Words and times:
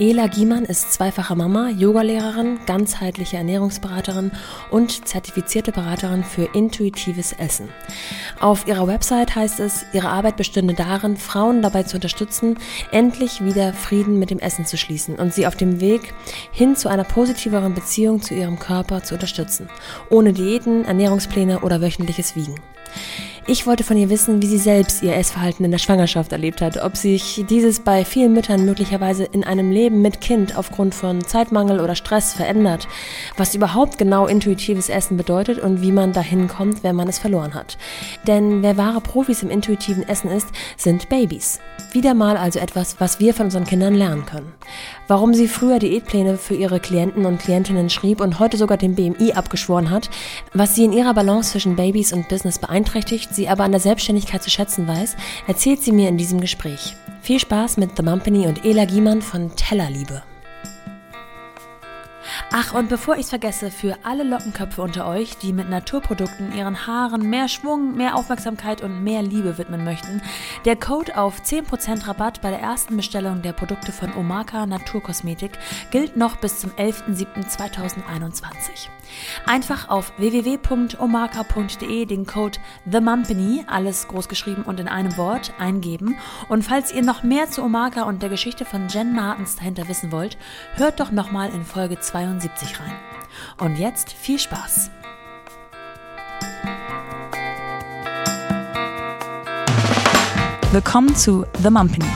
Ela 0.00 0.28
Giemann 0.28 0.64
ist 0.64 0.94
zweifache 0.94 1.36
Mama, 1.36 1.68
Yogalehrerin, 1.68 2.60
ganzheitliche 2.64 3.36
Ernährungsberaterin 3.36 4.32
und 4.70 5.06
zertifizierte 5.06 5.72
Beraterin 5.72 6.24
für 6.24 6.48
intuitives 6.54 7.34
Essen. 7.34 7.68
Auf 8.40 8.66
ihrer 8.66 8.86
Website 8.86 9.36
heißt 9.36 9.60
es, 9.60 9.84
ihre 9.92 10.08
Arbeit 10.08 10.38
bestünde 10.38 10.72
darin, 10.72 11.18
Frauen 11.18 11.60
dabei 11.60 11.82
zu 11.82 11.98
unterstützen, 11.98 12.56
endlich 12.92 13.44
wieder 13.44 13.74
Frieden 13.74 14.18
mit 14.18 14.30
dem 14.30 14.38
Essen 14.38 14.64
zu 14.64 14.78
schließen 14.78 15.16
und 15.16 15.34
sie 15.34 15.46
auf 15.46 15.54
dem 15.54 15.82
Weg 15.82 16.14
hin 16.50 16.76
zu 16.76 16.88
einer 16.88 17.04
positiveren 17.04 17.74
Beziehung 17.74 18.22
zu 18.22 18.32
ihrem 18.32 18.58
Körper 18.58 19.02
zu 19.02 19.12
unterstützen, 19.12 19.68
ohne 20.08 20.32
Diäten, 20.32 20.86
Ernährungspläne 20.86 21.60
oder 21.60 21.82
wöchentliches 21.82 22.36
Wiegen. 22.36 22.54
Ich 23.52 23.66
wollte 23.66 23.82
von 23.82 23.96
ihr 23.96 24.10
wissen, 24.10 24.40
wie 24.42 24.46
sie 24.46 24.58
selbst 24.58 25.02
ihr 25.02 25.16
Essverhalten 25.16 25.64
in 25.64 25.72
der 25.72 25.78
Schwangerschaft 25.78 26.30
erlebt 26.30 26.60
hat, 26.60 26.76
ob 26.84 26.96
sich 26.96 27.44
dieses 27.50 27.80
bei 27.80 28.04
vielen 28.04 28.32
Müttern 28.32 28.64
möglicherweise 28.64 29.24
in 29.24 29.42
einem 29.42 29.72
Leben 29.72 30.02
mit 30.02 30.20
Kind 30.20 30.56
aufgrund 30.56 30.94
von 30.94 31.24
Zeitmangel 31.24 31.80
oder 31.80 31.96
Stress 31.96 32.32
verändert, 32.32 32.86
was 33.36 33.56
überhaupt 33.56 33.98
genau 33.98 34.28
intuitives 34.28 34.88
Essen 34.88 35.16
bedeutet 35.16 35.58
und 35.58 35.82
wie 35.82 35.90
man 35.90 36.12
dahin 36.12 36.46
kommt, 36.46 36.84
wenn 36.84 36.94
man 36.94 37.08
es 37.08 37.18
verloren 37.18 37.54
hat. 37.54 37.76
Denn 38.24 38.62
wer 38.62 38.76
wahre 38.76 39.00
Profis 39.00 39.42
im 39.42 39.50
intuitiven 39.50 40.08
Essen 40.08 40.30
ist, 40.30 40.46
sind 40.76 41.08
Babys. 41.08 41.58
Wieder 41.90 42.14
mal 42.14 42.36
also 42.36 42.60
etwas, 42.60 43.00
was 43.00 43.18
wir 43.18 43.34
von 43.34 43.46
unseren 43.46 43.64
Kindern 43.64 43.94
lernen 43.94 44.26
können. 44.26 44.52
Warum 45.08 45.34
sie 45.34 45.48
früher 45.48 45.80
Diätpläne 45.80 46.36
für 46.36 46.54
ihre 46.54 46.78
Klienten 46.78 47.26
und 47.26 47.40
Klientinnen 47.40 47.90
schrieb 47.90 48.20
und 48.20 48.38
heute 48.38 48.56
sogar 48.56 48.76
den 48.76 48.94
BMI 48.94 49.32
abgeschworen 49.32 49.90
hat, 49.90 50.08
was 50.54 50.76
sie 50.76 50.84
in 50.84 50.92
ihrer 50.92 51.14
Balance 51.14 51.50
zwischen 51.50 51.74
Babys 51.74 52.12
und 52.12 52.28
Business 52.28 52.60
beeinträchtigt, 52.60 53.34
sie 53.40 53.48
aber 53.48 53.64
an 53.64 53.72
der 53.72 53.80
Selbstständigkeit 53.80 54.42
zu 54.42 54.50
schätzen 54.50 54.86
weiß, 54.86 55.16
erzählt 55.46 55.82
sie 55.82 55.92
mir 55.92 56.10
in 56.10 56.18
diesem 56.18 56.42
Gespräch. 56.42 56.94
Viel 57.22 57.40
Spaß 57.40 57.78
mit 57.78 57.96
The 57.96 58.02
Mumpany 58.02 58.46
und 58.46 58.66
Ela 58.66 58.84
Giemann 58.84 59.22
von 59.22 59.56
Tellerliebe. 59.56 60.22
Ach, 62.52 62.74
und 62.74 62.90
bevor 62.90 63.14
ich 63.14 63.22
es 63.22 63.30
vergesse, 63.30 63.70
für 63.70 63.96
alle 64.02 64.24
Lockenköpfe 64.24 64.82
unter 64.82 65.06
euch, 65.06 65.38
die 65.38 65.54
mit 65.54 65.70
Naturprodukten 65.70 66.52
ihren 66.52 66.86
Haaren 66.86 67.30
mehr 67.30 67.48
Schwung, 67.48 67.96
mehr 67.96 68.14
Aufmerksamkeit 68.14 68.82
und 68.82 69.02
mehr 69.02 69.22
Liebe 69.22 69.56
widmen 69.56 69.84
möchten, 69.84 70.20
der 70.66 70.76
Code 70.76 71.16
auf 71.16 71.40
10% 71.40 72.08
Rabatt 72.08 72.42
bei 72.42 72.50
der 72.50 72.60
ersten 72.60 72.94
Bestellung 72.96 73.40
der 73.40 73.52
Produkte 73.52 73.92
von 73.92 74.14
Omaka 74.14 74.66
Naturkosmetik 74.66 75.52
gilt 75.90 76.16
noch 76.16 76.36
bis 76.36 76.60
zum 76.60 76.72
11.07.2021. 76.72 78.90
Einfach 79.46 79.88
auf 79.88 80.12
www.omaka.de 80.18 82.06
den 82.06 82.26
Code 82.26 82.58
THEMUMPANY, 82.90 83.64
alles 83.66 84.08
groß 84.08 84.28
geschrieben 84.28 84.62
und 84.62 84.80
in 84.80 84.88
einem 84.88 85.16
Wort, 85.16 85.52
eingeben. 85.58 86.16
Und 86.48 86.62
falls 86.62 86.92
ihr 86.92 87.02
noch 87.02 87.22
mehr 87.22 87.50
zu 87.50 87.62
Omaka 87.62 88.02
und 88.02 88.22
der 88.22 88.28
Geschichte 88.28 88.64
von 88.64 88.88
Jen 88.88 89.14
Martens 89.14 89.56
dahinter 89.56 89.88
wissen 89.88 90.12
wollt, 90.12 90.38
hört 90.74 91.00
doch 91.00 91.10
nochmal 91.10 91.50
in 91.54 91.64
Folge 91.64 91.98
72 91.98 92.80
rein. 92.80 92.94
Und 93.58 93.76
jetzt 93.76 94.12
viel 94.12 94.38
Spaß! 94.38 94.90
Willkommen 100.72 101.16
zu 101.16 101.44
The 101.62 101.70
Mumpany. 101.70 102.06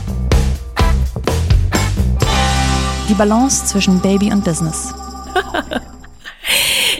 Die 3.08 3.14
Balance 3.14 3.66
zwischen 3.66 4.00
Baby 4.00 4.32
und 4.32 4.44
Business. 4.44 4.94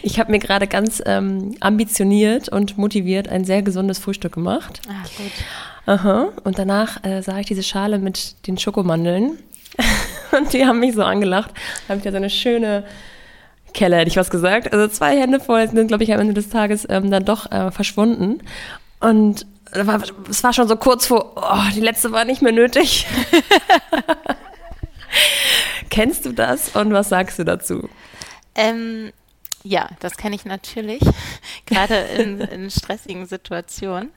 Ich 0.06 0.20
habe 0.20 0.30
mir 0.30 0.38
gerade 0.38 0.66
ganz 0.66 1.02
ähm, 1.06 1.56
ambitioniert 1.60 2.50
und 2.50 2.77
motiviert 2.77 3.27
ein 3.30 3.47
sehr 3.47 3.62
gesundes 3.62 3.98
Frühstück 3.98 4.34
gemacht. 4.34 4.83
Ah, 4.86 5.02
gut. 5.16 5.33
Aha. 5.86 6.28
Und 6.44 6.58
danach 6.58 7.02
äh, 7.05 7.22
sah 7.22 7.38
ich 7.38 7.46
diese 7.46 7.62
Schale 7.62 7.98
mit 7.98 8.46
den 8.46 8.58
Schokomandeln. 8.58 9.38
und 10.38 10.52
die 10.52 10.66
haben 10.66 10.80
mich 10.80 10.92
so 10.94 11.02
angelacht. 11.02 11.52
Da 11.55 11.94
habe 11.94 11.98
ich 11.98 12.05
da 12.05 12.11
so 12.11 12.19
eine 12.19 12.28
schöne 12.28 12.84
Kelle, 13.73 13.96
hätte 13.96 14.08
ich 14.08 14.18
was 14.18 14.28
gesagt. 14.28 14.74
Also 14.74 14.89
zwei 14.89 15.18
Hände 15.18 15.40
voll 15.40 15.67
sind, 15.70 15.89
glaube 15.89 16.05
ich, 16.05 16.12
am 16.12 16.20
Ende 16.20 16.34
des 16.34 16.51
Tages 16.51 16.86
ähm, 16.90 17.11
dann 17.11 17.24
doch 17.24 17.51
äh, 17.51 17.70
verschwunden. 17.70 18.42
Und 19.01 19.46
es 20.28 20.45
war 20.45 20.52
schon 20.52 20.68
so 20.68 20.77
kurz 20.77 21.07
vor, 21.07 21.33
oh, 21.36 21.73
die 21.74 21.80
letzte 21.80 22.12
war 22.12 22.27
nicht 22.27 22.42
mehr 22.42 22.52
nötig. 22.52 23.07
Kennst 25.89 26.27
du 26.27 26.33
das 26.33 26.77
und 26.77 26.92
was 26.92 27.08
sagst 27.08 27.39
du 27.39 27.45
dazu? 27.45 27.89
Ähm, 28.55 29.12
ja, 29.64 29.89
das 30.01 30.17
kenne 30.17 30.36
ich 30.36 30.45
natürlich, 30.45 31.02
gerade 31.67 31.97
in, 31.97 32.41
in, 32.41 32.70
stressigen 32.70 33.27
Situationen. 33.27 34.13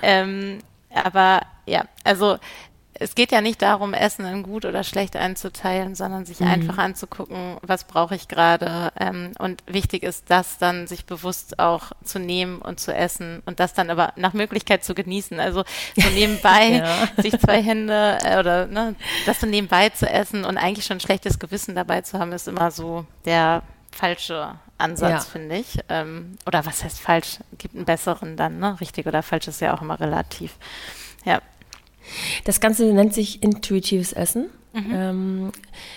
Ähm, 0.00 0.60
aber 0.94 1.42
ja, 1.66 1.84
also 2.04 2.38
es 2.94 3.16
geht 3.16 3.32
ja 3.32 3.40
nicht 3.40 3.60
darum, 3.62 3.94
Essen 3.94 4.24
in 4.26 4.44
gut 4.44 4.64
oder 4.64 4.84
schlecht 4.84 5.16
einzuteilen, 5.16 5.96
sondern 5.96 6.24
sich 6.24 6.38
mhm. 6.38 6.46
einfach 6.46 6.78
anzugucken, 6.78 7.56
was 7.62 7.84
brauche 7.84 8.14
ich 8.14 8.28
gerade. 8.28 8.92
Ähm, 8.98 9.32
und 9.38 9.64
wichtig 9.66 10.04
ist, 10.04 10.30
das 10.30 10.58
dann 10.58 10.86
sich 10.86 11.04
bewusst 11.04 11.58
auch 11.58 11.92
zu 12.04 12.20
nehmen 12.20 12.60
und 12.60 12.78
zu 12.78 12.94
essen 12.94 13.42
und 13.44 13.58
das 13.58 13.74
dann 13.74 13.90
aber 13.90 14.12
nach 14.16 14.34
Möglichkeit 14.34 14.84
zu 14.84 14.94
genießen. 14.94 15.40
Also 15.40 15.64
so 15.96 16.08
nebenbei 16.14 16.84
ja. 16.84 17.08
sich 17.20 17.36
zwei 17.40 17.60
Hände 17.60 18.18
äh, 18.22 18.38
oder 18.38 18.66
ne, 18.66 18.94
das 19.26 19.40
so 19.40 19.46
nebenbei 19.48 19.88
zu 19.88 20.08
essen 20.08 20.44
und 20.44 20.56
eigentlich 20.56 20.86
schon 20.86 20.98
ein 20.98 21.00
schlechtes 21.00 21.40
Gewissen 21.40 21.74
dabei 21.74 22.02
zu 22.02 22.20
haben, 22.20 22.30
ist 22.30 22.46
immer 22.46 22.70
so 22.70 23.04
der 23.24 23.62
falsche 23.90 24.54
Ansatz, 24.82 25.10
ja. 25.10 25.20
finde 25.20 25.56
ich. 25.56 25.78
Ähm, 25.88 26.36
oder 26.46 26.66
was 26.66 26.84
heißt 26.84 27.00
falsch? 27.00 27.38
Gibt 27.58 27.74
einen 27.74 27.84
besseren 27.84 28.36
dann, 28.36 28.58
ne? 28.58 28.80
Richtig 28.80 29.06
oder 29.06 29.22
falsch 29.22 29.48
ist 29.48 29.60
ja 29.60 29.74
auch 29.74 29.82
immer 29.82 29.98
relativ. 30.00 30.56
Ja. 31.24 31.40
Das 32.44 32.60
Ganze 32.60 32.84
nennt 32.92 33.14
sich 33.14 33.42
intuitives 33.42 34.12
Essen. 34.12 34.50
Mhm. 34.72 34.90
Ähm, 34.92 35.52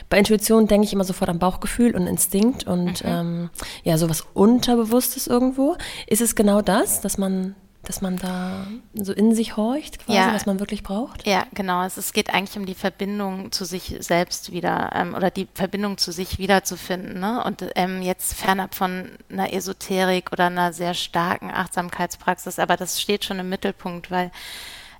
bei 0.09 0.18
Intuition 0.18 0.68
denke 0.68 0.85
ich 0.85 0.94
immer 0.94 1.03
sofort 1.03 1.29
an 1.29 1.40
Bauchgefühl 1.40 1.95
und 1.95 2.07
Instinkt 2.07 2.68
und 2.68 3.03
mhm. 3.03 3.09
ähm, 3.09 3.50
ja, 3.84 3.97
sowas 3.97 4.25
Unterbewusstes 4.34 5.28
irgendwo. 5.28 5.78
Ist 6.07 6.22
es 6.22 6.35
genau 6.35 6.62
das, 6.62 7.01
dass 7.01 7.18
man 7.18 7.56
dass 7.85 8.01
man 8.01 8.18
da 8.18 8.68
so 8.94 9.13
in 9.13 9.34
sich 9.34 9.57
horcht, 9.57 10.06
quasi, 10.06 10.18
ja. 10.18 10.34
was 10.34 10.46
man 10.46 10.59
wirklich 10.59 10.84
braucht? 10.84 11.25
Ja, 11.25 11.46
genau. 11.53 11.84
Es, 11.84 11.97
es, 11.97 12.13
geht 12.13 12.34
eigentlich 12.34 12.57
um 12.57 12.66
die 12.66 12.75
Verbindung 12.75 13.51
zu 13.51 13.66
sich 13.66 13.96
selbst 14.00 14.51
wieder 14.51 14.91
ähm, 14.94 15.13
oder 15.13 15.31
die 15.31 15.47
Verbindung 15.53 15.97
zu 15.97 16.12
sich 16.12 16.38
wiederzufinden. 16.38 17.19
Ne? 17.19 17.44
Und 17.44 17.66
ähm, 17.75 18.01
jetzt 18.01 18.34
fernab 18.34 18.75
von 18.75 19.09
einer 19.31 19.53
Esoterik 19.53 20.31
oder 20.31 20.47
einer 20.47 20.74
sehr 20.74 20.94
starken 20.94 21.51
Achtsamkeitspraxis, 21.51 22.59
aber 22.59 22.78
das 22.78 23.01
steht 23.01 23.25
schon 23.25 23.40
im 23.40 23.50
Mittelpunkt, 23.50 24.12
weil 24.12 24.31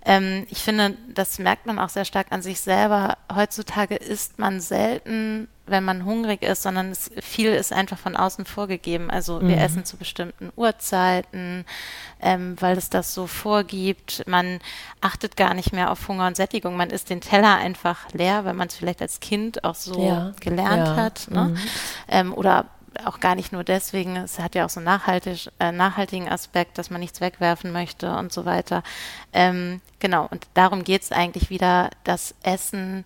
ähm, 0.06 0.46
ich 0.50 0.60
finde, 0.60 0.96
das 1.14 1.40
merkt 1.40 1.66
man 1.66 1.80
auch 1.80 1.90
sehr 1.90 2.06
stark 2.06 2.28
an 2.32 2.42
sich 2.42 2.62
selber. 2.62 3.18
Heutzutage 3.34 3.96
isst 3.96 4.40
man 4.40 4.62
selten 4.62 5.48
wenn 5.68 5.84
man 5.84 6.06
hungrig 6.06 6.44
ist, 6.44 6.64
sondern 6.64 6.92
es, 6.92 7.10
viel 7.20 7.52
ist 7.52 7.74
einfach 7.74 7.98
von 7.98 8.16
außen 8.16 8.46
vorgegeben. 8.46 9.10
Also 9.10 9.42
wir 9.42 9.56
mhm. 9.56 9.62
essen 9.62 9.86
zu 9.86 9.98
bestimmten 9.98 10.52
Uhrzeiten, 10.56 11.66
ähm, 12.22 12.56
weil 12.60 12.78
es 12.78 12.90
das 12.90 13.14
so 13.14 13.28
vorgibt. 13.28 14.24
Man 14.28 14.60
achtet 15.02 15.36
gar 15.36 15.54
nicht 15.54 15.74
mehr 15.74 15.92
auf 15.92 16.08
Hunger 16.08 16.28
und 16.28 16.36
Sättigung. 16.36 16.78
Man 16.78 16.92
isst 16.92 17.10
den 17.10 17.22
Teller 17.22 17.56
einfach 17.56 18.12
leer, 18.14 18.46
weil 18.46 18.54
man 18.54 18.68
es 18.68 18.76
vielleicht 18.76 19.02
als 19.02 19.20
Kind 19.20 19.64
auch 19.64 19.76
so 19.76 20.06
ja. 20.06 20.34
gelernt 20.40 20.88
ja. 20.88 20.96
hat. 20.96 21.28
Ne? 21.32 21.44
Mhm. 21.46 21.58
Ähm, 22.08 22.34
oder 22.34 22.66
auch 23.04 23.20
gar 23.20 23.36
nicht 23.36 23.52
nur 23.52 23.64
deswegen, 23.64 24.16
es 24.16 24.40
hat 24.40 24.56
ja 24.56 24.66
auch 24.66 24.70
so 24.70 24.80
einen 24.80 24.86
nachhaltig, 24.86 25.50
äh, 25.60 25.72
nachhaltigen 25.72 26.30
Aspekt, 26.30 26.78
dass 26.78 26.90
man 26.90 27.02
nichts 27.02 27.22
wegwerfen 27.22 27.72
möchte 27.72 28.16
und 28.16 28.32
so 28.32 28.46
weiter. 28.46 28.84
Ähm, 29.34 29.82
genau, 30.00 30.28
und 30.30 30.48
darum 30.54 30.84
geht 30.84 31.04
es 31.04 31.12
eigentlich 31.12 31.50
wieder, 31.50 31.90
das 32.04 32.36
Essen 32.44 33.06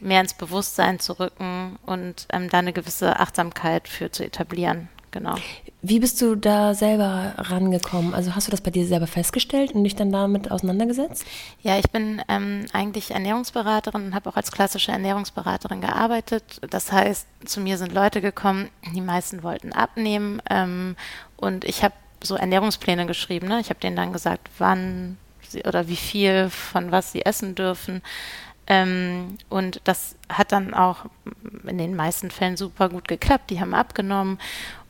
mehr 0.00 0.20
ins 0.20 0.34
Bewusstsein 0.34 0.98
zu 0.98 1.18
rücken 1.18 1.78
und 1.86 2.26
ähm, 2.32 2.48
da 2.48 2.58
eine 2.58 2.72
gewisse 2.72 3.20
Achtsamkeit 3.20 3.88
für 3.88 4.10
zu 4.10 4.24
etablieren. 4.24 4.88
Genau. 5.12 5.34
Wie 5.82 5.98
bist 5.98 6.20
du 6.20 6.36
da 6.36 6.74
selber 6.74 7.34
rangekommen? 7.36 8.14
Also 8.14 8.34
hast 8.34 8.46
du 8.46 8.50
das 8.50 8.60
bei 8.60 8.70
dir 8.70 8.86
selber 8.86 9.06
festgestellt 9.06 9.72
und 9.72 9.82
dich 9.82 9.96
dann 9.96 10.12
damit 10.12 10.50
auseinandergesetzt? 10.50 11.24
Ja, 11.62 11.78
ich 11.78 11.90
bin 11.90 12.22
ähm, 12.28 12.66
eigentlich 12.72 13.10
Ernährungsberaterin 13.10 14.06
und 14.06 14.14
habe 14.14 14.30
auch 14.30 14.36
als 14.36 14.52
klassische 14.52 14.92
Ernährungsberaterin 14.92 15.80
gearbeitet. 15.80 16.60
Das 16.70 16.92
heißt, 16.92 17.26
zu 17.44 17.60
mir 17.60 17.76
sind 17.76 17.92
Leute 17.92 18.20
gekommen, 18.20 18.68
die 18.94 19.00
meisten 19.00 19.42
wollten 19.42 19.72
abnehmen 19.72 20.40
ähm, 20.48 20.96
und 21.36 21.64
ich 21.64 21.82
habe 21.82 21.94
so 22.22 22.36
Ernährungspläne 22.36 23.06
geschrieben. 23.06 23.48
Ne? 23.48 23.60
Ich 23.60 23.70
habe 23.70 23.80
denen 23.80 23.96
dann 23.96 24.12
gesagt, 24.12 24.48
wann 24.58 25.16
sie, 25.48 25.62
oder 25.62 25.88
wie 25.88 25.96
viel 25.96 26.50
von 26.50 26.92
was 26.92 27.12
sie 27.12 27.24
essen 27.24 27.54
dürfen. 27.54 28.02
Ähm, 28.66 29.38
und 29.48 29.80
das 29.84 30.14
hat 30.28 30.52
dann 30.52 30.74
auch 30.74 31.06
in 31.66 31.78
den 31.78 31.96
meisten 31.96 32.30
Fällen 32.30 32.56
super 32.56 32.88
gut 32.88 33.08
geklappt. 33.08 33.50
Die 33.50 33.60
haben 33.60 33.74
abgenommen. 33.74 34.38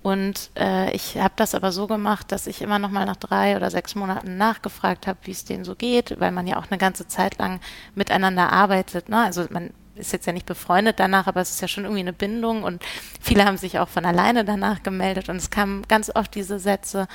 Und 0.02 0.50
äh, 0.58 0.90
ich 0.92 1.18
habe 1.18 1.34
das 1.36 1.54
aber 1.54 1.72
so 1.72 1.86
gemacht, 1.86 2.32
dass 2.32 2.46
ich 2.46 2.62
immer 2.62 2.78
noch 2.78 2.90
mal 2.90 3.04
nach 3.04 3.16
drei 3.16 3.56
oder 3.56 3.70
sechs 3.70 3.94
Monaten 3.94 4.38
nachgefragt 4.38 5.06
habe, 5.06 5.18
wie 5.24 5.32
es 5.32 5.44
denen 5.44 5.64
so 5.64 5.74
geht, 5.74 6.18
weil 6.20 6.32
man 6.32 6.46
ja 6.46 6.58
auch 6.58 6.70
eine 6.70 6.78
ganze 6.78 7.06
Zeit 7.06 7.36
lang 7.38 7.60
miteinander 7.94 8.50
arbeitet. 8.50 9.10
Ne? 9.10 9.22
Also 9.22 9.46
man 9.50 9.70
ist 9.94 10.12
jetzt 10.12 10.26
ja 10.26 10.32
nicht 10.32 10.46
befreundet 10.46 10.98
danach, 10.98 11.26
aber 11.26 11.42
es 11.42 11.50
ist 11.50 11.60
ja 11.60 11.68
schon 11.68 11.84
irgendwie 11.84 12.00
eine 12.00 12.14
Bindung 12.14 12.62
und 12.62 12.82
viele 13.20 13.44
haben 13.44 13.58
sich 13.58 13.78
auch 13.78 13.88
von 13.88 14.06
alleine 14.06 14.46
danach 14.46 14.82
gemeldet 14.82 15.28
und 15.28 15.36
es 15.36 15.50
kamen 15.50 15.86
ganz 15.86 16.10
oft 16.14 16.34
diese 16.34 16.58
Sätze, 16.58 17.06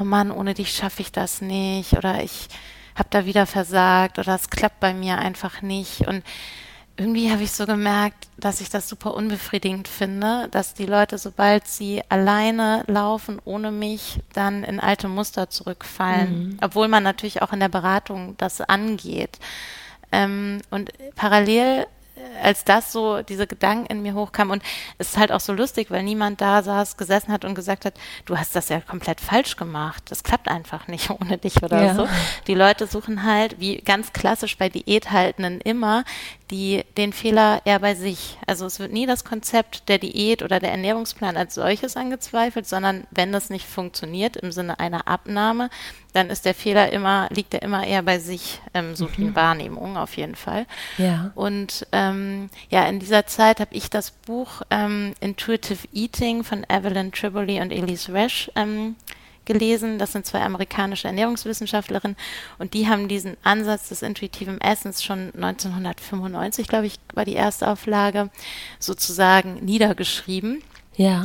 oh 0.00 0.04
Mann, 0.04 0.30
ohne 0.30 0.54
dich 0.54 0.72
schaffe 0.72 1.02
ich 1.02 1.12
das 1.12 1.42
nicht 1.42 1.92
oder 1.92 2.22
ich 2.22 2.48
habe 2.96 3.08
da 3.10 3.26
wieder 3.26 3.44
versagt 3.44 4.18
oder 4.18 4.34
es 4.34 4.48
klappt 4.48 4.80
bei 4.80 4.94
mir 4.94 5.18
einfach 5.18 5.62
nicht. 5.62 6.06
Und 6.06 6.22
irgendwie 6.96 7.30
habe 7.32 7.42
ich 7.42 7.50
so 7.50 7.66
gemerkt, 7.66 8.28
dass 8.36 8.60
ich 8.60 8.70
das 8.70 8.88
super 8.88 9.14
unbefriedigend 9.14 9.88
finde, 9.88 10.48
dass 10.50 10.74
die 10.74 10.86
Leute, 10.86 11.18
sobald 11.18 11.66
sie 11.66 12.02
alleine 12.08 12.84
laufen, 12.86 13.40
ohne 13.44 13.72
mich, 13.72 14.20
dann 14.32 14.62
in 14.62 14.78
alte 14.78 15.08
Muster 15.08 15.50
zurückfallen. 15.50 16.50
Mhm. 16.50 16.58
Obwohl 16.62 16.86
man 16.86 17.02
natürlich 17.02 17.42
auch 17.42 17.52
in 17.52 17.60
der 17.60 17.68
Beratung 17.68 18.36
das 18.38 18.60
angeht. 18.60 19.38
Ähm, 20.12 20.60
und 20.70 20.92
parallel 21.16 21.86
als 22.42 22.64
das 22.64 22.92
so, 22.92 23.22
diese 23.22 23.46
Gedanken 23.46 23.86
in 23.86 24.02
mir 24.02 24.14
hochkamen 24.14 24.52
und 24.52 24.62
es 24.98 25.10
ist 25.10 25.16
halt 25.18 25.32
auch 25.32 25.40
so 25.40 25.52
lustig, 25.52 25.90
weil 25.90 26.02
niemand 26.02 26.40
da 26.40 26.62
saß, 26.62 26.96
gesessen 26.96 27.32
hat 27.32 27.44
und 27.44 27.54
gesagt 27.54 27.84
hat, 27.84 27.94
du 28.24 28.36
hast 28.36 28.54
das 28.54 28.68
ja 28.68 28.80
komplett 28.80 29.20
falsch 29.20 29.56
gemacht. 29.56 30.04
Das 30.10 30.22
klappt 30.22 30.48
einfach 30.48 30.88
nicht 30.88 31.10
ohne 31.20 31.38
dich 31.38 31.62
oder 31.62 31.84
ja. 31.84 31.94
so. 31.94 32.08
Die 32.46 32.54
Leute 32.54 32.86
suchen 32.86 33.24
halt, 33.24 33.60
wie 33.60 33.78
ganz 33.78 34.12
klassisch 34.12 34.56
bei 34.58 34.68
Diäthaltenden 34.68 35.60
immer, 35.60 36.04
die, 36.54 36.84
den 36.96 37.12
Fehler 37.12 37.62
eher 37.64 37.80
bei 37.80 37.96
sich. 37.96 38.38
Also 38.46 38.64
es 38.64 38.78
wird 38.78 38.92
nie 38.92 39.06
das 39.06 39.24
Konzept 39.24 39.88
der 39.88 39.98
Diät 39.98 40.40
oder 40.40 40.60
der 40.60 40.70
Ernährungsplan 40.70 41.36
als 41.36 41.56
solches 41.56 41.96
angezweifelt, 41.96 42.68
sondern 42.68 43.08
wenn 43.10 43.32
das 43.32 43.50
nicht 43.50 43.66
funktioniert 43.66 44.36
im 44.36 44.52
Sinne 44.52 44.78
einer 44.78 45.08
Abnahme, 45.08 45.68
dann 46.12 46.30
ist 46.30 46.44
der 46.44 46.54
Fehler 46.54 46.92
immer, 46.92 47.28
liegt 47.32 47.54
er 47.54 47.62
immer 47.62 47.84
eher 47.84 48.02
bei 48.02 48.20
sich, 48.20 48.60
ähm, 48.72 48.94
so 48.94 49.06
mhm. 49.06 49.12
die 49.16 49.34
Wahrnehmung 49.34 49.96
auf 49.96 50.16
jeden 50.16 50.36
Fall. 50.36 50.66
Ja. 50.96 51.32
Und 51.34 51.88
ähm, 51.90 52.50
ja, 52.70 52.86
in 52.86 53.00
dieser 53.00 53.26
Zeit 53.26 53.58
habe 53.58 53.74
ich 53.74 53.90
das 53.90 54.12
Buch 54.12 54.62
ähm, 54.70 55.14
Intuitive 55.18 55.88
Eating 55.92 56.44
von 56.44 56.64
Evelyn 56.68 57.10
Triboli 57.10 57.60
und 57.60 57.72
Elise 57.72 58.12
Resch 58.12 58.48
ähm, 58.54 58.94
gelesen. 59.44 59.98
Das 59.98 60.12
sind 60.12 60.26
zwei 60.26 60.42
amerikanische 60.42 61.08
Ernährungswissenschaftlerinnen 61.08 62.16
und 62.58 62.74
die 62.74 62.88
haben 62.88 63.08
diesen 63.08 63.36
Ansatz 63.42 63.88
des 63.88 64.02
intuitiven 64.02 64.60
Essens 64.60 65.02
schon 65.02 65.32
1995, 65.34 66.68
glaube 66.68 66.86
ich, 66.86 66.98
war 67.14 67.24
die 67.24 67.34
erste 67.34 67.68
Auflage, 67.68 68.30
sozusagen 68.78 69.64
niedergeschrieben. 69.64 70.62
Ja. 70.96 71.22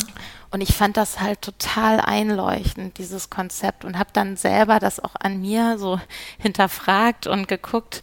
Und 0.51 0.62
ich 0.62 0.74
fand 0.74 0.98
das 0.98 1.19
halt 1.19 1.42
total 1.42 2.00
einleuchtend, 2.00 2.98
dieses 2.98 3.30
Konzept, 3.30 3.86
und 3.86 4.00
habe 4.00 4.10
dann 4.13 4.36
selber 4.36 4.80
das 4.80 5.00
auch 5.00 5.16
an 5.19 5.42
mir 5.42 5.77
so 5.77 6.00
hinterfragt 6.39 7.27
und 7.27 7.48
geguckt, 7.48 8.01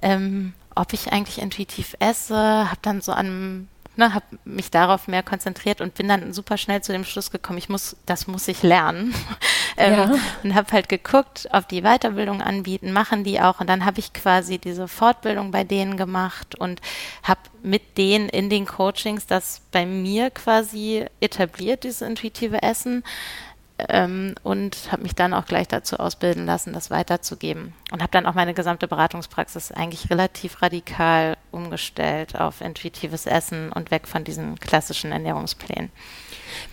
ähm, 0.00 0.54
ob 0.74 0.92
ich 0.92 1.12
eigentlich 1.12 1.38
intuitiv 1.38 1.96
esse, 2.00 2.36
habe 2.36 2.80
dann 2.82 3.00
so 3.00 3.12
an 3.12 3.68
ne, 3.96 4.14
habe 4.14 4.24
mich 4.44 4.70
darauf 4.70 5.08
mehr 5.08 5.22
konzentriert 5.22 5.80
und 5.80 5.94
bin 5.94 6.08
dann 6.08 6.32
super 6.32 6.56
schnell 6.56 6.82
zu 6.82 6.92
dem 6.92 7.04
Schluss 7.04 7.30
gekommen, 7.30 7.58
ich 7.58 7.68
muss, 7.68 7.96
das 8.06 8.26
muss 8.26 8.48
ich 8.48 8.62
lernen. 8.62 9.14
ähm, 9.76 9.92
ja. 9.92 10.14
Und 10.42 10.54
habe 10.54 10.72
halt 10.72 10.88
geguckt, 10.88 11.48
ob 11.52 11.68
die 11.68 11.82
Weiterbildung 11.82 12.42
anbieten, 12.42 12.92
machen 12.92 13.24
die 13.24 13.40
auch. 13.40 13.60
Und 13.60 13.68
dann 13.68 13.84
habe 13.84 13.98
ich 13.98 14.12
quasi 14.12 14.58
diese 14.58 14.88
Fortbildung 14.88 15.50
bei 15.50 15.64
denen 15.64 15.96
gemacht 15.96 16.54
und 16.54 16.80
habe 17.22 17.40
mit 17.62 17.98
denen 17.98 18.28
in 18.28 18.50
den 18.50 18.66
Coachings 18.66 19.26
das 19.26 19.62
bei 19.72 19.86
mir 19.86 20.30
quasi 20.30 21.04
etabliert, 21.20 21.84
dieses 21.84 22.02
intuitive 22.02 22.62
Essen 22.62 23.02
ähm, 23.78 24.34
und 24.42 24.90
habe 24.90 25.02
mich 25.02 25.14
dann 25.14 25.34
auch 25.34 25.46
gleich 25.46 25.68
dazu 25.68 25.96
ausbilden 25.96 26.46
lassen, 26.46 26.72
das 26.72 26.90
weiterzugeben. 26.90 27.74
Und 27.92 28.02
habe 28.02 28.12
dann 28.12 28.26
auch 28.26 28.34
meine 28.34 28.54
gesamte 28.54 28.88
Beratungspraxis 28.88 29.72
eigentlich 29.72 30.10
relativ 30.10 30.62
radikal 30.62 31.36
umgestellt 31.50 32.38
auf 32.38 32.60
intuitives 32.60 33.26
Essen 33.26 33.72
und 33.72 33.90
weg 33.90 34.08
von 34.08 34.24
diesen 34.24 34.58
klassischen 34.58 35.12
Ernährungsplänen. 35.12 35.90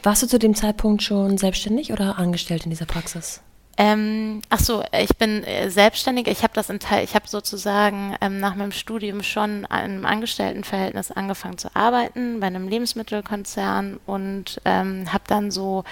Warst 0.02 0.24
du 0.24 0.28
zu 0.28 0.40
dem 0.40 0.56
Zeitpunkt 0.56 1.04
schon 1.04 1.38
selbstständig 1.38 1.92
oder 1.92 2.18
angestellt 2.18 2.64
in 2.64 2.70
dieser 2.70 2.86
Praxis? 2.86 3.42
Ähm, 3.76 4.42
ach 4.50 4.60
so, 4.60 4.84
ich 4.92 5.18
bin 5.18 5.44
äh, 5.44 5.72
selbstständig. 5.72 6.28
Ich 6.28 6.44
habe 6.44 6.54
das 6.54 6.70
in 6.70 6.80
Teil, 6.80 7.04
ich 7.04 7.16
habe 7.16 7.28
sozusagen 7.28 8.16
ähm, 8.22 8.40
nach 8.40 8.54
meinem 8.54 8.72
Studium 8.72 9.24
schon 9.24 9.62
in 9.62 9.66
einem 9.66 10.06
Angestelltenverhältnis 10.06 11.10
angefangen 11.10 11.58
zu 11.58 11.76
arbeiten 11.76 12.40
bei 12.40 12.48
einem 12.48 12.68
Lebensmittelkonzern 12.68 14.00
und 14.06 14.62
ähm, 14.66 15.12
habe 15.12 15.24
dann 15.26 15.50
so 15.50 15.86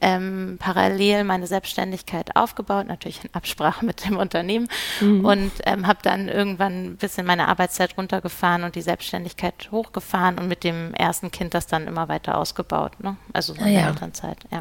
ähm, 0.00 0.56
parallel 0.58 1.24
meine 1.24 1.46
Selbstständigkeit 1.46 2.36
aufgebaut, 2.36 2.86
natürlich 2.86 3.24
in 3.24 3.30
Absprache 3.32 3.84
mit 3.84 4.04
dem 4.04 4.16
Unternehmen 4.16 4.68
mhm. 5.00 5.24
und 5.24 5.52
ähm, 5.64 5.86
habe 5.86 5.98
dann 6.02 6.28
irgendwann 6.28 6.84
ein 6.84 6.96
bisschen 6.96 7.26
meine 7.26 7.48
Arbeitszeit 7.48 7.96
runtergefahren 7.96 8.64
und 8.64 8.74
die 8.74 8.82
Selbstständigkeit 8.82 9.70
hochgefahren 9.70 10.38
und 10.38 10.48
mit 10.48 10.64
dem 10.64 10.94
ersten 10.94 11.30
Kind 11.30 11.54
das 11.54 11.66
dann 11.66 11.86
immer 11.86 12.08
weiter 12.08 12.38
ausgebaut, 12.38 12.92
ne? 13.02 13.16
also 13.32 13.54
so 13.54 13.60
ah, 13.60 13.66
in 13.66 13.72
der 13.72 13.82
ja. 13.82 13.88
Elternzeit. 13.88 14.38
Ja. 14.50 14.60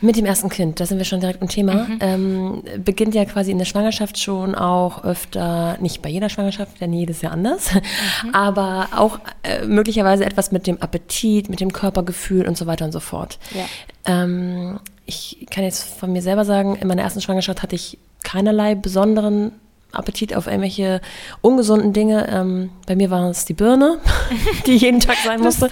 Mit 0.00 0.16
dem 0.16 0.26
ersten 0.26 0.48
Kind, 0.48 0.80
da 0.80 0.86
sind 0.86 0.98
wir 0.98 1.04
schon 1.04 1.20
direkt 1.20 1.40
im 1.40 1.48
Thema, 1.48 1.74
mhm. 1.74 1.98
ähm, 2.00 2.62
beginnt 2.84 3.14
ja 3.14 3.24
quasi 3.24 3.50
in 3.50 3.58
der 3.58 3.64
Schwangerschaft 3.64 4.18
schon 4.18 4.54
auch 4.54 5.04
öfter, 5.04 5.78
nicht 5.80 6.02
bei 6.02 6.08
jeder 6.08 6.28
Schwangerschaft, 6.28 6.80
denn 6.80 6.92
jedes 6.92 7.22
Jahr 7.22 7.32
anders, 7.32 7.74
mhm. 7.74 7.80
aber 8.34 8.88
auch 8.94 9.18
äh, 9.42 9.64
möglicherweise 9.64 10.24
etwas 10.26 10.52
mit 10.52 10.66
dem 10.66 10.80
Appetit, 10.82 11.48
mit 11.48 11.60
dem 11.60 11.72
Körpergefühl 11.72 12.46
und 12.46 12.56
so 12.56 12.66
weiter 12.66 12.84
und 12.84 12.92
so 12.92 13.00
fort. 13.00 13.38
Ja. 13.54 13.64
Ähm, 14.04 14.57
ich 15.06 15.46
kann 15.50 15.64
jetzt 15.64 15.82
von 15.82 16.12
mir 16.12 16.22
selber 16.22 16.44
sagen, 16.44 16.76
in 16.76 16.88
meiner 16.88 17.02
ersten 17.02 17.20
Schwangerschaft 17.20 17.62
hatte 17.62 17.76
ich 17.76 17.98
keinerlei 18.24 18.74
besonderen 18.74 19.52
Appetit 19.92 20.36
auf 20.36 20.46
irgendwelche 20.46 21.00
ungesunden 21.40 21.92
Dinge. 21.92 22.28
Ähm, 22.30 22.70
bei 22.86 22.94
mir 22.94 23.10
war 23.10 23.30
es 23.30 23.46
die 23.46 23.54
Birne, 23.54 23.98
die 24.66 24.76
jeden 24.76 25.00
Tag 25.00 25.16
sein 25.24 25.40
musste. 25.42 25.70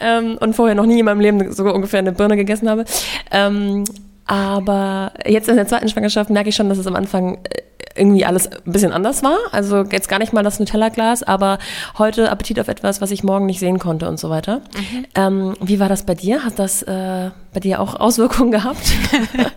ähm, 0.00 0.38
und 0.40 0.56
vorher 0.56 0.74
noch 0.74 0.86
nie 0.86 0.98
in 0.98 1.04
meinem 1.04 1.20
Leben 1.20 1.52
so 1.52 1.64
ungefähr 1.64 1.98
eine 1.98 2.12
Birne 2.12 2.36
gegessen 2.36 2.68
habe. 2.68 2.84
Ähm, 3.30 3.84
aber 4.26 5.12
jetzt 5.26 5.48
in 5.48 5.56
der 5.56 5.66
zweiten 5.66 5.88
Schwangerschaft 5.88 6.30
merke 6.30 6.48
ich 6.48 6.56
schon, 6.56 6.68
dass 6.68 6.78
es 6.78 6.86
am 6.86 6.96
Anfang 6.96 7.38
äh, 7.44 7.62
irgendwie 7.94 8.24
alles 8.24 8.48
ein 8.48 8.72
bisschen 8.72 8.92
anders 8.92 9.22
war. 9.22 9.38
Also 9.50 9.82
jetzt 9.82 10.08
gar 10.08 10.18
nicht 10.18 10.32
mal 10.32 10.42
das 10.42 10.58
Nutella-Glas, 10.58 11.22
aber 11.22 11.58
heute 11.98 12.30
Appetit 12.30 12.58
auf 12.60 12.68
etwas, 12.68 13.00
was 13.00 13.10
ich 13.10 13.22
morgen 13.22 13.46
nicht 13.46 13.58
sehen 13.58 13.78
konnte 13.78 14.08
und 14.08 14.18
so 14.18 14.30
weiter. 14.30 14.62
Mhm. 14.74 15.06
Ähm, 15.14 15.56
wie 15.60 15.80
war 15.80 15.88
das 15.88 16.04
bei 16.06 16.14
dir? 16.14 16.44
Hat 16.44 16.58
das 16.58 16.82
äh, 16.82 17.30
bei 17.52 17.60
dir 17.60 17.80
auch 17.80 17.98
Auswirkungen 17.98 18.50
gehabt? 18.50 18.92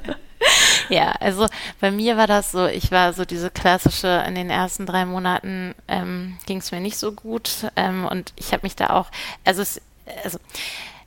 ja, 0.89 1.12
also 1.19 1.47
bei 1.79 1.91
mir 1.91 2.17
war 2.17 2.27
das 2.27 2.51
so, 2.51 2.65
ich 2.65 2.91
war 2.91 3.13
so 3.13 3.25
diese 3.25 3.50
klassische, 3.50 4.23
in 4.27 4.35
den 4.35 4.50
ersten 4.50 4.85
drei 4.85 5.06
Monaten 5.06 5.75
ähm, 5.88 6.38
ging 6.45 6.57
es 6.57 6.71
mir 6.71 6.79
nicht 6.79 6.97
so 6.97 7.12
gut 7.12 7.71
ähm, 7.75 8.06
und 8.06 8.33
ich 8.35 8.51
habe 8.51 8.63
mich 8.63 8.75
da 8.75 8.89
auch, 8.91 9.07
also 9.44 9.62
es, 9.62 9.81
also 10.23 10.39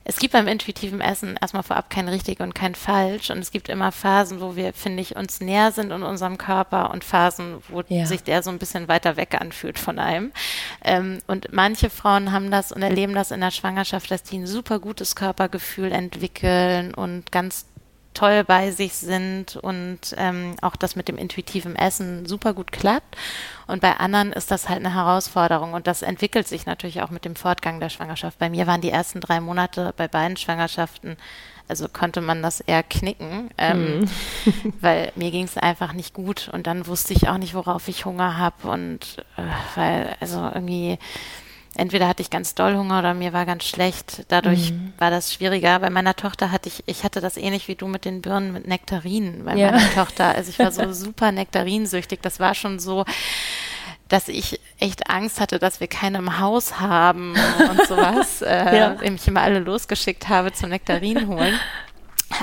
es 0.09 0.17
gibt 0.17 0.33
beim 0.33 0.47
intuitiven 0.47 1.01
Essen 1.01 1.37
erstmal 1.39 1.61
vorab 1.61 1.91
kein 1.91 2.09
richtig 2.09 2.39
und 2.39 2.55
kein 2.55 2.73
falsch. 2.73 3.29
Und 3.29 3.37
es 3.37 3.51
gibt 3.51 3.69
immer 3.69 3.91
Phasen, 3.91 4.41
wo 4.41 4.55
wir, 4.55 4.73
finde 4.73 5.03
ich, 5.03 5.15
uns 5.15 5.39
näher 5.39 5.71
sind 5.71 5.91
in 5.91 6.01
unserem 6.01 6.39
Körper 6.39 6.89
und 6.89 7.03
Phasen, 7.03 7.57
wo 7.67 7.83
ja. 7.89 8.07
sich 8.07 8.23
der 8.23 8.41
so 8.41 8.49
ein 8.49 8.57
bisschen 8.57 8.87
weiter 8.87 9.17
weg 9.17 9.39
anfühlt 9.39 9.77
von 9.77 9.99
einem. 9.99 10.31
Ähm, 10.83 11.19
und 11.27 11.53
manche 11.53 11.91
Frauen 11.91 12.31
haben 12.31 12.49
das 12.49 12.71
und 12.71 12.81
erleben 12.81 13.13
das 13.13 13.29
in 13.29 13.39
der 13.39 13.51
Schwangerschaft, 13.51 14.09
dass 14.09 14.23
die 14.23 14.39
ein 14.39 14.47
super 14.47 14.79
gutes 14.79 15.15
Körpergefühl 15.15 15.91
entwickeln 15.91 16.95
und 16.95 17.31
ganz 17.31 17.67
toll 18.13 18.43
bei 18.43 18.71
sich 18.71 18.93
sind 18.93 19.55
und 19.55 19.99
ähm, 20.17 20.55
auch 20.61 20.75
das 20.75 20.95
mit 20.95 21.07
dem 21.07 21.17
intuitiven 21.17 21.75
Essen 21.75 22.25
super 22.25 22.53
gut 22.53 22.71
klappt. 22.71 23.15
Und 23.67 23.81
bei 23.81 23.97
anderen 23.97 24.33
ist 24.33 24.51
das 24.51 24.67
halt 24.67 24.79
eine 24.79 24.93
Herausforderung 24.93 25.73
und 25.73 25.87
das 25.87 26.01
entwickelt 26.01 26.47
sich 26.47 26.65
natürlich 26.65 27.01
auch 27.01 27.11
mit 27.11 27.23
dem 27.23 27.35
Fortgang 27.35 27.79
der 27.79 27.89
Schwangerschaft. 27.89 28.39
Bei 28.39 28.49
mir 28.49 28.67
waren 28.67 28.81
die 28.81 28.89
ersten 28.89 29.21
drei 29.21 29.39
Monate 29.39 29.93
bei 29.95 30.07
beiden 30.07 30.37
Schwangerschaften, 30.37 31.17
also 31.67 31.87
konnte 31.87 32.21
man 32.21 32.41
das 32.41 32.61
eher 32.61 32.81
knicken, 32.81 33.51
ähm, 33.57 33.99
mhm. 33.99 34.73
weil 34.81 35.11
mir 35.15 35.29
ging 35.29 35.45
es 35.45 35.55
einfach 35.55 35.93
nicht 35.93 36.13
gut 36.15 36.49
und 36.51 36.65
dann 36.65 36.87
wusste 36.87 37.13
ich 37.13 37.29
auch 37.29 37.37
nicht, 37.37 37.53
worauf 37.53 37.87
ich 37.87 38.05
Hunger 38.05 38.37
habe 38.37 38.67
und 38.67 39.23
äh, 39.37 39.43
weil 39.75 40.15
also 40.19 40.49
irgendwie 40.53 40.97
entweder 41.75 42.07
hatte 42.07 42.21
ich 42.21 42.29
ganz 42.29 42.55
doll 42.55 42.75
Hunger 42.75 42.99
oder 42.99 43.13
mir 43.13 43.33
war 43.33 43.45
ganz 43.45 43.63
schlecht. 43.63 44.25
Dadurch 44.27 44.71
mhm. 44.71 44.93
war 44.97 45.09
das 45.11 45.33
schwieriger. 45.33 45.79
Bei 45.79 45.89
meiner 45.89 46.15
Tochter 46.15 46.51
hatte 46.51 46.69
ich, 46.69 46.83
ich 46.87 47.03
hatte 47.03 47.21
das 47.21 47.37
ähnlich 47.37 47.67
wie 47.67 47.75
du 47.75 47.87
mit 47.87 48.05
den 48.05 48.21
Birnen 48.21 48.53
mit 48.53 48.67
Nektarinen 48.67 49.45
bei 49.45 49.55
ja. 49.55 49.71
meiner 49.71 49.93
Tochter. 49.93 50.33
Also 50.39 50.51
ich 50.51 50.59
war 50.59 50.71
so 50.71 50.93
super 50.93 51.31
nektarinsüchtig. 51.31 52.21
Das 52.21 52.39
war 52.39 52.55
schon 52.55 52.79
so, 52.79 53.03
dass 54.07 54.27
ich 54.27 54.59
echt 54.79 55.09
Angst 55.09 55.39
hatte, 55.39 55.59
dass 55.59 55.79
wir 55.79 55.87
keine 55.87 56.17
im 56.19 56.39
Haus 56.39 56.79
haben 56.79 57.35
und 57.69 57.87
sowas. 57.87 58.41
äh, 58.41 58.77
ja. 58.77 58.95
Ich 59.01 59.27
immer 59.27 59.41
alle 59.41 59.59
losgeschickt 59.59 60.29
habe 60.29 60.53
zum 60.53 60.69
Nektarinen 60.69 61.27
holen. 61.27 61.59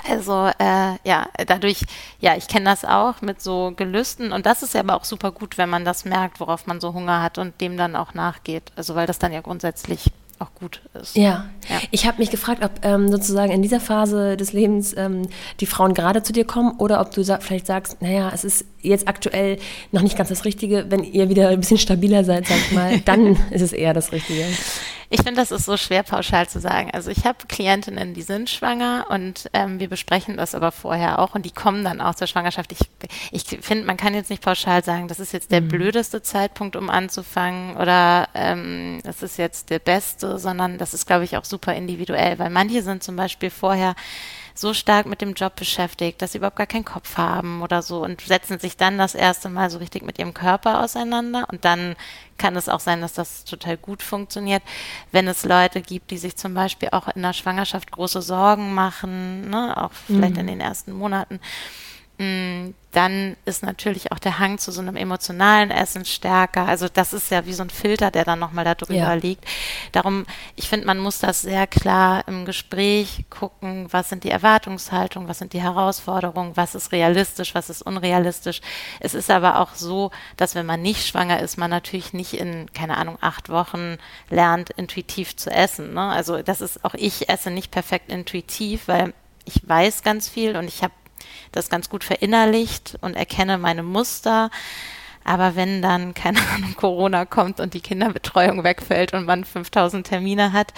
Also 0.09 0.51
äh, 0.59 0.97
ja, 1.05 1.29
dadurch, 1.47 1.83
ja, 2.21 2.37
ich 2.37 2.49
kenne 2.49 2.67
das 2.67 2.85
auch 2.85 3.21
mit 3.23 3.41
so 3.41 3.73
Gelüsten 3.77 4.33
und 4.33 4.47
das 4.47 4.63
ist 4.63 4.75
ja 4.75 4.81
aber 4.81 4.97
auch 4.97 5.05
super 5.05 5.33
gut, 5.33 5.59
wenn 5.59 5.69
man 5.69 5.85
das 5.85 6.05
merkt, 6.05 6.41
worauf 6.41 6.67
man 6.67 6.81
so 6.81 6.93
Hunger 6.93 7.23
hat 7.23 7.39
und 7.39 7.61
dem 7.61 7.77
dann 7.77 7.97
auch 7.97 8.15
nachgeht. 8.15 8.73
Also 8.77 8.95
weil 8.95 9.07
das 9.07 9.19
dann 9.19 9.33
ja 9.33 9.41
grundsätzlich 9.41 10.13
auch 10.39 10.55
gut 10.55 10.83
ist. 11.01 11.17
Ja, 11.17 11.47
ja. 11.69 11.81
ich 11.91 12.07
habe 12.07 12.19
mich 12.19 12.31
gefragt, 12.31 12.63
ob 12.63 12.85
ähm, 12.85 13.11
sozusagen 13.11 13.53
in 13.53 13.63
dieser 13.63 13.81
Phase 13.81 14.37
des 14.37 14.53
Lebens 14.53 14.95
ähm, 14.97 15.23
die 15.61 15.67
Frauen 15.67 15.95
gerade 15.95 16.23
zu 16.23 16.33
dir 16.33 16.45
kommen 16.45 16.77
oder 16.79 17.01
ob 17.01 17.13
du 17.13 17.23
sag, 17.23 17.43
vielleicht 17.43 17.67
sagst, 17.67 18.03
naja, 18.03 18.31
es 18.35 18.45
ist 18.45 18.67
jetzt 18.87 19.09
aktuell 19.09 19.59
noch 19.93 20.03
nicht 20.03 20.17
ganz 20.17 20.29
das 20.29 20.45
Richtige. 20.45 20.87
Wenn 20.89 21.05
ihr 21.05 21.29
wieder 21.29 21.49
ein 21.49 21.61
bisschen 21.61 21.79
stabiler 21.79 22.25
seid, 22.25 22.47
sag 22.47 22.59
ich 22.59 22.73
mal, 22.73 23.01
dann 23.01 23.37
ist 23.51 23.63
es 23.63 23.73
eher 23.73 23.95
das 23.95 24.13
Richtige. 24.13 24.45
Ich 25.09 25.23
finde, 25.23 25.41
das 25.41 25.53
ist 25.53 25.65
so 25.65 25.77
schwer 25.77 26.03
pauschal 26.03 26.49
zu 26.49 26.59
sagen. 26.59 26.91
Also 26.93 27.11
ich 27.11 27.25
habe 27.25 27.47
Klientinnen, 27.47 28.13
die 28.13 28.23
sind 28.23 28.51
schwanger 28.51 29.07
und 29.09 29.49
ähm, 29.53 29.79
wir 29.79 29.89
besprechen 29.89 30.37
das 30.37 30.55
aber 30.55 30.73
vorher 30.73 31.21
auch 31.21 31.37
und 31.37 31.47
die 31.47 31.53
kommen 31.53 31.85
dann 31.85 32.01
auch 32.01 32.17
zur 32.17 32.27
Schwangerschaft. 32.27 32.73
Ich, 32.73 32.81
ich 33.31 33.45
finde, 33.65 33.85
man 33.87 33.97
kann 33.97 34.15
jetzt 34.15 34.31
nicht 34.31 34.43
pauschal 34.43 34.83
sagen, 34.83 35.07
das 35.07 35.21
ist 35.21 35.33
jetzt 35.33 35.53
der 35.53 35.61
mhm. 35.61 35.69
blödeste 35.69 36.23
Zeitpunkt, 36.23 36.75
um 36.75 36.91
anzufangen 36.91 37.77
oder 37.77 38.29
ähm, 38.35 39.01
das 39.05 39.23
ist 39.23 39.39
jetzt 39.39 39.71
der 39.71 39.79
beste, 39.79 40.39
sondern 40.39 40.77
das 40.77 40.93
ist, 40.93 41.07
glaube 41.07 41.25
ich, 41.25 41.37
auch 41.37 41.45
super 41.45 41.75
individuell, 41.75 42.41
weil 42.41 42.51
manche 42.51 42.83
sind 42.83 43.05
zum 43.05 43.15
Beispiel 43.15 43.51
vorher 43.51 43.95
so 44.59 44.75
stark 44.75 45.07
mit 45.07 45.21
dem 45.21 45.35
Job 45.35 45.57
beschäftigt, 45.57 46.21
dass 46.21 46.33
sie 46.33 46.39
überhaupt 46.39 46.57
gar 46.57 46.67
keinen 46.67 46.85
Kopf 46.85 47.17
haben 47.17 47.63
oder 47.63 47.83
so 47.83 48.03
und 48.03 48.21
setzen 48.23 48.59
sich 48.59 48.77
dann 48.77 48.99
das 48.99 49.15
erste 49.15 49.49
Mal 49.49 49.71
so 49.71 49.79
richtig 49.79 50.05
mit 50.05 50.19
ihrem 50.19 50.35
Körper 50.35 50.83
auseinander 50.83 51.47
und 51.51 51.65
dann 51.65 51.95
kann 52.39 52.57
es 52.57 52.69
auch 52.69 52.81
sein, 52.81 53.01
dass 53.01 53.13
das 53.13 53.45
total 53.45 53.77
gut 53.77 54.03
funktioniert. 54.03 54.63
Wenn 55.13 55.29
es 55.29 55.45
Leute 55.45 55.81
gibt, 55.81 56.11
die 56.11 56.19
sich 56.19 56.37
zum 56.37 56.55
Beispiel 56.55 56.89
auch 56.93 57.09
in 57.09 57.23
der 57.23 57.33
Schwangerschaft 57.33 57.93
große 57.93 58.23
Sorgen 58.23 58.75
machen, 58.75 59.49
ne, 59.51 59.77
auch 59.77 59.93
vielleicht 59.93 60.35
mhm. 60.35 60.41
in 60.41 60.47
den 60.47 60.61
ersten 60.61 60.93
Monaten, 60.93 61.41
dann 62.19 63.37
ist 63.45 63.63
natürlich 63.63 64.11
auch 64.11 64.19
der 64.19 64.39
Hang 64.39 64.57
zu 64.57 64.73
so 64.73 64.81
einem 64.81 64.97
emotionalen 64.97 65.71
Essen 65.71 66.07
stärker. 66.07 66.67
Also 66.67 66.89
das 66.89 67.13
ist 67.13 67.31
ja 67.31 67.45
wie 67.45 67.53
so 67.53 67.63
ein 67.63 67.69
Filter, 67.69 68.11
der 68.11 68.25
dann 68.25 68.39
nochmal 68.39 68.65
da 68.65 68.75
drüber 68.75 68.95
ja. 68.95 69.13
liegt. 69.13 69.45
Darum, 69.93 70.25
ich 70.55 70.71
finde, 70.71 70.87
man 70.87 70.99
muss 70.99 71.19
das 71.19 71.43
sehr 71.43 71.67
klar 71.67 72.27
im 72.27 72.47
Gespräch 72.47 73.27
gucken, 73.29 73.89
was 73.91 74.09
sind 74.09 74.25
die 74.25 74.31
Erwartungshaltungen, 74.31 75.29
was 75.29 75.41
sind 75.41 75.53
die 75.53 75.61
Herausforderungen, 75.61 76.57
was 76.57 76.75
ist 76.75 76.91
realistisch, 76.91 77.55
was 77.55 77.69
ist 77.69 77.83
unrealistisch. 77.83 78.63
Es 78.99 79.13
ist 79.13 79.31
aber 79.31 79.61
auch 79.61 79.75
so, 79.75 80.11
dass 80.39 80.55
wenn 80.55 80.65
man 80.65 80.81
nicht 80.81 81.07
schwanger 81.07 81.41
ist, 81.41 81.59
man 81.59 81.71
natürlich 81.71 82.15
nicht 82.15 82.33
in, 82.33 82.73
keine 82.73 82.97
Ahnung, 82.97 83.19
acht 83.21 83.51
Wochen 83.51 83.99
lernt, 84.31 84.71
intuitiv 84.71 85.37
zu 85.37 85.51
essen. 85.51 85.93
Ne? 85.93 86.01
Also 86.01 86.41
das 86.41 86.63
ist, 86.63 86.83
auch 86.83 86.95
ich 86.95 87.29
esse 87.29 87.51
nicht 87.51 87.71
perfekt 87.71 88.11
intuitiv, 88.11 88.89
weil 88.89 89.13
ich 89.45 89.69
weiß 89.69 90.03
ganz 90.03 90.31
viel 90.31 90.57
und 90.57 90.67
ich 90.67 90.83
habe 90.83 90.95
das 91.53 91.69
ganz 91.69 91.89
gut 91.89 92.05
verinnerlicht 92.05 92.97
und 93.01 93.17
erkenne 93.17 93.59
meine 93.59 93.83
Muster. 93.83 94.51
Aber 95.27 95.57
wenn 95.57 95.83
dann, 95.83 96.15
keine 96.15 96.39
Ahnung, 96.55 96.75
Corona 96.77 97.25
kommt 97.25 97.59
und 97.59 97.75
die 97.75 97.81
Kinderbetreuung 97.81 98.63
wegfällt 98.63 99.13
und 99.13 99.27
man 99.27 99.45
5000 99.45 100.07
Termine 100.07 100.53
hat, 100.53 100.73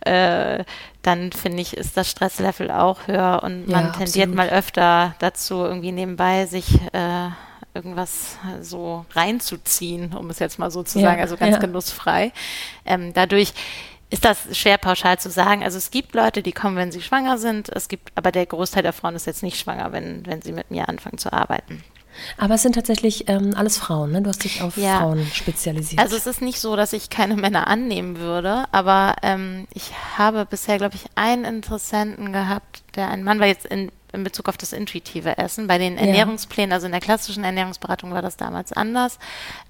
äh, 0.00 0.64
dann 1.02 1.32
finde 1.32 1.62
ich, 1.62 1.76
ist 1.76 1.96
das 1.96 2.10
Stresslevel 2.10 2.70
auch 2.70 3.08
höher 3.08 3.40
und 3.42 3.68
man 3.68 3.86
ja, 3.86 3.92
tendiert 3.92 4.28
absolut. 4.28 4.36
mal 4.36 4.48
öfter 4.50 5.14
dazu, 5.18 5.64
irgendwie 5.64 5.92
nebenbei 5.92 6.46
sich 6.46 6.80
äh, 6.92 7.30
irgendwas 7.74 8.38
so 8.60 9.06
reinzuziehen, 9.12 10.12
um 10.14 10.30
es 10.30 10.38
jetzt 10.38 10.58
mal 10.58 10.70
so 10.70 10.82
zu 10.82 10.98
ja, 10.98 11.08
sagen, 11.08 11.20
also 11.20 11.36
ganz 11.36 11.54
ja. 11.54 11.60
genussfrei. 11.60 12.32
Ähm, 12.84 13.12
dadurch 13.12 13.52
ist 14.10 14.24
das 14.24 14.58
schwer 14.58 14.76
pauschal 14.76 15.18
zu 15.18 15.30
sagen. 15.30 15.62
Also 15.62 15.78
es 15.78 15.90
gibt 15.90 16.14
Leute, 16.14 16.42
die 16.42 16.52
kommen, 16.52 16.76
wenn 16.76 16.92
sie 16.92 17.00
schwanger 17.00 17.38
sind. 17.38 17.68
Es 17.68 17.88
gibt, 17.88 18.10
aber 18.16 18.32
der 18.32 18.44
Großteil 18.44 18.82
der 18.82 18.92
Frauen 18.92 19.14
ist 19.14 19.26
jetzt 19.26 19.42
nicht 19.42 19.58
schwanger, 19.58 19.92
wenn, 19.92 20.26
wenn 20.26 20.42
sie 20.42 20.52
mit 20.52 20.70
mir 20.70 20.88
anfangen 20.88 21.18
zu 21.18 21.32
arbeiten. 21.32 21.82
Aber 22.36 22.54
es 22.54 22.62
sind 22.62 22.74
tatsächlich 22.74 23.28
ähm, 23.28 23.54
alles 23.56 23.78
Frauen, 23.78 24.10
ne? 24.10 24.20
Du 24.20 24.28
hast 24.28 24.44
dich 24.44 24.62
auf 24.62 24.76
ja. 24.76 24.98
Frauen 24.98 25.26
spezialisiert. 25.32 26.02
Also 26.02 26.16
es 26.16 26.26
ist 26.26 26.42
nicht 26.42 26.60
so, 26.60 26.74
dass 26.74 26.92
ich 26.92 27.08
keine 27.08 27.36
Männer 27.36 27.68
annehmen 27.68 28.18
würde, 28.18 28.64
aber 28.72 29.16
ähm, 29.22 29.68
ich 29.72 29.92
habe 30.18 30.44
bisher, 30.44 30.78
glaube 30.78 30.96
ich, 30.96 31.04
einen 31.14 31.44
Interessenten 31.44 32.32
gehabt, 32.32 32.82
der 32.96 33.08
ein 33.08 33.22
Mann 33.22 33.38
war 33.38 33.46
jetzt 33.46 33.64
in, 33.66 33.92
in 34.12 34.24
Bezug 34.24 34.48
auf 34.48 34.56
das 34.56 34.72
intuitive 34.72 35.38
Essen. 35.38 35.68
Bei 35.68 35.78
den 35.78 35.98
Ernährungsplänen, 35.98 36.72
also 36.72 36.86
in 36.86 36.92
der 36.92 37.00
klassischen 37.00 37.44
Ernährungsberatung 37.44 38.12
war 38.12 38.22
das 38.22 38.36
damals 38.36 38.72
anders. 38.72 39.18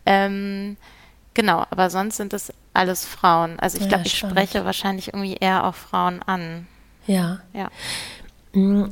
Ähm, 0.07 0.79
Genau, 1.41 1.65
aber 1.71 1.89
sonst 1.89 2.19
sind 2.19 2.35
es 2.35 2.53
alles 2.75 3.07
Frauen. 3.07 3.59
Also 3.61 3.79
ich 3.79 3.85
ja, 3.85 3.89
glaube, 3.89 4.05
ich 4.05 4.19
spreche 4.19 4.67
wahrscheinlich 4.67 5.15
irgendwie 5.15 5.37
eher 5.41 5.67
auch 5.67 5.75
Frauen 5.75 6.21
an. 6.27 6.67
Ja. 7.07 7.39
Ja. 7.55 7.71
Mm, 8.53 8.89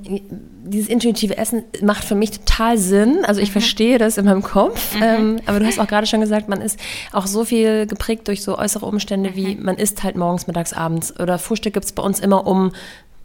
dieses 0.65 0.89
intuitive 0.89 1.37
Essen 1.37 1.65
macht 1.83 2.05
für 2.05 2.15
mich 2.15 2.31
total 2.31 2.79
Sinn. 2.79 3.23
Also 3.27 3.43
ich 3.43 3.51
mhm. 3.51 3.53
verstehe 3.53 3.99
das 3.99 4.17
in 4.17 4.25
meinem 4.25 4.43
Kopf. 4.43 4.97
Mhm. 4.97 5.03
Ähm, 5.03 5.41
aber 5.45 5.61
du 5.61 5.67
hast 5.67 5.79
auch 5.79 5.87
gerade 5.87 6.07
schon 6.07 6.23
gesagt, 6.23 6.49
man 6.49 6.63
ist 6.63 6.81
auch 7.13 7.27
so 7.27 7.45
viel 7.45 7.87
geprägt 7.87 8.29
durch 8.29 8.43
so 8.43 8.57
äußere 8.57 8.87
Umstände, 8.87 9.33
mhm. 9.33 9.37
wie 9.37 9.55
man 9.57 9.77
isst 9.77 10.03
halt 10.03 10.17
morgens, 10.17 10.47
mittags, 10.47 10.73
abends. 10.73 11.21
Oder 11.21 11.39
Frühstück 11.39 11.75
gibt 11.75 11.85
es 11.85 11.93
bei 11.93 12.03
uns 12.03 12.19
immer 12.19 12.47
um 12.47 12.73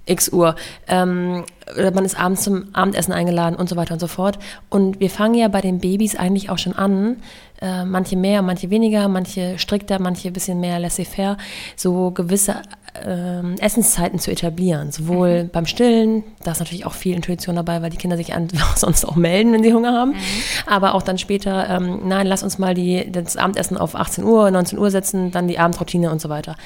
x 0.06 0.28
Uhr. 0.34 0.58
Ähm, 0.90 1.46
oder 1.78 1.92
man 1.92 2.04
ist 2.04 2.20
abends 2.20 2.44
zum 2.44 2.66
Abendessen 2.74 3.14
eingeladen 3.14 3.56
und 3.56 3.70
so 3.70 3.78
weiter 3.78 3.94
und 3.94 4.02
so 4.02 4.08
fort. 4.08 4.38
Und 4.70 5.00
wir 5.00 5.10
fangen 5.10 5.36
ja 5.36 5.48
bei 5.48 5.62
den 5.62 5.80
Babys 5.80 6.18
eigentlich 6.18 6.50
auch 6.50 6.58
schon 6.58 6.74
an, 6.74 7.22
äh, 7.64 7.86
manche 7.86 8.18
mehr, 8.18 8.42
manche 8.42 8.70
weniger, 8.70 9.08
manche 9.08 9.58
strikter, 9.58 9.98
manche 10.00 10.28
ein 10.28 10.34
bisschen 10.34 10.60
mehr 10.60 10.80
laissez-faire, 10.80 11.38
so 11.78 12.12
gewisse 12.12 12.58
äh, 13.06 13.56
Essenszeiten 13.60 14.20
zu 14.20 14.32
etablieren. 14.32 14.92
Sowohl 14.92 15.46
mhm. 15.46 15.50
beim 15.50 15.66
Stillen, 15.66 16.24
da 16.44 16.52
ist 16.52 16.60
natürlich 16.60 16.86
auch 16.86 16.94
viel 16.94 17.16
Intuition 17.16 17.56
dabei, 17.56 17.82
weil 17.82 17.90
die 17.90 17.98
Kinder 17.98 18.18
sich 18.18 18.34
einfach 18.34 18.76
sonst 18.78 19.06
auch 19.06 19.16
melden, 19.16 19.54
wenn 19.54 19.64
sie 19.64 19.74
Hunger 19.74 19.94
haben. 19.94 20.12
Mhm. 20.12 20.18
Aber 20.66 20.94
auch 20.94 21.04
dann 21.04 21.18
später, 21.18 21.70
ähm, 21.70 22.02
nein, 22.06 22.28
lass 22.28 22.44
uns 22.44 22.58
mal 22.60 22.74
die, 22.74 23.10
das 23.10 23.38
Abendessen 23.38 23.78
auf 23.78 23.96
18 23.96 24.26
Uhr, 24.26 24.52
19 24.52 24.78
Uhr 24.78 24.92
setzen, 24.92 25.32
dann 25.32 25.48
die 25.48 25.58
Abendroutine 25.58 26.12
und 26.12 26.20
so 26.20 26.28
weiter. 26.28 26.58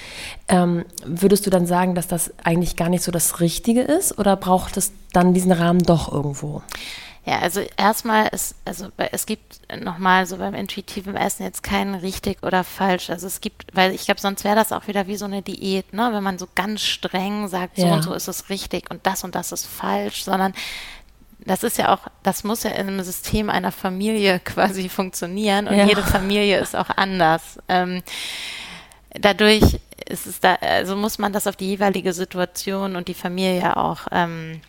Ähm, 0.48 0.84
würdest 1.06 1.46
du 1.46 1.52
dann 1.52 1.68
sagen, 1.68 1.94
dass 1.94 2.08
das 2.08 2.34
eigentlich 2.44 2.76
gar 2.76 2.90
nicht 2.90 3.04
so 3.04 3.12
das 3.12 3.40
Richtige 3.40 3.82
ist 3.82 4.18
oder 4.18 4.36
braucht 4.36 4.78
es 4.78 4.92
dann 5.14 5.36
diesen 5.36 5.52
Rahmen 5.52 5.84
doch 5.84 6.12
irgendwo? 6.12 6.64
Ja, 7.28 7.40
also 7.40 7.60
erstmal 7.76 8.30
ist, 8.30 8.56
also 8.64 8.88
es 9.12 9.26
gibt 9.26 9.60
nochmal 9.82 10.26
so 10.26 10.38
beim 10.38 10.54
intuitiven 10.54 11.18
Essen 11.18 11.44
jetzt 11.44 11.62
kein 11.62 11.94
richtig 11.94 12.42
oder 12.42 12.64
falsch. 12.64 13.10
Also 13.10 13.28
es 13.28 13.42
gibt, 13.42 13.66
weil 13.76 13.94
ich 13.94 14.06
glaube, 14.06 14.22
sonst 14.22 14.46
wäre 14.46 14.56
das 14.56 14.72
auch 14.72 14.88
wieder 14.88 15.08
wie 15.08 15.18
so 15.18 15.26
eine 15.26 15.42
Diät, 15.42 15.92
ne? 15.92 16.10
Wenn 16.14 16.24
man 16.24 16.40
so 16.40 16.48
ganz 16.56 16.84
streng 16.84 17.50
sagt, 17.50 17.76
so 17.76 17.86
ja. 17.86 17.96
und 17.96 18.04
so 18.04 18.14
ist 18.14 18.30
es 18.30 18.48
richtig 18.50 18.90
und 18.90 19.06
das 19.06 19.26
und 19.26 19.36
das 19.36 19.52
ist 19.52 19.66
falsch, 19.66 20.24
sondern 20.24 20.54
das 21.40 21.64
ist 21.64 21.78
ja 21.78 21.94
auch, 21.94 22.08
das 22.24 22.46
muss 22.46 22.64
ja 22.64 22.72
in 22.72 22.88
einem 22.88 23.04
System 23.04 23.50
einer 23.50 23.74
Familie 23.74 24.40
quasi 24.46 24.88
funktionieren 24.88 25.68
und 25.68 25.76
ja. 25.76 25.86
jede 25.86 26.04
Familie 26.04 26.60
ist 26.60 26.78
auch 26.78 26.92
anders. 26.96 27.60
Ähm, 27.68 28.04
dadurch 29.10 29.82
ist 30.08 30.28
es 30.28 30.40
da, 30.40 30.56
also 30.56 30.96
muss 30.96 31.18
man 31.18 31.34
das 31.34 31.46
auf 31.46 31.58
die 31.58 31.68
jeweilige 31.68 32.14
Situation 32.14 32.96
und 32.96 33.10
die 33.10 33.14
Familie 33.14 33.76
auch 33.76 34.08
ähm, 34.14 34.62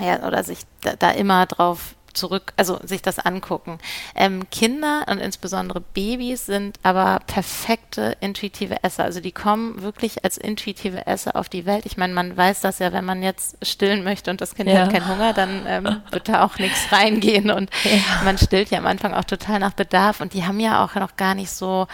ja, 0.00 0.26
oder 0.26 0.42
sich 0.42 0.60
da, 0.82 0.94
da 0.96 1.10
immer 1.10 1.46
drauf 1.46 1.94
zurück, 2.14 2.52
also 2.56 2.78
sich 2.84 3.02
das 3.02 3.18
angucken. 3.18 3.78
Ähm, 4.14 4.48
Kinder 4.50 5.06
und 5.08 5.18
insbesondere 5.18 5.80
Babys 5.80 6.46
sind 6.46 6.78
aber 6.82 7.20
perfekte 7.26 8.16
intuitive 8.20 8.82
Esser. 8.82 9.04
Also 9.04 9.20
die 9.20 9.32
kommen 9.32 9.82
wirklich 9.82 10.24
als 10.24 10.38
intuitive 10.38 11.06
Esser 11.06 11.36
auf 11.36 11.48
die 11.48 11.66
Welt. 11.66 11.86
Ich 11.86 11.96
meine, 11.96 12.14
man 12.14 12.36
weiß 12.36 12.60
das 12.60 12.78
ja, 12.78 12.92
wenn 12.92 13.04
man 13.04 13.22
jetzt 13.22 13.56
stillen 13.64 14.04
möchte 14.04 14.30
und 14.30 14.40
das 14.40 14.54
Kind 14.54 14.68
ja. 14.68 14.80
hat 14.80 14.92
keinen 14.92 15.08
Hunger, 15.08 15.32
dann 15.32 15.64
ähm, 15.66 16.02
wird 16.10 16.28
da 16.28 16.44
auch 16.44 16.58
nichts 16.58 16.92
reingehen 16.92 17.50
und 17.50 17.70
ja. 17.84 18.24
man 18.24 18.38
stillt 18.38 18.70
ja 18.70 18.78
am 18.78 18.86
Anfang 18.86 19.14
auch 19.14 19.24
total 19.24 19.58
nach 19.58 19.72
Bedarf 19.72 20.20
und 20.20 20.34
die 20.34 20.44
haben 20.44 20.60
ja 20.60 20.84
auch 20.84 20.94
noch 20.94 21.16
gar 21.16 21.34
nicht 21.34 21.50
so 21.50 21.86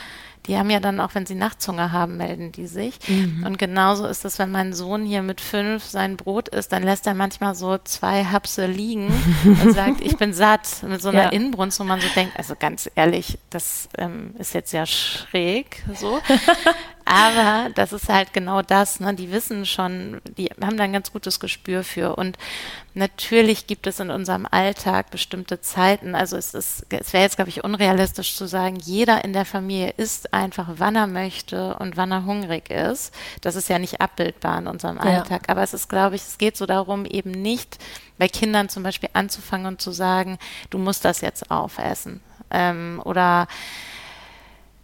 die 0.48 0.56
haben 0.56 0.70
ja 0.70 0.80
dann 0.80 0.98
auch, 0.98 1.14
wenn 1.14 1.26
sie 1.26 1.34
Nachtshunger 1.34 1.92
haben, 1.92 2.16
melden 2.16 2.52
die 2.52 2.66
sich. 2.66 2.98
Mhm. 3.06 3.44
Und 3.46 3.58
genauso 3.58 4.06
ist 4.06 4.24
es, 4.24 4.38
wenn 4.38 4.50
mein 4.50 4.72
Sohn 4.72 5.04
hier 5.04 5.22
mit 5.22 5.40
fünf 5.40 5.84
sein 5.84 6.16
Brot 6.16 6.48
isst, 6.48 6.72
dann 6.72 6.82
lässt 6.82 7.06
er 7.06 7.14
manchmal 7.14 7.54
so 7.54 7.78
zwei 7.84 8.24
Hapse 8.24 8.66
liegen 8.66 9.08
und 9.44 9.74
sagt, 9.74 10.00
ich 10.00 10.16
bin 10.16 10.32
satt, 10.32 10.82
mit 10.82 11.02
so 11.02 11.10
einer 11.10 11.24
ja. 11.24 11.28
Inbrunst, 11.28 11.78
wo 11.78 11.84
man 11.84 12.00
so 12.00 12.08
denkt, 12.16 12.36
also 12.38 12.54
ganz 12.58 12.90
ehrlich, 12.94 13.38
das 13.50 13.88
ähm, 13.98 14.34
ist 14.38 14.54
jetzt 14.54 14.72
ja 14.72 14.86
schräg 14.86 15.84
so. 15.94 16.18
Aber 17.10 17.70
das 17.70 17.94
ist 17.94 18.10
halt 18.10 18.34
genau 18.34 18.60
das, 18.60 19.00
ne? 19.00 19.14
Die 19.14 19.32
wissen 19.32 19.64
schon, 19.64 20.20
die 20.36 20.50
haben 20.62 20.76
da 20.76 20.84
ein 20.84 20.92
ganz 20.92 21.10
gutes 21.10 21.40
Gespür 21.40 21.82
für. 21.82 22.16
Und 22.16 22.36
natürlich 22.92 23.66
gibt 23.66 23.86
es 23.86 23.98
in 23.98 24.10
unserem 24.10 24.46
Alltag 24.50 25.10
bestimmte 25.10 25.62
Zeiten. 25.62 26.14
Also 26.14 26.36
es 26.36 26.52
ist, 26.52 26.84
es 26.90 27.12
wäre 27.14 27.22
jetzt, 27.22 27.36
glaube 27.36 27.48
ich, 27.48 27.64
unrealistisch 27.64 28.36
zu 28.36 28.46
sagen, 28.46 28.76
jeder 28.76 29.24
in 29.24 29.32
der 29.32 29.46
Familie 29.46 29.94
isst 29.96 30.34
einfach, 30.34 30.68
wann 30.76 30.96
er 30.96 31.06
möchte 31.06 31.76
und 31.76 31.96
wann 31.96 32.12
er 32.12 32.26
hungrig 32.26 32.68
ist. 32.68 33.14
Das 33.40 33.56
ist 33.56 33.70
ja 33.70 33.78
nicht 33.78 34.02
abbildbar 34.02 34.58
in 34.58 34.66
unserem 34.66 34.98
Alltag. 34.98 35.44
Ja. 35.46 35.52
Aber 35.52 35.62
es 35.62 35.72
ist, 35.72 35.88
glaube 35.88 36.16
ich, 36.16 36.22
es 36.22 36.36
geht 36.36 36.58
so 36.58 36.66
darum, 36.66 37.06
eben 37.06 37.30
nicht 37.30 37.78
bei 38.18 38.28
Kindern 38.28 38.68
zum 38.68 38.82
Beispiel 38.82 39.08
anzufangen 39.14 39.66
und 39.66 39.80
zu 39.80 39.92
sagen, 39.92 40.38
du 40.68 40.76
musst 40.76 41.06
das 41.06 41.22
jetzt 41.22 41.50
aufessen. 41.50 42.20
Ähm, 42.50 43.00
oder 43.04 43.48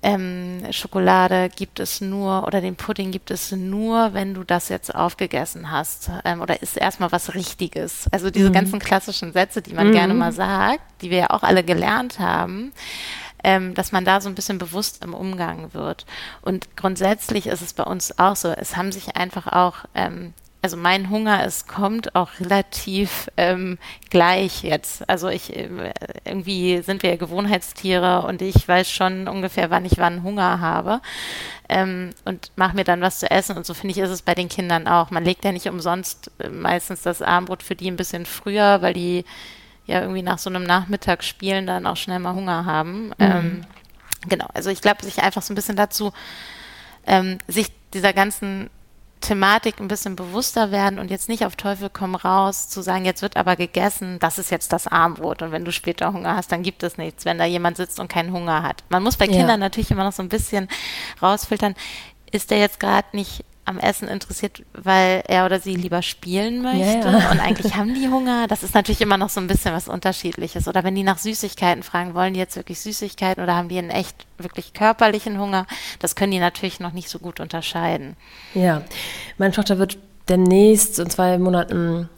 ähm, 0.04 0.62
Schokolade 0.70 1.49
gibt 1.49 1.80
es 1.80 2.02
nur 2.02 2.46
oder 2.46 2.61
den 2.61 2.76
Pudding 2.76 3.11
gibt 3.11 3.30
es 3.30 3.52
nur, 3.52 4.12
wenn 4.12 4.34
du 4.34 4.44
das 4.44 4.68
jetzt 4.68 4.94
aufgegessen 4.94 5.70
hast 5.70 6.11
ähm, 6.26 6.42
oder 6.42 6.61
ist 6.61 6.76
erstmal 6.76 7.11
was 7.11 7.34
Richtiges. 7.34 8.06
Also 8.12 8.30
diese 8.30 8.50
mhm. 8.50 8.52
ganzen 8.52 8.78
klassischen 8.80 9.32
Sätze, 9.32 9.62
die 9.62 9.73
man 9.73 9.88
mhm. 9.88 9.92
gerne 9.92 10.14
mal 10.14 10.32
sagt, 10.32 10.82
die 11.00 11.11
wir 11.11 11.18
ja 11.18 11.30
auch 11.30 11.42
alle 11.42 11.64
gelernt 11.64 12.18
haben, 12.18 12.73
ähm, 13.42 13.73
dass 13.73 13.92
man 13.92 14.04
da 14.04 14.20
so 14.20 14.28
ein 14.28 14.34
bisschen 14.34 14.58
bewusst 14.58 15.02
im 15.02 15.14
Umgang 15.14 15.73
wird. 15.73 16.04
Und 16.42 16.76
grundsätzlich 16.76 17.46
ist 17.46 17.62
es 17.62 17.73
bei 17.73 17.84
uns 17.84 18.18
auch 18.18 18.37
so, 18.37 18.50
es 18.50 18.76
haben 18.76 18.92
sich 18.92 19.16
einfach 19.16 19.46
auch 19.46 19.87
ähm, 19.94 20.34
also 20.64 20.78
mein 20.78 21.11
Hunger 21.11 21.44
ist, 21.44 21.68
kommt 21.68 22.14
auch 22.14 22.40
relativ 22.40 23.28
ähm, 23.37 23.76
gleich 24.09 24.62
jetzt. 24.62 25.06
Also 25.11 25.28
ich, 25.28 25.54
äh, 25.54 25.68
irgendwie 26.25 26.80
sind 26.80 27.02
wir 27.02 27.18
Gewohnheitstiere 27.18 28.23
und 28.23 28.40
ich 28.40 28.66
weiß 28.66 28.90
schon 28.90 29.28
ungefähr, 29.28 29.68
wann 29.68 29.85
ich 29.85 29.99
wann 29.99 30.23
Hunger 30.23 30.61
habe 30.61 31.02
ähm, 31.68 32.14
und 32.25 32.50
mache 32.56 32.76
mir 32.76 32.85
dann 32.85 33.02
was 33.02 33.18
zu 33.18 33.30
essen. 33.30 33.59
Und 33.59 33.66
so 33.66 33.75
finde 33.75 33.92
ich, 33.92 33.99
ist 33.99 34.09
es 34.09 34.23
bei 34.23 34.35
den 34.35 34.49
Kindern 34.49 34.88
auch. 34.88 35.11
Man 35.11 35.23
legt 35.23 35.44
ja 35.44 35.52
nicht 35.52 35.68
umsonst 35.68 36.30
äh, 36.38 36.49
meistens 36.49 37.02
das 37.02 37.21
Abendbrot 37.21 37.62
für 37.62 37.76
die 37.76 37.90
ein 37.90 37.97
bisschen 37.97 38.25
früher, 38.25 38.80
weil 38.80 38.94
die 38.94 39.26
ja 39.85 40.00
irgendwie 40.00 40.23
nach 40.23 40.38
so 40.38 40.49
einem 40.49 40.64
Nachmittag 40.64 41.25
spielen 41.25 41.66
dann 41.66 41.85
auch 41.85 41.99
schnell 41.99 42.21
mal 42.21 42.35
Hunger 42.35 42.64
haben. 42.64 43.09
Mhm. 43.09 43.12
Ähm, 43.18 43.66
genau, 44.30 44.47
also 44.54 44.71
ich 44.71 44.80
glaube, 44.80 45.04
sich 45.04 45.21
einfach 45.23 45.42
so 45.42 45.52
ein 45.52 45.56
bisschen 45.56 45.76
dazu, 45.76 46.14
ähm, 47.06 47.37
sich 47.49 47.71
dieser 47.92 48.14
ganzen 48.14 48.71
Thematik 49.25 49.81
ein 49.81 49.88
bisschen 49.88 50.16
bewusster 50.16 50.71
werden 50.71 50.99
und 50.99 51.11
jetzt 51.11 51.28
nicht 51.28 51.47
auf 51.47 51.57
Teufel 51.57 51.90
komm 51.90 52.14
raus 52.14 52.69
zu 52.69 52.83
sagen, 52.83 53.04
jetzt 53.04 53.23
wird 53.23 53.37
aber 53.37 53.57
gegessen, 53.57 54.19
das 54.19 54.38
ist 54.38 54.50
jetzt 54.50 54.73
das 54.73 54.87
Armbrot 54.87 55.43
und 55.43 55.50
wenn 55.50 55.64
du 55.64 55.73
später 55.73 56.12
Hunger 56.12 56.37
hast, 56.37 56.52
dann 56.52 56.62
gibt 56.62 56.83
es 56.83 56.99
nichts, 56.99 57.25
wenn 57.25 57.38
da 57.38 57.45
jemand 57.45 57.78
sitzt 57.78 57.99
und 58.00 58.09
keinen 58.09 58.33
Hunger 58.33 58.62
hat. 58.62 58.85
Man 58.90 59.02
muss 59.02 59.16
bei 59.16 59.26
Kindern 59.26 59.49
ja. 59.49 59.57
natürlich 59.57 59.90
immer 59.90 60.04
noch 60.04 60.12
so 60.12 60.23
ein 60.23 60.28
bisschen 60.28 60.69
rausfiltern, 61.23 61.75
ist 62.31 62.50
der 62.50 62.59
jetzt 62.59 62.81
gerade 62.81 63.09
nicht 63.12 63.45
am 63.66 63.78
Essen 63.78 64.09
interessiert, 64.09 64.62
weil 64.75 65.23
er 65.26 65.47
oder 65.47 65.59
sie 65.59 65.75
lieber 65.75 66.02
spielen 66.02 66.62
möchte. 66.62 67.09
Ja, 67.09 67.18
ja. 67.18 67.30
Und 67.30 67.40
eigentlich 67.40 67.76
haben 67.76 67.94
die 67.94 68.09
Hunger. 68.09 68.47
Das 68.47 68.62
ist 68.62 68.75
natürlich 68.75 69.00
immer 69.00 69.16
noch 69.16 69.30
so 69.30 69.40
ein 69.40 69.47
bisschen 69.47 69.75
was 69.75 69.88
Unterschiedliches. 69.88 70.68
Oder 70.68 70.85
wenn 70.85 70.94
die 70.94 71.02
nach 71.02 71.18
Süßigkeiten 71.18 71.83
fragen, 71.83 72.14
wollen 72.14 72.35
die 72.35 72.40
jetzt 72.40 72.56
wirklich 72.56 72.80
Süßigkeiten 72.80 73.42
oder 73.42 73.54
haben 73.54 73.68
die 73.68 73.78
einen 73.78 73.90
echt 73.90 74.26
wirklich 74.38 74.75
körperlichen 74.75 75.38
Hunger? 75.38 75.66
Das 75.99 76.14
können 76.14 76.33
die 76.33 76.38
natürlich 76.38 76.80
noch 76.80 76.92
nicht 76.92 77.09
so 77.09 77.18
gut 77.18 77.40
unterscheiden. 77.40 78.16
Ja, 78.54 78.83
meine 79.38 79.52
Tochter 79.52 79.78
wird 79.78 79.99
demnächst 80.28 80.99
in 80.99 81.09
zwei 81.09 81.38
Monaten 81.38 82.09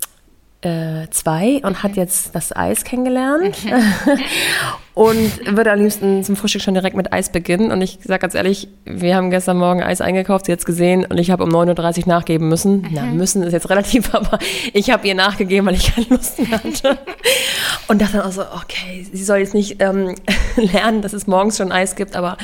äh, 0.62 1.08
zwei 1.10 1.60
und 1.62 1.82
hat 1.82 1.96
jetzt 1.96 2.34
das 2.34 2.54
Eis 2.54 2.82
kennengelernt 2.84 3.56
und 4.96 5.54
würde 5.54 5.72
am 5.72 5.78
liebsten 5.78 6.24
zum 6.24 6.36
Frühstück 6.36 6.62
schon 6.62 6.72
direkt 6.72 6.96
mit 6.96 7.12
Eis 7.12 7.30
beginnen. 7.30 7.70
Und 7.70 7.82
ich 7.82 7.98
sage 8.02 8.18
ganz 8.18 8.34
ehrlich, 8.34 8.66
wir 8.86 9.14
haben 9.14 9.30
gestern 9.30 9.58
Morgen 9.58 9.82
Eis 9.82 10.00
eingekauft, 10.00 10.46
sie 10.46 10.52
jetzt 10.52 10.64
gesehen 10.64 11.04
und 11.04 11.18
ich 11.18 11.30
habe 11.30 11.44
um 11.44 11.50
9.30 11.50 11.98
Uhr 11.98 12.08
nachgeben 12.08 12.48
müssen. 12.48 12.80
Mhm. 12.80 12.88
Na, 12.92 13.02
müssen 13.02 13.42
ist 13.42 13.52
jetzt 13.52 13.68
relativ, 13.68 14.14
aber 14.14 14.38
ich 14.72 14.88
habe 14.88 15.06
ihr 15.06 15.14
nachgegeben, 15.14 15.66
weil 15.66 15.74
ich 15.74 15.94
keine 15.94 16.06
Lust 16.08 16.38
mehr 16.38 16.62
hatte. 16.64 16.98
Und 17.88 18.00
dachte 18.00 18.16
dann 18.16 18.26
auch 18.26 18.32
so, 18.32 18.40
okay, 18.40 19.06
sie 19.12 19.22
soll 19.22 19.36
jetzt 19.36 19.52
nicht 19.52 19.82
ähm, 19.82 20.14
lernen, 20.56 21.02
dass 21.02 21.12
es 21.12 21.26
morgens 21.26 21.58
schon 21.58 21.72
Eis 21.72 21.94
gibt, 21.94 22.16
aber 22.16 22.38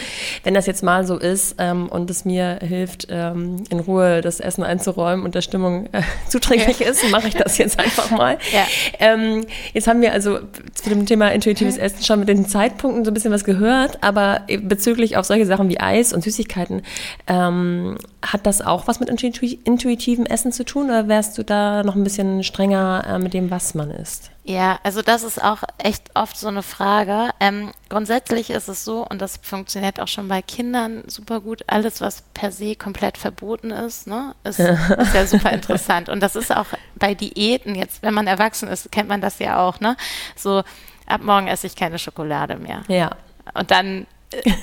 wenn 0.44 0.52
das 0.52 0.66
jetzt 0.66 0.82
mal 0.82 1.06
so 1.06 1.16
ist 1.16 1.54
ähm, 1.56 1.88
und 1.88 2.10
es 2.10 2.26
mir 2.26 2.58
hilft, 2.60 3.06
ähm, 3.08 3.64
in 3.70 3.80
Ruhe 3.80 4.20
das 4.20 4.40
Essen 4.40 4.62
einzuräumen 4.62 5.24
und 5.24 5.34
der 5.34 5.40
Stimmung 5.40 5.86
äh, 5.92 6.02
zuträglich 6.28 6.80
ja. 6.80 6.90
ist, 6.90 7.10
mache 7.10 7.28
ich 7.28 7.34
das 7.34 7.56
jetzt 7.56 7.78
einfach 7.78 8.10
mal. 8.10 8.36
Ja. 8.52 8.66
Ähm, 8.98 9.46
jetzt 9.72 9.88
haben 9.88 10.02
wir 10.02 10.12
also 10.12 10.40
zu 10.74 10.90
dem 10.90 11.06
Thema 11.06 11.32
intuitives 11.32 11.76
mhm. 11.76 11.82
Essen 11.82 12.04
schon 12.04 12.18
mit 12.18 12.28
den 12.28 12.41
Zeitpunkten 12.46 13.04
so 13.04 13.10
ein 13.10 13.14
bisschen 13.14 13.32
was 13.32 13.44
gehört, 13.44 14.02
aber 14.02 14.42
bezüglich 14.62 15.16
auf 15.16 15.26
solche 15.26 15.46
Sachen 15.46 15.68
wie 15.68 15.80
Eis 15.80 16.12
und 16.12 16.22
Süßigkeiten, 16.22 16.82
ähm, 17.26 17.98
hat 18.22 18.46
das 18.46 18.62
auch 18.62 18.86
was 18.86 19.00
mit 19.00 19.10
intuitivem 19.10 20.26
Essen 20.26 20.52
zu 20.52 20.64
tun 20.64 20.86
oder 20.86 21.08
wärst 21.08 21.36
du 21.38 21.42
da 21.42 21.82
noch 21.82 21.96
ein 21.96 22.04
bisschen 22.04 22.44
strenger 22.44 23.04
äh, 23.06 23.18
mit 23.18 23.34
dem, 23.34 23.50
was 23.50 23.74
man 23.74 23.90
isst? 23.90 24.30
Ja, 24.44 24.80
also 24.82 25.02
das 25.02 25.22
ist 25.22 25.42
auch 25.42 25.62
echt 25.78 26.10
oft 26.14 26.36
so 26.36 26.48
eine 26.48 26.64
Frage. 26.64 27.30
Ähm, 27.38 27.70
grundsätzlich 27.88 28.50
ist 28.50 28.68
es 28.68 28.84
so, 28.84 29.06
und 29.06 29.22
das 29.22 29.38
funktioniert 29.40 30.00
auch 30.00 30.08
schon 30.08 30.26
bei 30.26 30.42
Kindern 30.42 31.04
super 31.06 31.40
gut, 31.40 31.62
alles, 31.68 32.00
was 32.00 32.24
per 32.34 32.50
se 32.50 32.74
komplett 32.74 33.18
verboten 33.18 33.70
ist, 33.70 34.08
ne, 34.08 34.34
ist, 34.42 34.58
ist 34.58 35.14
ja 35.14 35.26
super 35.26 35.52
interessant. 35.52 36.08
Und 36.08 36.20
das 36.20 36.34
ist 36.34 36.54
auch 36.54 36.66
bei 36.96 37.14
Diäten 37.14 37.76
jetzt, 37.76 38.02
wenn 38.02 38.14
man 38.14 38.26
erwachsen 38.26 38.68
ist, 38.68 38.90
kennt 38.90 39.08
man 39.08 39.20
das 39.20 39.38
ja 39.38 39.60
auch, 39.60 39.78
ne? 39.78 39.96
So, 40.34 40.62
ab 41.06 41.22
morgen 41.22 41.48
esse 41.48 41.66
ich 41.66 41.76
keine 41.76 41.98
Schokolade 41.98 42.56
mehr. 42.56 42.82
Ja. 42.88 43.10
Und 43.54 43.70
dann 43.70 44.06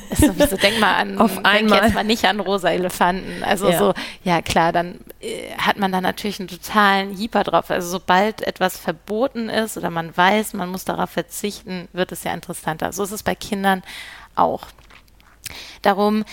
ist 0.09 0.21
sowieso, 0.21 0.57
denk 0.57 0.79
mal 0.79 0.95
an, 0.95 1.17
Auf 1.19 1.45
einmal. 1.45 1.83
jetzt 1.83 1.93
mal 1.93 2.03
nicht 2.03 2.25
an 2.25 2.39
rosa 2.39 2.69
Elefanten. 2.69 3.43
Also 3.43 3.69
ja. 3.69 3.77
so, 3.77 3.93
ja 4.23 4.41
klar, 4.41 4.71
dann 4.71 4.99
äh, 5.21 5.51
hat 5.57 5.77
man 5.77 5.91
da 5.91 6.01
natürlich 6.01 6.39
einen 6.39 6.49
totalen 6.49 7.15
Hieper 7.15 7.43
drauf. 7.43 7.69
Also 7.69 7.89
sobald 7.89 8.41
etwas 8.41 8.77
verboten 8.77 9.49
ist 9.49 9.77
oder 9.77 9.89
man 9.89 10.15
weiß, 10.15 10.53
man 10.53 10.69
muss 10.69 10.85
darauf 10.85 11.09
verzichten, 11.09 11.87
wird 11.93 12.11
es 12.11 12.23
ja 12.23 12.33
interessanter. 12.33 12.91
So 12.93 13.03
ist 13.03 13.11
es 13.11 13.23
bei 13.23 13.35
Kindern 13.35 13.83
auch. 14.35 14.67
Darum 15.81 16.25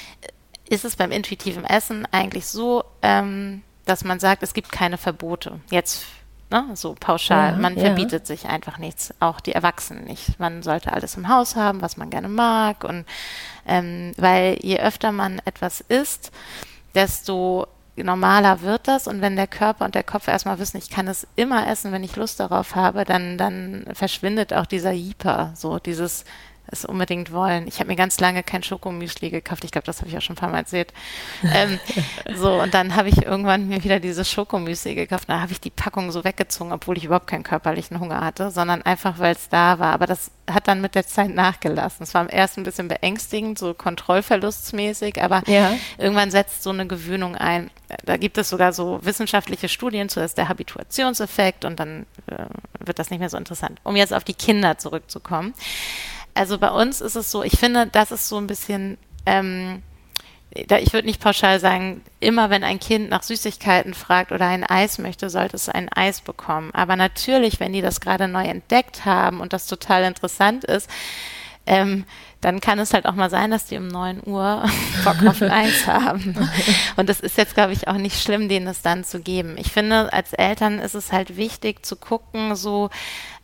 ist 0.68 0.84
es 0.84 0.96
beim 0.96 1.12
intuitiven 1.12 1.64
Essen 1.64 2.06
eigentlich 2.10 2.46
so, 2.46 2.84
ähm, 3.02 3.62
dass 3.84 4.04
man 4.04 4.18
sagt, 4.18 4.42
es 4.42 4.52
gibt 4.52 4.72
keine 4.72 4.98
Verbote. 4.98 5.60
Jetzt 5.70 6.06
Ne? 6.50 6.64
So 6.74 6.94
pauschal. 6.98 7.52
Ja, 7.52 7.58
man 7.58 7.76
ja. 7.76 7.86
verbietet 7.86 8.26
sich 8.26 8.46
einfach 8.46 8.78
nichts, 8.78 9.12
auch 9.20 9.40
die 9.40 9.52
Erwachsenen 9.52 10.04
nicht. 10.04 10.38
Man 10.38 10.62
sollte 10.62 10.92
alles 10.92 11.16
im 11.16 11.28
Haus 11.28 11.56
haben, 11.56 11.82
was 11.82 11.96
man 11.96 12.10
gerne 12.10 12.28
mag. 12.28 12.84
Und 12.84 13.04
ähm, 13.66 14.12
weil 14.16 14.58
je 14.62 14.78
öfter 14.78 15.10
man 15.10 15.40
etwas 15.44 15.80
isst, 15.80 16.30
desto 16.94 17.66
normaler 17.96 18.60
wird 18.62 18.88
das. 18.88 19.08
Und 19.08 19.20
wenn 19.22 19.36
der 19.36 19.46
Körper 19.46 19.84
und 19.84 19.94
der 19.94 20.04
Kopf 20.04 20.28
erstmal 20.28 20.58
wissen, 20.58 20.76
ich 20.76 20.90
kann 20.90 21.08
es 21.08 21.26
immer 21.36 21.66
essen, 21.68 21.92
wenn 21.92 22.04
ich 22.04 22.16
Lust 22.16 22.40
darauf 22.40 22.74
habe, 22.74 23.04
dann, 23.04 23.38
dann 23.38 23.86
verschwindet 23.92 24.52
auch 24.52 24.66
dieser 24.66 24.92
Jeeper, 24.92 25.52
so 25.54 25.78
dieses 25.78 26.24
es 26.68 26.84
unbedingt 26.84 27.32
wollen. 27.32 27.66
Ich 27.66 27.78
habe 27.78 27.88
mir 27.88 27.96
ganz 27.96 28.18
lange 28.20 28.42
kein 28.42 28.62
Schokomüsli 28.62 29.30
gekauft. 29.30 29.64
Ich 29.64 29.70
glaube, 29.70 29.86
das 29.86 30.00
habe 30.00 30.08
ich 30.08 30.16
auch 30.16 30.22
schon 30.22 30.34
ein 30.34 30.38
paar 30.38 30.50
Mal 30.50 30.58
erzählt. 30.58 30.92
ähm, 31.42 31.78
so, 32.36 32.60
und 32.60 32.74
dann 32.74 32.96
habe 32.96 33.08
ich 33.08 33.24
irgendwann 33.24 33.68
mir 33.68 33.84
wieder 33.84 34.00
dieses 34.00 34.30
Schokomüsli 34.30 34.94
gekauft. 34.94 35.28
Da 35.28 35.40
habe 35.40 35.52
ich 35.52 35.60
die 35.60 35.70
Packung 35.70 36.10
so 36.10 36.24
weggezogen, 36.24 36.72
obwohl 36.72 36.96
ich 36.96 37.04
überhaupt 37.04 37.26
keinen 37.26 37.44
körperlichen 37.44 38.00
Hunger 38.00 38.20
hatte, 38.20 38.50
sondern 38.50 38.82
einfach, 38.82 39.18
weil 39.18 39.34
es 39.34 39.48
da 39.48 39.78
war. 39.78 39.92
Aber 39.92 40.06
das 40.06 40.30
hat 40.50 40.68
dann 40.68 40.80
mit 40.80 40.94
der 40.94 41.06
Zeit 41.06 41.30
nachgelassen. 41.30 42.04
Es 42.04 42.14
war 42.14 42.20
am 42.20 42.28
ersten 42.28 42.60
ein 42.60 42.64
bisschen 42.64 42.88
beängstigend, 42.88 43.58
so 43.58 43.74
kontrollverlustsmäßig, 43.74 45.22
aber 45.22 45.42
ja. 45.46 45.72
irgendwann 45.98 46.30
setzt 46.30 46.62
so 46.62 46.70
eine 46.70 46.86
Gewöhnung 46.86 47.36
ein. 47.36 47.70
Da 48.04 48.16
gibt 48.16 48.38
es 48.38 48.48
sogar 48.48 48.72
so 48.72 49.00
wissenschaftliche 49.02 49.68
Studien 49.68 50.08
zu, 50.08 50.20
das 50.20 50.32
ist 50.32 50.38
der 50.38 50.48
Habituationseffekt 50.48 51.64
und 51.64 51.78
dann 51.78 52.06
äh, 52.26 52.46
wird 52.80 52.98
das 52.98 53.10
nicht 53.10 53.20
mehr 53.20 53.30
so 53.30 53.36
interessant. 53.36 53.80
Um 53.84 53.96
jetzt 53.96 54.12
auf 54.12 54.24
die 54.24 54.34
Kinder 54.34 54.78
zurückzukommen 54.78 55.54
also 56.36 56.58
bei 56.58 56.70
uns 56.70 57.00
ist 57.00 57.16
es 57.16 57.30
so, 57.30 57.42
ich 57.42 57.58
finde, 57.58 57.86
das 57.86 58.12
ist 58.12 58.28
so 58.28 58.36
ein 58.36 58.46
bisschen, 58.46 58.98
ähm, 59.24 59.82
da, 60.68 60.78
ich 60.78 60.92
würde 60.92 61.06
nicht 61.06 61.20
pauschal 61.20 61.60
sagen, 61.60 62.02
immer 62.20 62.50
wenn 62.50 62.64
ein 62.64 62.80
Kind 62.80 63.10
nach 63.10 63.22
Süßigkeiten 63.22 63.94
fragt 63.94 64.32
oder 64.32 64.46
ein 64.46 64.64
Eis 64.64 64.98
möchte, 64.98 65.30
sollte 65.30 65.56
es 65.56 65.68
ein 65.68 65.88
Eis 65.92 66.20
bekommen. 66.20 66.70
Aber 66.72 66.96
natürlich, 66.96 67.60
wenn 67.60 67.72
die 67.72 67.82
das 67.82 68.00
gerade 68.00 68.28
neu 68.28 68.44
entdeckt 68.44 69.04
haben 69.04 69.40
und 69.40 69.52
das 69.52 69.66
total 69.66 70.04
interessant 70.04 70.64
ist, 70.64 70.88
ähm, 71.66 72.04
dann 72.40 72.60
kann 72.60 72.78
es 72.78 72.94
halt 72.94 73.06
auch 73.06 73.14
mal 73.14 73.28
sein, 73.28 73.50
dass 73.50 73.64
die 73.64 73.76
um 73.76 73.88
9 73.88 74.22
Uhr 74.24 74.64
Bock 75.04 75.26
auf 75.26 75.42
ein 75.42 75.50
Eis 75.50 75.86
haben. 75.86 76.48
Und 76.96 77.08
das 77.08 77.20
ist 77.20 77.36
jetzt, 77.38 77.54
glaube 77.54 77.72
ich, 77.72 77.88
auch 77.88 77.96
nicht 77.96 78.22
schlimm, 78.22 78.48
denen 78.48 78.68
es 78.68 78.82
dann 78.82 79.02
zu 79.02 79.20
geben. 79.20 79.56
Ich 79.58 79.72
finde, 79.72 80.12
als 80.12 80.32
Eltern 80.32 80.78
ist 80.78 80.94
es 80.94 81.12
halt 81.12 81.36
wichtig 81.36 81.84
zu 81.84 81.96
gucken, 81.96 82.54
so, 82.54 82.90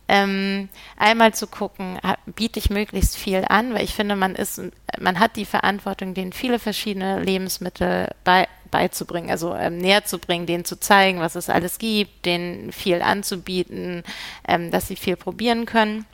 ähm, 0.07 0.69
einmal 0.97 1.33
zu 1.33 1.47
gucken, 1.47 1.97
biete 2.25 2.59
ich 2.59 2.69
möglichst 2.69 3.15
viel 3.15 3.45
an, 3.47 3.73
weil 3.73 3.83
ich 3.83 3.93
finde, 3.93 4.15
man 4.15 4.35
ist, 4.35 4.61
man 4.99 5.19
hat 5.19 5.35
die 5.35 5.45
Verantwortung, 5.45 6.13
denen 6.13 6.33
viele 6.33 6.59
verschiedene 6.59 7.21
Lebensmittel 7.21 8.09
bei, 8.23 8.47
beizubringen, 8.69 9.29
also 9.29 9.55
ähm, 9.55 9.77
näher 9.77 10.03
zu 10.03 10.19
bringen, 10.19 10.45
denen 10.45 10.65
zu 10.65 10.79
zeigen, 10.79 11.19
was 11.19 11.35
es 11.35 11.49
alles 11.49 11.77
gibt, 11.77 12.25
denen 12.25 12.71
viel 12.71 13.01
anzubieten, 13.01 14.03
ähm, 14.47 14.71
dass 14.71 14.87
sie 14.87 14.95
viel 14.95 15.15
probieren 15.15 15.65
können. 15.65 16.05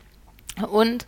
Und 0.70 1.06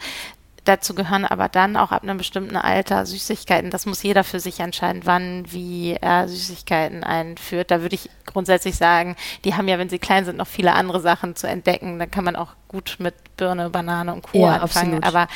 Dazu 0.64 0.94
gehören 0.94 1.26
aber 1.26 1.50
dann 1.50 1.76
auch 1.76 1.92
ab 1.92 2.04
einem 2.04 2.18
bestimmten 2.18 2.56
Alter 2.56 3.08
Süßigkeiten. 3.08 3.72
Das 3.72 3.88
muss 3.88 4.04
jeder 4.04 4.24
für 4.24 4.40
sich 4.40 4.60
entscheiden, 4.60 5.02
wann, 5.06 5.52
wie 5.52 5.98
er 6.00 6.28
Süßigkeiten 6.28 7.04
einführt. 7.04 7.72
Da 7.72 7.82
würde 7.82 7.96
ich 7.96 8.12
grundsätzlich 8.28 8.76
sagen, 8.76 9.16
die 9.44 9.56
haben 9.56 9.68
ja, 9.68 9.80
wenn 9.80 9.90
sie 9.90 9.98
klein 9.98 10.24
sind, 10.24 10.38
noch 10.38 10.48
viele 10.48 10.74
andere 10.74 11.00
Sachen 11.02 11.36
zu 11.36 11.48
entdecken. 11.48 11.98
Da 11.98 12.06
kann 12.06 12.24
man 12.24 12.36
auch 12.36 12.54
gut 12.68 12.98
mit 13.00 13.16
Birne, 13.38 13.72
Banane 13.72 14.14
und 14.14 14.22
Co. 14.22 14.38
Ja, 14.38 14.58
anfangen. 14.58 15.04
Absolut. 15.04 15.04
Aber 15.04 15.28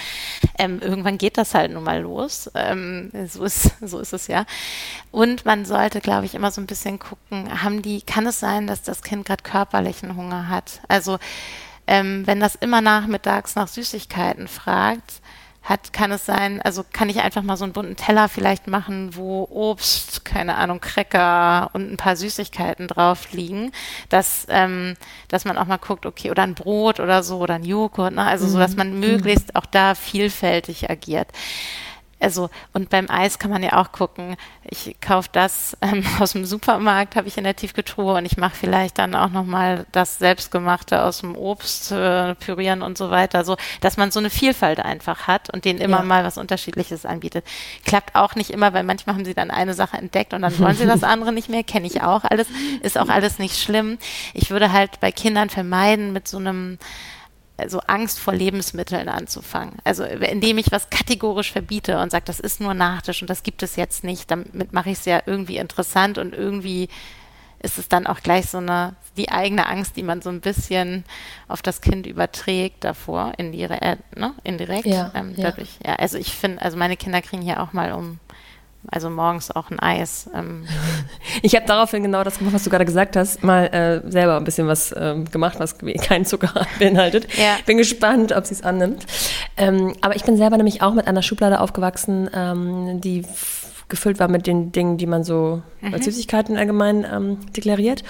ähm, 0.59 0.79
irgendwann 0.79 1.17
geht 1.17 1.39
das 1.39 1.55
halt 1.55 1.71
nun 1.71 1.83
mal 1.83 2.01
los. 2.01 2.51
Ähm, 2.53 3.09
so, 3.27 3.43
ist, 3.43 3.71
so 3.81 3.99
ist 3.99 4.13
es 4.13 4.27
ja. 4.27 4.45
Und 5.09 5.43
man 5.43 5.65
sollte, 5.65 6.01
glaube 6.01 6.25
ich, 6.25 6.35
immer 6.35 6.51
so 6.51 6.61
ein 6.61 6.67
bisschen 6.67 6.99
gucken, 6.99 7.63
haben 7.63 7.81
die, 7.81 8.03
kann 8.03 8.27
es 8.27 8.39
sein, 8.39 8.67
dass 8.67 8.83
das 8.83 9.01
Kind 9.01 9.25
gerade 9.25 9.41
körperlichen 9.41 10.15
Hunger 10.15 10.49
hat? 10.49 10.81
Also 10.87 11.17
ähm, 11.87 12.25
wenn 12.25 12.39
das 12.39 12.55
immer 12.55 12.81
nachmittags 12.81 13.55
nach 13.55 13.67
Süßigkeiten 13.67 14.47
fragt, 14.47 15.21
hat, 15.65 15.93
kann 15.93 16.11
es 16.11 16.25
sein, 16.25 16.61
also 16.61 16.85
kann 16.93 17.09
ich 17.09 17.21
einfach 17.21 17.41
mal 17.41 17.57
so 17.57 17.63
einen 17.63 17.73
bunten 17.73 17.95
Teller 17.95 18.29
vielleicht 18.29 18.67
machen, 18.67 19.15
wo 19.15 19.47
Obst, 19.49 20.23
keine 20.23 20.57
Ahnung, 20.57 20.79
Cracker 20.79 21.71
und 21.73 21.91
ein 21.91 21.97
paar 21.97 22.15
Süßigkeiten 22.15 22.87
drauf 22.87 23.31
liegen, 23.31 23.71
dass, 24.09 24.45
ähm, 24.49 24.93
dass 25.27 25.43
man 25.43 25.57
auch 25.57 25.65
mal 25.65 25.77
guckt, 25.77 26.05
okay, 26.05 26.29
oder 26.29 26.43
ein 26.43 26.53
Brot 26.53 26.99
oder 26.99 27.23
so 27.23 27.39
oder 27.39 27.55
ein 27.55 27.63
Joghurt, 27.63 28.13
ne? 28.13 28.23
also 28.23 28.45
mhm. 28.45 28.49
so, 28.51 28.59
dass 28.59 28.75
man 28.75 28.93
mhm. 28.93 28.99
möglichst 28.99 29.55
auch 29.55 29.65
da 29.65 29.95
vielfältig 29.95 30.91
agiert. 30.91 31.29
Also 32.19 32.49
und 32.73 32.89
beim 32.89 33.09
Eis 33.09 33.39
kann 33.39 33.51
man 33.51 33.61
ja 33.61 33.73
auch 33.73 33.91
gucken, 33.91 34.35
ich 34.63 34.95
kaufe 35.01 35.29
das 35.31 35.77
ähm, 35.81 36.03
aus 36.19 36.31
dem 36.31 36.45
Supermarkt, 36.45 37.15
habe 37.15 37.27
ich 37.27 37.37
in 37.37 37.43
der 37.43 37.55
Tiefkühltruhe 37.55 38.15
und 38.15 38.25
ich 38.25 38.37
mache 38.37 38.55
vielleicht 38.55 38.97
dann 38.97 39.15
auch 39.15 39.29
nochmal 39.29 39.85
das 39.91 40.17
selbstgemachte 40.17 41.03
aus 41.03 41.19
dem 41.19 41.35
Obst 41.35 41.91
äh, 41.91 42.35
pürieren 42.35 42.81
und 42.81 42.97
so 42.97 43.11
weiter, 43.11 43.43
so 43.43 43.57
dass 43.81 43.97
man 43.97 44.11
so 44.11 44.19
eine 44.19 44.29
Vielfalt 44.29 44.79
einfach 44.79 45.27
hat 45.27 45.49
und 45.49 45.65
denen 45.65 45.79
immer 45.79 45.99
ja. 45.99 46.03
mal 46.03 46.23
was 46.23 46.37
Unterschiedliches 46.37 47.05
anbietet. 47.05 47.45
Klappt 47.85 48.15
auch 48.15 48.35
nicht 48.35 48.49
immer, 48.49 48.73
weil 48.73 48.83
manchmal 48.83 49.15
haben 49.15 49.25
sie 49.25 49.33
dann 49.33 49.51
eine 49.51 49.73
Sache 49.73 49.97
entdeckt 49.97 50.33
und 50.33 50.41
dann 50.41 50.57
wollen 50.59 50.75
sie 50.75 50.85
das 50.85 51.03
andere 51.03 51.33
nicht 51.33 51.49
mehr, 51.49 51.63
kenne 51.63 51.87
ich 51.87 52.01
auch 52.01 52.23
alles, 52.23 52.47
ist 52.81 52.97
auch 52.97 53.09
alles 53.09 53.39
nicht 53.39 53.61
schlimm. 53.61 53.97
Ich 54.33 54.49
würde 54.51 54.71
halt 54.71 54.99
bei 54.99 55.11
Kindern 55.11 55.49
vermeiden 55.49 56.13
mit 56.13 56.27
so 56.27 56.37
einem 56.37 56.77
also 57.57 57.79
Angst 57.87 58.19
vor 58.19 58.33
Lebensmitteln 58.33 59.07
anzufangen. 59.09 59.77
Also 59.83 60.03
indem 60.03 60.57
ich 60.57 60.71
was 60.71 60.89
kategorisch 60.89 61.51
verbiete 61.51 61.99
und 61.99 62.11
sage, 62.11 62.25
das 62.25 62.39
ist 62.39 62.59
nur 62.59 62.73
Nachtisch 62.73 63.21
und 63.21 63.29
das 63.29 63.43
gibt 63.43 63.63
es 63.63 63.75
jetzt 63.75 64.03
nicht, 64.03 64.29
damit 64.29 64.73
mache 64.73 64.89
ich 64.89 64.99
es 64.99 65.05
ja 65.05 65.21
irgendwie 65.25 65.57
interessant 65.57 66.17
und 66.17 66.33
irgendwie 66.33 66.89
ist 67.61 67.79
es 67.79 67.89
dann 67.89 68.05
auch 68.05 68.21
gleich 68.21 68.47
so 68.49 68.59
eine, 68.59 68.95
die 69.17 69.29
eigene 69.29 69.67
Angst, 69.67 69.95
die 69.95 70.03
man 70.03 70.21
so 70.21 70.29
ein 70.29 70.41
bisschen 70.41 71.03
auf 71.47 71.61
das 71.61 71.81
Kind 71.81 72.05
überträgt 72.05 72.83
davor, 72.83 73.33
indirekt, 73.37 73.83
äh, 73.83 73.97
ne, 74.15 74.33
indirekt. 74.43 74.85
Ja, 74.85 75.11
ähm, 75.15 75.33
dadurch, 75.35 75.79
ja. 75.83 75.91
ja, 75.91 75.95
also 75.95 76.17
ich 76.17 76.33
finde, 76.33 76.61
also 76.61 76.77
meine 76.77 76.95
Kinder 76.95 77.21
kriegen 77.21 77.41
hier 77.41 77.61
auch 77.61 77.73
mal 77.73 77.93
um 77.93 78.19
also 78.91 79.09
morgens 79.09 79.51
auch 79.51 79.71
ein 79.71 79.79
Eis. 79.79 80.29
Ähm. 80.33 80.65
Ich 81.41 81.53
habe 81.55 81.65
daraufhin 81.65 82.01
genau 82.01 82.23
das 82.23 82.37
gemacht, 82.37 82.55
was 82.55 82.63
du 82.63 82.69
gerade 82.69 82.85
gesagt 82.85 83.15
hast, 83.15 83.43
mal 83.43 83.65
äh, 83.65 84.09
selber 84.09 84.37
ein 84.37 84.45
bisschen 84.45 84.67
was 84.67 84.93
ähm, 84.97 85.25
gemacht, 85.25 85.59
was 85.59 85.77
keinen 85.77 86.25
Zucker 86.25 86.65
beinhaltet. 86.79 87.27
Ja. 87.37 87.57
Bin 87.65 87.77
gespannt, 87.77 88.31
ob 88.31 88.45
sie 88.45 88.53
es 88.53 88.63
annimmt. 88.63 89.05
Ähm, 89.57 89.93
aber 90.01 90.15
ich 90.15 90.23
bin 90.23 90.37
selber 90.37 90.57
nämlich 90.57 90.81
auch 90.81 90.93
mit 90.93 91.07
einer 91.07 91.21
Schublade 91.21 91.59
aufgewachsen, 91.59 92.29
ähm, 92.33 93.01
die 93.01 93.25
gefüllt 93.89 94.19
war 94.19 94.27
mit 94.27 94.47
den 94.47 94.71
Dingen, 94.71 94.97
die 94.97 95.05
man 95.05 95.23
so 95.23 95.61
mhm. 95.81 95.93
als 95.93 96.05
Süßigkeiten 96.05 96.57
allgemein 96.57 97.05
ähm, 97.11 97.37
deklariert. 97.55 98.03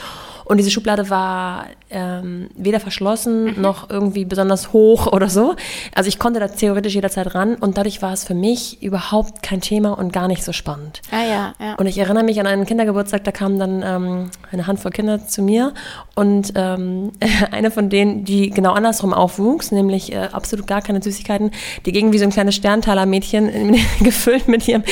Und 0.46 0.58
diese 0.58 0.70
Schublade 0.70 1.10
war 1.10 1.66
ähm, 1.90 2.50
weder 2.56 2.80
verschlossen 2.80 3.56
mhm. 3.56 3.62
noch 3.62 3.90
irgendwie 3.90 4.26
besonders 4.26 4.74
hoch 4.74 5.08
oder 5.12 5.28
so. 5.28 5.56
Also 5.94 6.08
ich 6.08 6.20
konnte 6.20 6.40
da 6.40 6.48
theoretisch 6.48 6.94
jederzeit 6.94 7.34
ran 7.34 7.56
und 7.56 7.78
dadurch 7.78 8.02
war 8.02 8.14
es 8.14 8.24
für 8.24 8.36
mich 8.36 8.82
überhaupt 8.82 9.42
kein 9.42 9.60
Thema 9.60 9.98
und 9.98 10.14
gar 10.14 10.28
nicht 10.28 10.44
so 10.44 10.54
spannend. 10.54 11.02
Ah, 11.12 11.24
ja, 11.24 11.54
ja. 11.60 11.76
Und 11.76 11.88
ich 11.88 11.98
erinnere 11.98 12.24
mich 12.24 12.40
an 12.40 12.48
einen 12.48 12.66
Kindergeburtstag, 12.66 13.24
da 13.24 13.32
kamen 13.32 13.58
dann 13.60 13.84
ähm, 13.84 14.30
eine 14.52 14.68
Handvoll 14.68 14.92
Kinder 14.92 15.26
zu 15.26 15.42
mir 15.42 15.74
und 16.14 16.54
ähm, 16.56 17.12
eine 17.52 17.72
von 17.72 17.90
denen, 17.90 18.24
die 18.24 18.52
genau 18.52 18.74
andersrum 18.74 19.14
aufwuchs, 19.14 19.72
nämlich 19.72 20.14
äh, 20.14 20.30
absolut 20.32 20.68
gar 20.68 20.82
keine 20.82 21.02
Süßigkeiten, 21.02 21.52
die 21.86 21.92
ging 21.92 22.14
wie 22.14 22.20
so 22.20 22.26
ein 22.26 22.32
kleines 22.32 22.56
Sterntaler 22.56 23.08
Mädchen 23.08 23.76
gefüllt 24.02 24.48
mit 24.48 24.68
ihrem 24.68 24.84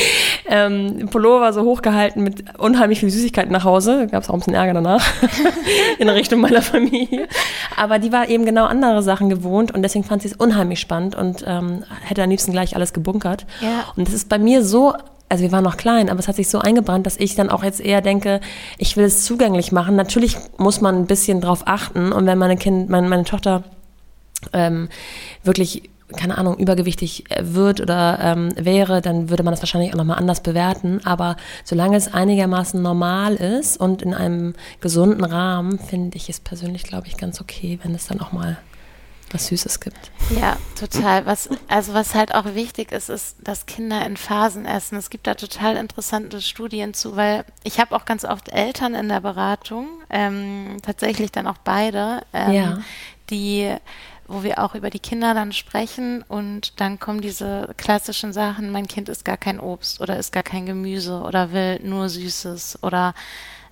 ähm, 0.47 0.72
Pullover 1.09 1.53
so 1.53 1.63
hochgehalten 1.63 2.23
mit 2.23 2.43
unheimlich 2.59 2.99
viel 2.99 3.09
Süßigkeiten 3.09 3.51
nach 3.51 3.63
Hause. 3.63 4.07
Gab 4.11 4.23
es 4.23 4.29
auch 4.29 4.33
ein 4.33 4.39
bisschen 4.39 4.53
Ärger 4.53 4.73
danach. 4.73 5.05
in 5.99 6.09
Richtung 6.09 6.41
meiner 6.41 6.61
Familie. 6.61 7.27
Aber 7.77 7.99
die 7.99 8.11
war 8.11 8.29
eben 8.29 8.45
genau 8.45 8.65
andere 8.65 9.03
Sachen 9.03 9.29
gewohnt 9.29 9.71
und 9.71 9.81
deswegen 9.81 10.03
fand 10.03 10.21
sie 10.21 10.29
es 10.29 10.35
unheimlich 10.35 10.79
spannend 10.79 11.15
und 11.15 11.43
ähm, 11.47 11.83
hätte 12.03 12.23
am 12.23 12.29
liebsten 12.29 12.51
gleich 12.51 12.75
alles 12.75 12.93
gebunkert. 12.93 13.45
Ja. 13.61 13.85
Und 13.95 14.07
das 14.07 14.13
ist 14.13 14.29
bei 14.29 14.39
mir 14.39 14.63
so 14.63 14.93
also 15.29 15.45
wir 15.45 15.51
waren 15.51 15.63
noch 15.63 15.77
klein, 15.77 16.11
aber 16.11 16.19
es 16.19 16.27
hat 16.27 16.35
sich 16.35 16.47
so 16.47 16.59
eingebrannt, 16.59 17.07
dass 17.07 17.17
ich 17.17 17.33
dann 17.33 17.49
auch 17.49 17.63
jetzt 17.63 17.81
eher 17.81 18.01
denke, 18.01 18.39
ich 18.77 18.97
will 18.97 19.05
es 19.05 19.25
zugänglich 19.25 19.71
machen. 19.71 19.95
Natürlich 19.95 20.37
muss 20.57 20.79
man 20.79 20.95
ein 20.95 21.07
bisschen 21.07 21.41
drauf 21.41 21.63
achten 21.65 22.11
und 22.11 22.27
wenn 22.27 22.37
meine 22.37 22.55
Kind, 22.55 22.87
meine, 22.89 23.09
meine 23.09 23.23
Tochter 23.23 23.63
ähm, 24.51 24.89
wirklich 25.43 25.89
keine 26.13 26.37
Ahnung, 26.37 26.57
übergewichtig 26.57 27.29
äh, 27.29 27.41
wird 27.43 27.81
oder 27.81 28.19
ähm, 28.21 28.53
wäre, 28.55 29.01
dann 29.01 29.29
würde 29.29 29.43
man 29.43 29.53
das 29.53 29.61
wahrscheinlich 29.61 29.93
auch 29.93 29.97
nochmal 29.97 30.17
anders 30.17 30.41
bewerten. 30.41 31.01
Aber 31.05 31.35
solange 31.63 31.97
es 31.97 32.13
einigermaßen 32.13 32.81
normal 32.81 33.35
ist 33.35 33.77
und 33.77 34.01
in 34.01 34.13
einem 34.13 34.53
gesunden 34.81 35.23
Rahmen, 35.23 35.79
finde 35.79 36.17
ich 36.17 36.29
es 36.29 36.39
persönlich, 36.39 36.83
glaube 36.83 37.07
ich, 37.07 37.17
ganz 37.17 37.41
okay, 37.41 37.79
wenn 37.83 37.95
es 37.95 38.07
dann 38.07 38.21
auch 38.21 38.31
mal 38.31 38.57
was 39.33 39.47
Süßes 39.47 39.79
gibt. 39.79 40.11
Ja, 40.29 40.57
total. 40.79 41.25
Was, 41.25 41.49
also 41.67 41.93
was 41.93 42.13
halt 42.15 42.33
auch 42.33 42.45
wichtig 42.53 42.91
ist, 42.91 43.09
ist, 43.09 43.37
dass 43.41 43.65
Kinder 43.65 44.05
in 44.05 44.15
Phasen 44.15 44.65
essen. 44.65 44.97
Es 44.97 45.09
gibt 45.09 45.27
da 45.27 45.33
total 45.33 45.75
interessante 45.75 46.39
Studien 46.41 46.93
zu, 46.93 47.15
weil 47.15 47.43
ich 47.63 47.79
habe 47.79 47.95
auch 47.95 48.05
ganz 48.05 48.23
oft 48.25 48.49
Eltern 48.49 48.93
in 48.93 49.09
der 49.09 49.21
Beratung, 49.21 49.87
ähm, 50.09 50.77
tatsächlich 50.83 51.31
dann 51.31 51.47
auch 51.47 51.57
beide, 51.63 52.21
ähm, 52.31 52.51
ja. 52.51 52.77
die 53.29 53.75
wo 54.27 54.43
wir 54.43 54.59
auch 54.63 54.75
über 54.75 54.89
die 54.89 54.99
Kinder 54.99 55.33
dann 55.33 55.51
sprechen 55.51 56.23
und 56.27 56.79
dann 56.79 56.99
kommen 56.99 57.21
diese 57.21 57.73
klassischen 57.77 58.33
Sachen, 58.33 58.71
mein 58.71 58.87
Kind 58.87 59.09
isst 59.09 59.25
gar 59.25 59.37
kein 59.37 59.59
Obst 59.59 60.01
oder 60.01 60.17
isst 60.17 60.31
gar 60.31 60.43
kein 60.43 60.65
Gemüse 60.65 61.21
oder 61.21 61.51
will 61.51 61.79
nur 61.83 62.09
Süßes 62.09 62.79
oder 62.83 63.13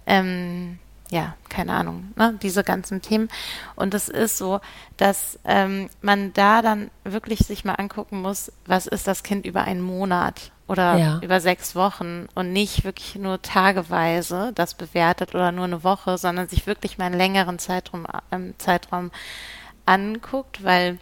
ähm, 0.06 0.80
ja, 1.12 1.36
keine 1.50 1.74
Ahnung, 1.74 2.14
ne, 2.16 2.40
diese 2.42 2.64
ganzen 2.64 3.02
Themen. 3.02 3.28
Und 3.76 3.94
es 3.94 4.08
ist 4.08 4.38
so, 4.38 4.62
dass 4.96 5.38
ähm, 5.44 5.90
man 6.02 6.32
da 6.34 6.62
dann 6.62 6.90
wirklich 7.04 7.40
sich 7.40 7.66
mal 7.66 7.74
angucken 7.76 8.22
muss, 8.22 8.52
was 8.66 8.88
ist 8.88 9.08
das 9.08 9.22
Kind 9.22 9.46
über 9.46 9.64
einen 9.66 9.82
Monat 9.82 10.52
oder 10.68 10.98
ja. 10.98 11.20
über 11.22 11.42
sechs 11.42 11.76
Wochen 11.76 12.28
und 12.34 12.54
nicht 12.54 12.86
wirklich 12.86 13.16
nur 13.16 13.42
tageweise 13.42 14.54
das 14.56 14.74
bewertet 14.74 15.36
oder 15.36 15.52
nur 15.52 15.66
eine 15.66 15.84
Woche, 15.84 16.18
sondern 16.18 16.48
sich 16.48 16.66
wirklich 16.66 16.98
mal 16.98 17.06
einen 17.06 17.18
längeren 17.18 17.60
Zeitraum, 17.60 18.08
ähm, 18.32 18.54
Zeitraum 18.58 19.12
anguckt, 19.86 20.63
weil 20.63 20.98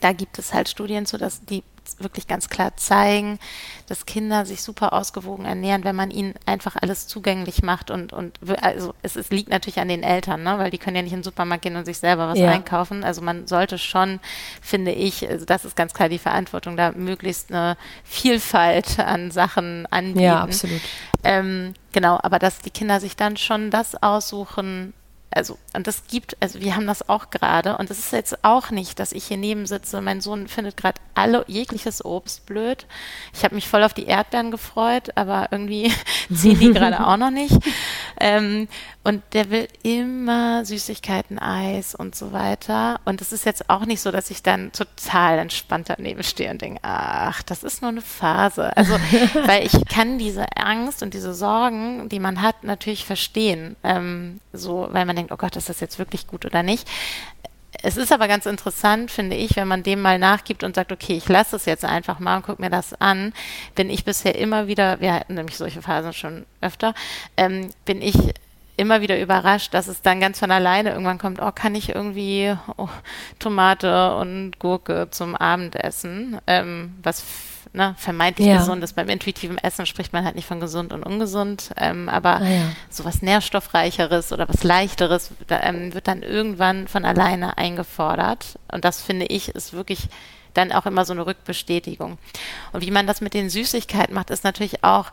da 0.00 0.12
gibt 0.12 0.38
es 0.38 0.52
halt 0.52 0.68
Studien 0.68 1.06
zu, 1.06 1.18
dass 1.18 1.44
die 1.44 1.62
wirklich 1.98 2.26
ganz 2.26 2.48
klar 2.48 2.76
zeigen, 2.76 3.38
dass 3.86 4.06
Kinder 4.06 4.44
sich 4.44 4.62
super 4.62 4.92
ausgewogen 4.92 5.44
ernähren, 5.44 5.84
wenn 5.84 5.96
man 5.96 6.10
ihnen 6.10 6.34
einfach 6.44 6.76
alles 6.80 7.06
zugänglich 7.06 7.62
macht 7.62 7.90
und, 7.90 8.12
und 8.12 8.38
also 8.60 8.94
es, 9.02 9.16
es 9.16 9.30
liegt 9.30 9.50
natürlich 9.50 9.78
an 9.78 9.88
den 9.88 10.02
Eltern, 10.02 10.42
ne? 10.42 10.58
weil 10.58 10.70
die 10.70 10.78
können 10.78 10.96
ja 10.96 11.02
nicht 11.02 11.12
in 11.12 11.20
den 11.20 11.24
Supermarkt 11.24 11.62
gehen 11.62 11.76
und 11.76 11.84
sich 11.84 11.98
selber 11.98 12.28
was 12.28 12.38
ja. 12.38 12.50
einkaufen. 12.50 13.04
Also 13.04 13.22
man 13.22 13.46
sollte 13.46 13.78
schon, 13.78 14.20
finde 14.60 14.92
ich, 14.92 15.28
also 15.28 15.44
das 15.44 15.64
ist 15.64 15.76
ganz 15.76 15.94
klar 15.94 16.08
die 16.08 16.18
Verantwortung, 16.18 16.76
da 16.76 16.92
möglichst 16.92 17.52
eine 17.52 17.76
Vielfalt 18.04 18.98
an 18.98 19.30
Sachen 19.30 19.86
anbieten. 19.86 20.20
Ja, 20.20 20.40
absolut. 20.40 20.80
Ähm, 21.24 21.74
genau, 21.92 22.18
aber 22.22 22.38
dass 22.38 22.58
die 22.58 22.70
Kinder 22.70 23.00
sich 23.00 23.16
dann 23.16 23.36
schon 23.36 23.70
das 23.70 24.00
aussuchen, 24.02 24.92
also, 25.36 25.58
und 25.74 25.86
das 25.86 26.04
gibt, 26.08 26.36
also 26.40 26.60
wir 26.60 26.74
haben 26.76 26.86
das 26.86 27.08
auch 27.10 27.30
gerade 27.30 27.76
und 27.76 27.90
es 27.90 27.98
ist 27.98 28.12
jetzt 28.12 28.42
auch 28.42 28.70
nicht, 28.70 28.98
dass 28.98 29.12
ich 29.12 29.26
hier 29.26 29.36
neben 29.36 29.66
sitze. 29.66 30.00
Mein 30.00 30.22
Sohn 30.22 30.48
findet 30.48 30.76
gerade 30.78 31.00
alle 31.14 31.44
jegliches 31.46 32.04
Obst 32.04 32.46
blöd. 32.46 32.86
Ich 33.34 33.44
habe 33.44 33.54
mich 33.54 33.68
voll 33.68 33.84
auf 33.84 33.92
die 33.92 34.06
Erdbeeren 34.06 34.50
gefreut, 34.50 35.10
aber 35.14 35.48
irgendwie 35.50 35.92
ziehen 36.34 36.58
die 36.58 36.72
gerade 36.72 37.06
auch 37.06 37.18
noch 37.18 37.30
nicht. 37.30 37.56
Ähm, 38.18 38.68
und 39.06 39.22
der 39.34 39.50
will 39.50 39.68
immer 39.84 40.64
Süßigkeiten, 40.64 41.38
Eis 41.38 41.94
und 41.94 42.16
so 42.16 42.32
weiter. 42.32 42.98
Und 43.04 43.20
es 43.20 43.30
ist 43.30 43.46
jetzt 43.46 43.70
auch 43.70 43.86
nicht 43.86 44.00
so, 44.00 44.10
dass 44.10 44.32
ich 44.32 44.42
dann 44.42 44.72
total 44.72 45.38
entspannt 45.38 45.90
daneben 45.90 46.24
stehe 46.24 46.50
und 46.50 46.60
denke, 46.60 46.80
ach, 46.82 47.40
das 47.44 47.62
ist 47.62 47.82
nur 47.82 47.90
eine 47.92 48.00
Phase. 48.00 48.76
Also, 48.76 48.94
weil 49.44 49.64
ich 49.64 49.86
kann 49.86 50.18
diese 50.18 50.44
Angst 50.56 51.04
und 51.04 51.14
diese 51.14 51.34
Sorgen, 51.34 52.08
die 52.08 52.18
man 52.18 52.42
hat, 52.42 52.64
natürlich 52.64 53.04
verstehen. 53.04 53.76
Ähm, 53.84 54.40
so, 54.52 54.88
weil 54.90 55.04
man 55.04 55.14
denkt, 55.14 55.25
oh 55.32 55.36
Gott, 55.36 55.56
ist 55.56 55.68
das 55.68 55.80
jetzt 55.80 55.98
wirklich 55.98 56.26
gut 56.26 56.44
oder 56.44 56.62
nicht? 56.62 56.88
Es 57.82 57.96
ist 57.96 58.12
aber 58.12 58.26
ganz 58.26 58.46
interessant, 58.46 59.10
finde 59.10 59.36
ich, 59.36 59.56
wenn 59.56 59.68
man 59.68 59.82
dem 59.82 60.00
mal 60.00 60.18
nachgibt 60.18 60.64
und 60.64 60.74
sagt, 60.74 60.92
okay, 60.92 61.16
ich 61.16 61.28
lasse 61.28 61.56
es 61.56 61.66
jetzt 61.66 61.84
einfach 61.84 62.18
mal 62.18 62.38
und 62.38 62.42
gucke 62.46 62.62
mir 62.62 62.70
das 62.70 62.98
an, 63.00 63.32
bin 63.74 63.90
ich 63.90 64.04
bisher 64.04 64.36
immer 64.36 64.66
wieder, 64.66 65.00
wir 65.00 65.12
hatten 65.12 65.34
nämlich 65.34 65.56
solche 65.56 65.82
Phasen 65.82 66.12
schon 66.12 66.46
öfter, 66.60 66.94
ähm, 67.36 67.70
bin 67.84 68.00
ich 68.00 68.16
immer 68.76 69.00
wieder 69.00 69.20
überrascht, 69.20 69.74
dass 69.74 69.88
es 69.88 70.02
dann 70.02 70.20
ganz 70.20 70.38
von 70.38 70.50
alleine 70.50 70.90
irgendwann 70.90 71.18
kommt, 71.18 71.40
oh, 71.40 71.50
kann 71.54 71.74
ich 71.74 71.94
irgendwie 71.94 72.54
oh, 72.76 72.88
Tomate 73.38 74.16
und 74.16 74.58
Gurke 74.58 75.08
zum 75.10 75.34
Abendessen, 75.34 76.38
ähm, 76.46 76.94
was 77.02 77.24
ne, 77.72 77.94
vermeintlich 77.98 78.48
ja. 78.48 78.58
gesund 78.58 78.82
ist. 78.82 78.94
Beim 78.94 79.08
intuitiven 79.08 79.58
Essen 79.58 79.86
spricht 79.86 80.12
man 80.12 80.24
halt 80.24 80.36
nicht 80.36 80.46
von 80.46 80.60
gesund 80.60 80.92
und 80.92 81.02
ungesund, 81.02 81.70
ähm, 81.76 82.08
aber 82.08 82.36
ah, 82.36 82.48
ja. 82.48 82.72
sowas 82.90 83.22
Nährstoffreicheres 83.22 84.32
oder 84.32 84.48
was 84.48 84.62
Leichteres 84.64 85.30
da, 85.46 85.62
ähm, 85.62 85.94
wird 85.94 86.08
dann 86.08 86.22
irgendwann 86.22 86.88
von 86.88 87.04
alleine 87.04 87.58
eingefordert. 87.58 88.58
Und 88.70 88.84
das 88.84 89.02
finde 89.02 89.26
ich 89.26 89.48
ist 89.48 89.72
wirklich 89.72 90.08
dann 90.54 90.72
auch 90.72 90.86
immer 90.86 91.04
so 91.04 91.12
eine 91.12 91.26
Rückbestätigung. 91.26 92.18
Und 92.72 92.80
wie 92.82 92.90
man 92.90 93.06
das 93.06 93.20
mit 93.20 93.34
den 93.34 93.50
Süßigkeiten 93.50 94.14
macht, 94.14 94.30
ist 94.30 94.44
natürlich 94.44 94.82
auch 94.82 95.12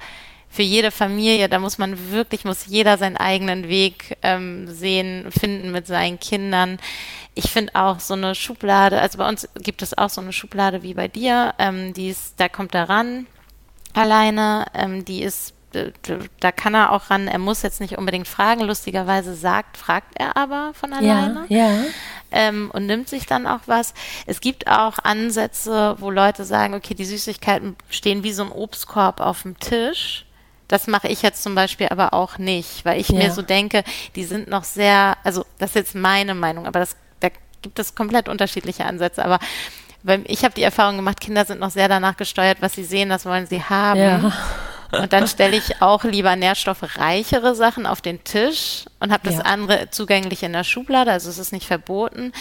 für 0.53 0.61
jede 0.61 0.91
Familie, 0.91 1.49
da 1.49 1.57
muss 1.57 1.79
man 1.79 2.11
wirklich, 2.11 2.45
muss 2.45 2.67
jeder 2.67 2.99
seinen 2.99 3.17
eigenen 3.17 3.67
Weg 3.69 4.17
ähm, 4.21 4.67
sehen, 4.67 5.31
finden 5.31 5.71
mit 5.71 5.87
seinen 5.87 6.19
Kindern. 6.19 6.77
Ich 7.33 7.49
finde 7.49 7.73
auch 7.73 7.99
so 7.99 8.13
eine 8.13 8.35
Schublade, 8.35 9.01
also 9.01 9.17
bei 9.17 9.27
uns 9.27 9.49
gibt 9.55 9.81
es 9.81 9.97
auch 9.97 10.11
so 10.11 10.21
eine 10.21 10.31
Schublade 10.31 10.83
wie 10.83 10.93
bei 10.93 11.07
dir, 11.07 11.55
ähm, 11.57 11.95
die 11.95 12.09
ist, 12.09 12.35
da 12.37 12.49
kommt 12.49 12.75
er 12.75 12.87
ran 12.87 13.25
alleine, 13.95 14.67
ähm, 14.75 15.03
die 15.03 15.23
ist 15.23 15.55
da 16.39 16.51
kann 16.51 16.75
er 16.75 16.91
auch 16.91 17.09
ran, 17.09 17.27
er 17.27 17.39
muss 17.39 17.63
jetzt 17.63 17.81
nicht 17.81 17.97
unbedingt 17.97 18.27
fragen, 18.27 18.61
lustigerweise 18.61 19.33
sagt, 19.33 19.75
fragt 19.75 20.13
er 20.19 20.37
aber 20.37 20.71
von 20.75 20.93
alleine. 20.93 21.45
Ja, 21.49 21.57
ja. 21.57 21.83
ähm, 22.29 22.69
und 22.71 22.85
nimmt 22.85 23.09
sich 23.09 23.25
dann 23.25 23.47
auch 23.47 23.61
was. 23.65 23.95
Es 24.27 24.39
gibt 24.39 24.67
auch 24.67 24.99
Ansätze, 24.99 25.95
wo 25.97 26.11
Leute 26.11 26.45
sagen, 26.45 26.75
okay, 26.75 26.93
die 26.93 27.05
Süßigkeiten 27.05 27.75
stehen 27.89 28.23
wie 28.23 28.33
so 28.33 28.43
ein 28.43 28.51
Obstkorb 28.51 29.19
auf 29.19 29.41
dem 29.41 29.59
Tisch. 29.59 30.27
Das 30.73 30.87
mache 30.87 31.07
ich 31.07 31.21
jetzt 31.21 31.43
zum 31.43 31.53
Beispiel 31.53 31.89
aber 31.89 32.15
auch 32.15 32.39
nicht, 32.39 32.83
weil 32.83 32.99
ich 32.99 33.09
ja. 33.09 33.19
mir 33.19 33.31
so 33.31 33.43
denke, 33.43 33.83
die 34.15 34.23
sind 34.23 34.47
noch 34.47 34.63
sehr, 34.63 35.17
also 35.23 35.45
das 35.59 35.69
ist 35.69 35.75
jetzt 35.75 35.93
meine 35.93 36.33
Meinung, 36.33 36.65
aber 36.65 36.79
das, 36.79 36.95
da 37.19 37.29
gibt 37.61 37.77
es 37.77 37.93
komplett 37.93 38.27
unterschiedliche 38.27 38.83
Ansätze. 38.83 39.23
Aber 39.23 39.37
weil 40.01 40.23
ich 40.25 40.43
habe 40.43 40.55
die 40.55 40.63
Erfahrung 40.63 40.95
gemacht, 40.95 41.21
Kinder 41.21 41.45
sind 41.45 41.59
noch 41.59 41.69
sehr 41.69 41.87
danach 41.89 42.17
gesteuert, 42.17 42.57
was 42.61 42.73
sie 42.73 42.85
sehen, 42.85 43.09
das 43.09 43.27
wollen 43.27 43.45
sie 43.45 43.61
haben. 43.61 43.99
Ja. 43.99 44.33
Und 44.99 45.13
dann 45.13 45.27
stelle 45.27 45.55
ich 45.55 45.79
auch 45.79 46.05
lieber 46.05 46.35
nährstoffreichere 46.35 47.53
Sachen 47.53 47.85
auf 47.85 48.01
den 48.01 48.23
Tisch 48.23 48.85
und 48.99 49.11
habe 49.11 49.27
das 49.27 49.37
ja. 49.37 49.41
andere 49.41 49.91
zugänglich 49.91 50.41
in 50.41 50.53
der 50.53 50.63
Schublade, 50.63 51.11
also 51.11 51.29
es 51.29 51.37
ist 51.37 51.51
nicht 51.51 51.67
verboten, 51.67 52.31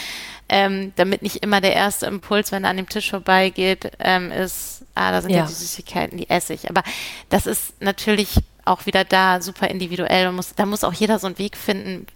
ähm, 0.49 0.91
damit 0.95 1.21
nicht 1.21 1.37
immer 1.37 1.61
der 1.61 1.73
erste 1.73 2.07
Impuls, 2.07 2.51
wenn 2.51 2.63
er 2.63 2.71
an 2.71 2.77
dem 2.77 2.89
Tisch 2.89 3.11
vorbeigeht, 3.11 3.91
ähm, 3.99 4.31
ist, 4.31 4.82
ah, 4.95 5.11
da 5.11 5.21
sind 5.21 5.31
ja. 5.31 5.39
ja 5.39 5.45
die 5.45 5.53
Süßigkeiten, 5.53 6.17
die 6.17 6.29
esse 6.29 6.53
ich. 6.53 6.69
Aber 6.69 6.83
das 7.29 7.45
ist 7.45 7.81
natürlich 7.81 8.35
auch 8.65 8.85
wieder 8.85 9.03
da 9.03 9.41
super 9.41 9.67
individuell 9.67 10.27
und 10.27 10.35
muss, 10.35 10.55
da 10.55 10.65
muss 10.65 10.83
auch 10.83 10.93
jeder 10.93 11.19
so 11.19 11.27
einen 11.27 11.37
Weg 11.37 11.57
finden, 11.57 12.07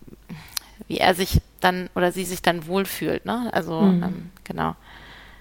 wie 0.87 0.97
er 0.97 1.13
sich 1.15 1.41
dann 1.59 1.89
oder 1.95 2.11
sie 2.11 2.25
sich 2.25 2.41
dann 2.41 2.67
wohlfühlt. 2.67 3.25
Ne? 3.25 3.49
Also 3.51 3.81
mhm. 3.81 4.03
ähm, 4.03 4.31
genau. 4.43 4.75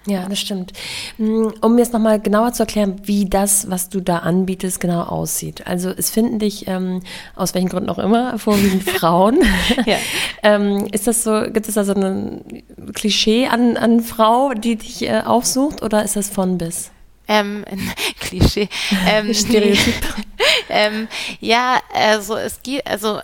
Ja, 0.07 0.25
das 0.29 0.39
stimmt. 0.39 0.71
Mm, 1.17 1.47
um 1.59 1.75
mir 1.75 1.81
jetzt 1.81 1.91
nochmal 1.91 2.21
genauer 2.21 2.53
zu 2.53 2.63
erklären, 2.63 3.01
wie 3.03 3.25
das, 3.25 3.69
was 3.69 3.89
du 3.89 3.99
da 3.99 4.19
anbietest, 4.19 4.79
genau 4.79 5.01
aussieht. 5.01 5.67
Also 5.67 5.89
es 5.89 6.09
finden 6.09 6.39
dich 6.39 6.65
ähm, 6.67 7.01
aus 7.35 7.53
welchen 7.53 7.67
Gründen 7.67 7.89
auch 7.89 7.99
immer 7.99 8.39
vorwiegend 8.39 8.83
Frauen. 8.89 9.39
ja. 9.85 9.97
ähm, 10.43 10.87
ist 10.93 11.07
das 11.07 11.23
so, 11.23 11.43
gibt 11.51 11.67
es 11.67 11.75
da 11.75 11.83
so 11.83 11.93
ein 11.93 12.63
Klischee 12.93 13.47
an, 13.47 13.75
an 13.75 13.99
Frau, 13.99 14.53
die 14.53 14.77
dich 14.77 15.03
äh, 15.03 15.21
aufsucht 15.25 15.83
oder 15.83 16.03
ist 16.03 16.15
das 16.15 16.29
von 16.29 16.57
bis? 16.57 16.91
Ähm, 17.27 17.65
Klischee. 18.19 18.69
Ähm, 19.07 19.33
Stereotyp. 19.33 19.95
ähm, 20.69 21.07
ja, 21.39 21.79
also 21.93 22.35
es 22.35 22.61
gibt, 22.63 22.87
also 22.87 23.19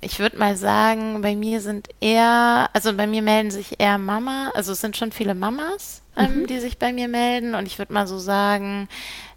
ich 0.00 0.18
würde 0.18 0.36
mal 0.36 0.56
sagen, 0.56 1.22
bei 1.22 1.34
mir 1.34 1.60
sind 1.60 1.88
eher, 2.00 2.68
also 2.72 2.92
bei 2.92 3.06
mir 3.06 3.22
melden 3.22 3.50
sich 3.50 3.80
eher 3.80 3.98
Mama, 3.98 4.50
also 4.54 4.72
es 4.72 4.80
sind 4.80 4.96
schon 4.96 5.12
viele 5.12 5.34
Mamas, 5.34 6.02
ähm, 6.16 6.42
mhm. 6.42 6.46
die 6.46 6.60
sich 6.60 6.78
bei 6.78 6.92
mir 6.92 7.08
melden 7.08 7.54
und 7.54 7.66
ich 7.66 7.78
würde 7.78 7.92
mal 7.92 8.06
so 8.06 8.18
sagen, 8.18 8.88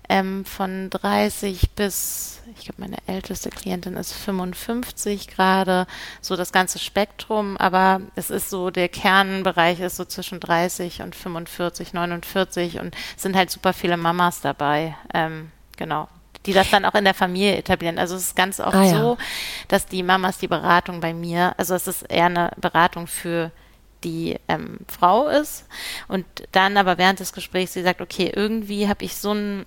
ähm, 0.09 0.45
von 0.45 0.89
30 0.89 1.71
bis, 1.71 2.41
ich 2.55 2.65
glaube, 2.65 2.81
meine 2.81 2.97
älteste 3.07 3.49
Klientin 3.49 3.95
ist 3.95 4.13
55 4.13 5.27
gerade, 5.27 5.87
so 6.21 6.35
das 6.35 6.51
ganze 6.51 6.79
Spektrum, 6.79 7.57
aber 7.57 8.01
es 8.15 8.29
ist 8.29 8.49
so, 8.49 8.69
der 8.69 8.89
Kernbereich 8.89 9.79
ist 9.79 9.97
so 9.97 10.05
zwischen 10.05 10.39
30 10.39 11.01
und 11.01 11.15
45, 11.15 11.93
49 11.93 12.79
und 12.79 12.95
sind 13.15 13.35
halt 13.35 13.51
super 13.51 13.73
viele 13.73 13.97
Mamas 13.97 14.41
dabei. 14.41 14.95
Ähm, 15.13 15.51
genau 15.75 16.07
die 16.45 16.53
das 16.53 16.69
dann 16.71 16.85
auch 16.85 16.95
in 16.95 17.03
der 17.03 17.13
Familie 17.13 17.57
etablieren. 17.57 17.99
Also 17.99 18.15
es 18.15 18.27
ist 18.27 18.35
ganz 18.35 18.59
oft 18.59 18.73
ah, 18.73 18.83
ja. 18.83 18.99
so, 18.99 19.17
dass 19.67 19.85
die 19.85 20.01
Mamas 20.01 20.37
die 20.37 20.47
Beratung 20.47 21.01
bei 21.01 21.13
mir, 21.13 21.53
also 21.57 21.75
es 21.75 21.87
ist 21.87 22.03
eher 22.03 22.27
eine 22.27 22.51
Beratung 22.55 23.05
für 23.05 23.51
die 24.03 24.37
ähm, 24.47 24.79
Frau 24.87 25.27
ist 25.27 25.65
und 26.07 26.25
dann 26.51 26.77
aber 26.77 26.97
während 26.97 27.19
des 27.19 27.33
Gesprächs 27.33 27.73
sie 27.73 27.83
sagt, 27.83 27.99
okay, 27.99 28.31
irgendwie 28.33 28.87
habe 28.87 29.03
ich 29.03 29.15
so 29.15 29.33
ein 29.33 29.65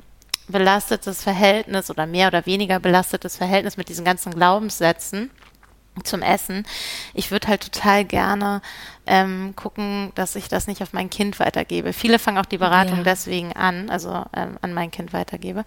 belastetes 0.50 1.22
Verhältnis 1.22 1.90
oder 1.90 2.06
mehr 2.06 2.28
oder 2.28 2.46
weniger 2.46 2.80
belastetes 2.80 3.36
Verhältnis 3.36 3.76
mit 3.76 3.88
diesen 3.88 4.04
ganzen 4.04 4.32
Glaubenssätzen 4.32 5.30
zum 6.04 6.22
Essen. 6.22 6.64
Ich 7.14 7.30
würde 7.30 7.48
halt 7.48 7.72
total 7.72 8.04
gerne 8.04 8.62
ähm, 9.06 9.54
gucken, 9.56 10.12
dass 10.14 10.36
ich 10.36 10.48
das 10.48 10.66
nicht 10.66 10.82
auf 10.82 10.92
mein 10.92 11.10
Kind 11.10 11.40
weitergebe. 11.40 11.92
Viele 11.92 12.18
fangen 12.18 12.38
auch 12.38 12.46
die 12.46 12.58
Beratung 12.58 12.98
ja. 12.98 13.02
deswegen 13.02 13.52
an, 13.52 13.90
also 13.90 14.24
ähm, 14.34 14.56
an 14.62 14.72
mein 14.72 14.90
Kind 14.90 15.12
weitergebe. 15.12 15.64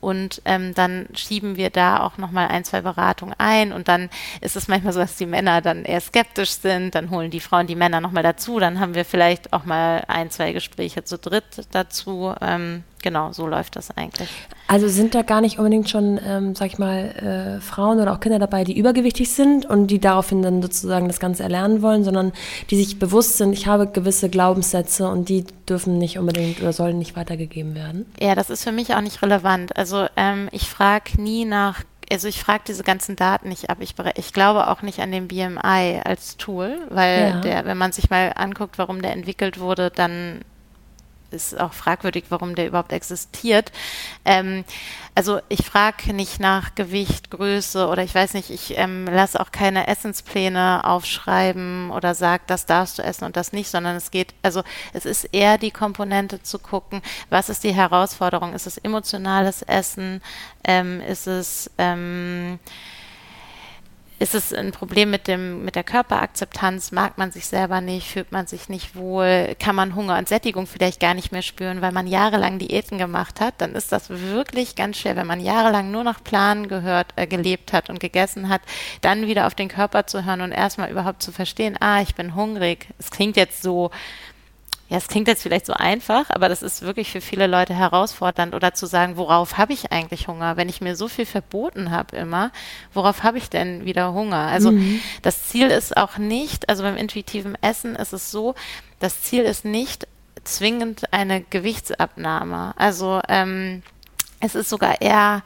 Und 0.00 0.42
ähm, 0.44 0.74
dann 0.74 1.08
schieben 1.14 1.56
wir 1.56 1.70
da 1.70 2.00
auch 2.00 2.18
nochmal 2.18 2.48
ein, 2.48 2.64
zwei 2.64 2.82
Beratungen 2.82 3.34
ein 3.38 3.72
und 3.72 3.88
dann 3.88 4.10
ist 4.40 4.56
es 4.56 4.68
manchmal 4.68 4.92
so, 4.92 5.00
dass 5.00 5.16
die 5.16 5.26
Männer 5.26 5.60
dann 5.60 5.84
eher 5.84 6.00
skeptisch 6.00 6.52
sind, 6.52 6.94
dann 6.94 7.10
holen 7.10 7.30
die 7.30 7.40
Frauen 7.40 7.66
die 7.66 7.76
Männer 7.76 8.00
nochmal 8.00 8.22
dazu, 8.22 8.60
dann 8.60 8.80
haben 8.80 8.94
wir 8.94 9.04
vielleicht 9.04 9.52
auch 9.52 9.64
mal 9.64 10.04
ein, 10.06 10.30
zwei 10.30 10.52
Gespräche 10.52 11.04
zu 11.04 11.18
dritt 11.18 11.66
dazu. 11.72 12.32
Ähm, 12.40 12.84
genau, 13.04 13.32
so 13.32 13.46
läuft 13.46 13.76
das 13.76 13.90
eigentlich. 13.96 14.30
Also 14.66 14.88
sind 14.88 15.14
da 15.14 15.22
gar 15.22 15.42
nicht 15.42 15.58
unbedingt 15.58 15.90
schon, 15.90 16.18
ähm, 16.26 16.54
sag 16.56 16.68
ich 16.68 16.78
mal, 16.78 17.58
äh, 17.58 17.60
Frauen 17.60 18.00
oder 18.00 18.12
auch 18.12 18.18
Kinder 18.18 18.38
dabei, 18.38 18.64
die 18.64 18.76
übergewichtig 18.76 19.30
sind 19.30 19.66
und 19.66 19.88
die 19.88 20.00
daraufhin 20.00 20.42
dann 20.42 20.62
sozusagen 20.62 21.06
das 21.06 21.20
Ganze 21.20 21.42
erlernen 21.42 21.82
wollen, 21.82 22.02
sondern 22.02 22.32
die 22.70 22.76
sich 22.76 22.98
bewusst 22.98 23.36
sind, 23.36 23.52
ich 23.52 23.66
habe 23.66 23.86
gewisse 23.86 24.30
Glaubenssätze 24.30 25.06
und 25.06 25.28
die 25.28 25.44
dürfen 25.68 25.98
nicht 25.98 26.18
unbedingt 26.18 26.60
oder 26.60 26.72
sollen 26.72 26.98
nicht 26.98 27.14
weitergegeben 27.14 27.74
werden? 27.74 28.06
Ja, 28.18 28.34
das 28.34 28.48
ist 28.48 28.64
für 28.64 28.72
mich 28.72 28.94
auch 28.94 29.02
nicht 29.02 29.22
relevant. 29.22 29.76
Also 29.76 30.06
ähm, 30.16 30.48
ich 30.50 30.68
frage 30.68 31.20
nie 31.20 31.44
nach 31.44 31.82
also 32.12 32.28
ich 32.28 32.38
frage 32.38 32.64
diese 32.68 32.82
ganzen 32.82 33.16
Daten 33.16 33.48
nicht 33.48 33.70
ab. 33.70 33.78
Ich, 33.80 33.94
ich, 34.16 34.32
glaube 34.34 34.68
auch 34.68 34.82
nicht 34.82 35.00
an 35.00 35.10
den 35.10 35.26
BMI 35.26 36.02
als 36.04 36.36
Tool, 36.36 36.76
weil 36.90 37.30
ja. 37.30 37.40
der, 37.40 37.64
wenn 37.64 37.78
man 37.78 37.92
sich 37.92 38.10
mal 38.10 38.32
anguckt, 38.36 38.76
warum 38.76 39.00
der 39.00 39.12
entwickelt 39.12 39.58
wurde, 39.58 39.90
dann 39.90 40.42
ist 41.34 41.60
auch 41.60 41.72
fragwürdig, 41.72 42.24
warum 42.30 42.54
der 42.54 42.66
überhaupt 42.66 42.92
existiert. 42.92 43.72
Ähm, 44.24 44.64
also 45.14 45.40
ich 45.48 45.64
frage 45.64 46.12
nicht 46.12 46.40
nach 46.40 46.74
Gewicht, 46.74 47.30
Größe 47.30 47.86
oder 47.86 48.02
ich 48.02 48.14
weiß 48.14 48.34
nicht, 48.34 48.50
ich 48.50 48.76
ähm, 48.78 49.06
lasse 49.06 49.40
auch 49.40 49.52
keine 49.52 49.86
Essenspläne 49.86 50.82
aufschreiben 50.84 51.90
oder 51.90 52.14
sage, 52.14 52.44
das 52.46 52.66
darfst 52.66 52.98
du 52.98 53.02
essen 53.02 53.24
und 53.24 53.36
das 53.36 53.52
nicht, 53.52 53.70
sondern 53.70 53.96
es 53.96 54.10
geht, 54.10 54.34
also 54.42 54.62
es 54.92 55.04
ist 55.04 55.24
eher 55.32 55.58
die 55.58 55.70
Komponente 55.70 56.42
zu 56.42 56.58
gucken, 56.58 57.02
was 57.30 57.48
ist 57.48 57.64
die 57.64 57.74
Herausforderung? 57.74 58.54
Ist 58.54 58.66
es 58.66 58.78
emotionales 58.78 59.62
Essen? 59.62 60.22
Ähm, 60.64 61.00
ist 61.00 61.26
es 61.26 61.70
ähm, 61.78 62.58
ist 64.24 64.34
es 64.34 64.54
ein 64.54 64.72
Problem 64.72 65.10
mit 65.10 65.28
dem 65.28 65.66
mit 65.66 65.76
der 65.76 65.84
Körperakzeptanz? 65.84 66.92
Mag 66.92 67.18
man 67.18 67.30
sich 67.30 67.44
selber 67.44 67.82
nicht? 67.82 68.08
Fühlt 68.08 68.32
man 68.32 68.46
sich 68.46 68.70
nicht 68.70 68.96
wohl? 68.96 69.54
Kann 69.58 69.76
man 69.76 69.94
Hunger 69.94 70.16
und 70.16 70.30
Sättigung 70.30 70.66
vielleicht 70.66 70.98
gar 70.98 71.12
nicht 71.12 71.30
mehr 71.30 71.42
spüren, 71.42 71.82
weil 71.82 71.92
man 71.92 72.06
jahrelang 72.06 72.58
Diäten 72.58 72.96
gemacht 72.96 73.38
hat? 73.38 73.52
Dann 73.58 73.74
ist 73.74 73.92
das 73.92 74.08
wirklich 74.08 74.76
ganz 74.76 74.96
schwer, 74.96 75.16
wenn 75.16 75.26
man 75.26 75.40
jahrelang 75.40 75.90
nur 75.90 76.04
nach 76.04 76.24
Planen 76.24 76.68
gehört, 76.68 77.08
äh, 77.16 77.26
gelebt 77.26 77.74
hat 77.74 77.90
und 77.90 78.00
gegessen 78.00 78.48
hat, 78.48 78.62
dann 79.02 79.26
wieder 79.26 79.46
auf 79.46 79.54
den 79.54 79.68
Körper 79.68 80.06
zu 80.06 80.24
hören 80.24 80.40
und 80.40 80.52
erstmal 80.52 80.90
überhaupt 80.90 81.22
zu 81.22 81.30
verstehen, 81.30 81.76
ah, 81.80 82.00
ich 82.00 82.14
bin 82.14 82.34
hungrig. 82.34 82.86
Es 82.98 83.10
klingt 83.10 83.36
jetzt 83.36 83.62
so 83.62 83.90
ja, 84.94 84.98
es 84.98 85.08
klingt 85.08 85.26
jetzt 85.26 85.42
vielleicht 85.42 85.66
so 85.66 85.72
einfach, 85.72 86.30
aber 86.30 86.48
das 86.48 86.62
ist 86.62 86.82
wirklich 86.82 87.10
für 87.10 87.20
viele 87.20 87.48
Leute 87.48 87.74
herausfordernd 87.74 88.54
oder 88.54 88.74
zu 88.74 88.86
sagen, 88.86 89.16
worauf 89.16 89.58
habe 89.58 89.72
ich 89.72 89.90
eigentlich 89.90 90.28
Hunger? 90.28 90.56
Wenn 90.56 90.68
ich 90.68 90.80
mir 90.80 90.94
so 90.94 91.08
viel 91.08 91.26
verboten 91.26 91.90
habe 91.90 92.16
immer, 92.16 92.52
worauf 92.92 93.24
habe 93.24 93.38
ich 93.38 93.50
denn 93.50 93.86
wieder 93.86 94.12
Hunger? 94.12 94.46
Also 94.46 94.70
mhm. 94.70 95.00
das 95.22 95.48
Ziel 95.48 95.66
ist 95.66 95.96
auch 95.96 96.16
nicht, 96.16 96.68
also 96.68 96.84
beim 96.84 96.96
intuitiven 96.96 97.58
Essen 97.60 97.96
ist 97.96 98.12
es 98.12 98.30
so, 98.30 98.54
das 99.00 99.20
Ziel 99.20 99.42
ist 99.42 99.64
nicht 99.64 100.06
zwingend 100.44 101.12
eine 101.12 101.40
Gewichtsabnahme. 101.40 102.74
Also 102.76 103.20
ähm, 103.28 103.82
es 104.38 104.54
ist 104.54 104.70
sogar 104.70 105.00
eher 105.02 105.42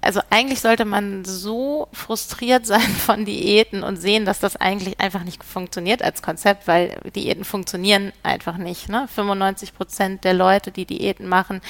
also 0.00 0.20
eigentlich 0.30 0.60
sollte 0.60 0.84
man 0.84 1.24
so 1.24 1.88
frustriert 1.92 2.66
sein 2.66 2.80
von 2.80 3.24
Diäten 3.24 3.82
und 3.82 3.96
sehen, 3.96 4.24
dass 4.24 4.38
das 4.38 4.56
eigentlich 4.56 5.00
einfach 5.00 5.24
nicht 5.24 5.42
funktioniert 5.42 6.02
als 6.02 6.22
Konzept, 6.22 6.66
weil 6.66 7.00
Diäten 7.14 7.44
funktionieren 7.44 8.12
einfach 8.22 8.56
nicht. 8.58 8.88
Ne? 8.88 9.08
95 9.12 9.74
Prozent 9.74 10.24
der 10.24 10.34
Leute, 10.34 10.70
die 10.70 10.86
Diäten 10.86 11.26
machen, 11.26 11.60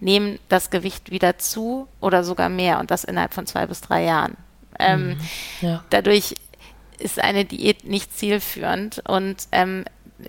nehmen 0.00 0.38
das 0.48 0.70
Gewicht 0.70 1.10
wieder 1.10 1.38
zu 1.38 1.88
oder 2.00 2.22
sogar 2.22 2.48
mehr 2.48 2.78
und 2.78 2.90
das 2.90 3.04
innerhalb 3.04 3.34
von 3.34 3.46
zwei 3.46 3.66
bis 3.66 3.80
drei 3.80 4.04
Jahren. 4.04 4.36
Ähm, 4.78 5.08
mhm, 5.08 5.20
ja. 5.60 5.84
Dadurch 5.90 6.34
ist 6.98 7.18
eine 7.18 7.44
Diät 7.44 7.84
nicht 7.84 8.16
zielführend 8.16 9.02
und 9.06 9.48
ähm, 9.52 9.84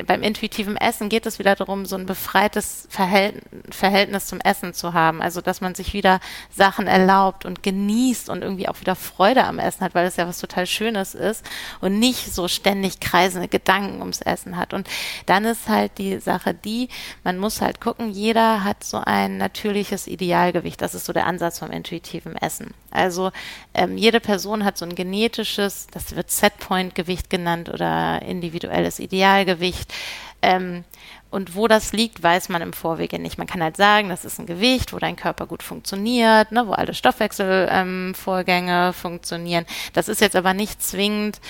beim 0.07 0.23
intuitiven 0.23 0.77
Essen 0.77 1.09
geht 1.09 1.27
es 1.27 1.37
wieder 1.37 1.55
darum, 1.55 1.85
so 1.85 1.95
ein 1.95 2.07
befreites 2.07 2.87
Verhältnis 2.89 4.25
zum 4.25 4.39
Essen 4.41 4.73
zu 4.73 4.93
haben. 4.93 5.21
Also, 5.21 5.41
dass 5.41 5.61
man 5.61 5.75
sich 5.75 5.93
wieder 5.93 6.19
Sachen 6.49 6.87
erlaubt 6.87 7.45
und 7.45 7.61
genießt 7.61 8.29
und 8.29 8.41
irgendwie 8.41 8.67
auch 8.67 8.81
wieder 8.81 8.95
Freude 8.95 9.43
am 9.43 9.59
Essen 9.59 9.81
hat, 9.81 9.93
weil 9.93 10.07
es 10.07 10.15
ja 10.15 10.27
was 10.27 10.39
total 10.39 10.65
Schönes 10.65 11.13
ist 11.13 11.45
und 11.81 11.99
nicht 11.99 12.33
so 12.33 12.47
ständig 12.47 12.99
kreisende 12.99 13.47
Gedanken 13.47 13.99
ums 13.99 14.21
Essen 14.21 14.57
hat. 14.57 14.73
Und 14.73 14.87
dann 15.27 15.45
ist 15.45 15.69
halt 15.69 15.99
die 15.99 16.19
Sache 16.19 16.55
die, 16.55 16.89
man 17.23 17.37
muss 17.37 17.61
halt 17.61 17.79
gucken, 17.79 18.09
jeder 18.09 18.63
hat 18.63 18.83
so 18.83 18.97
ein 18.97 19.37
natürliches 19.37 20.07
Idealgewicht. 20.07 20.81
Das 20.81 20.95
ist 20.95 21.05
so 21.05 21.13
der 21.13 21.27
Ansatz 21.27 21.59
vom 21.59 21.69
intuitiven 21.69 22.35
Essen. 22.35 22.73
Also, 22.89 23.31
ähm, 23.75 23.97
jede 23.97 24.19
Person 24.19 24.63
hat 24.63 24.77
so 24.77 24.85
ein 24.85 24.95
genetisches, 24.95 25.87
das 25.91 26.15
wird 26.15 26.31
Setpoint-Gewicht 26.31 27.29
genannt 27.29 27.69
oder 27.69 28.21
individuelles 28.23 28.99
Idealgewicht. 28.99 29.74
Gewicht. 29.75 29.93
Ähm, 30.41 30.83
und 31.31 31.55
wo 31.55 31.67
das 31.67 31.91
liegt, 31.91 32.23
weiß 32.23 32.49
man 32.49 32.61
im 32.61 32.71
Vorwege 32.71 33.19
nicht. 33.19 33.37
Man 33.37 33.47
kann 33.47 33.61
halt 33.61 33.75
sagen, 33.75 34.09
das 34.09 34.23
ist 34.23 34.39
ein 34.39 34.45
Gewicht, 34.45 34.93
wo 34.93 34.99
dein 34.99 35.15
Körper 35.15 35.47
gut 35.47 35.63
funktioniert, 35.63 36.51
ne, 36.51 36.67
wo 36.67 36.71
alle 36.71 36.93
Stoffwechselvorgänge 36.93 38.87
ähm, 38.87 38.93
funktionieren. 38.93 39.65
Das 39.93 40.07
ist 40.07 40.21
jetzt 40.21 40.35
aber 40.35 40.53
nicht 40.53 40.81
zwingend 40.81 41.41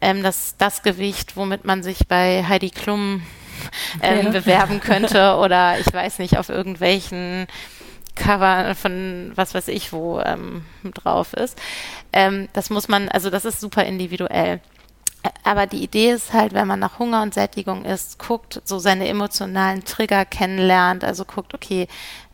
ähm, 0.00 0.22
das, 0.22 0.56
das 0.58 0.82
Gewicht, 0.82 1.36
womit 1.36 1.64
man 1.64 1.82
sich 1.82 2.08
bei 2.08 2.44
Heidi 2.48 2.70
Klum 2.70 3.22
ähm, 4.02 4.26
ja. 4.26 4.30
bewerben 4.30 4.80
könnte 4.84 5.36
oder 5.36 5.78
ich 5.78 5.92
weiß 5.92 6.18
nicht, 6.18 6.38
auf 6.38 6.48
irgendwelchen 6.48 7.46
Cover 8.16 8.74
von 8.74 9.32
was 9.36 9.54
weiß 9.54 9.68
ich 9.68 9.92
wo 9.92 10.20
ähm, 10.20 10.64
drauf 10.94 11.34
ist. 11.34 11.58
Ähm, 12.12 12.48
das 12.52 12.70
muss 12.70 12.88
man, 12.88 13.08
also 13.08 13.30
das 13.30 13.44
ist 13.44 13.60
super 13.60 13.84
individuell. 13.84 14.60
Aber 15.44 15.66
die 15.66 15.82
Idee 15.82 16.12
ist 16.12 16.32
halt, 16.32 16.54
wenn 16.54 16.66
man 16.66 16.80
nach 16.80 16.98
Hunger 16.98 17.22
und 17.22 17.34
Sättigung 17.34 17.84
isst, 17.84 18.18
guckt, 18.18 18.62
so 18.64 18.78
seine 18.78 19.08
emotionalen 19.08 19.84
Trigger 19.84 20.24
kennenlernt, 20.24 21.04
also 21.04 21.24
guckt, 21.24 21.54
okay, 21.54 21.88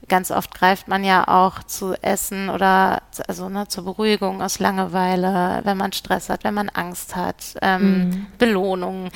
ganz 0.08 0.30
oft 0.30 0.54
greift 0.54 0.88
man 0.88 1.04
ja 1.04 1.26
auch 1.26 1.62
zu 1.64 1.94
Essen 2.02 2.48
oder 2.48 3.02
also 3.26 3.48
ne, 3.48 3.66
zur 3.68 3.84
Beruhigung 3.84 4.42
aus 4.42 4.58
Langeweile, 4.58 5.62
wenn 5.64 5.76
man 5.76 5.92
Stress 5.92 6.28
hat, 6.28 6.44
wenn 6.44 6.54
man 6.54 6.68
Angst 6.68 7.16
hat, 7.16 7.54
ähm, 7.62 8.08
mhm. 8.10 8.26
Belohnung. 8.38 9.10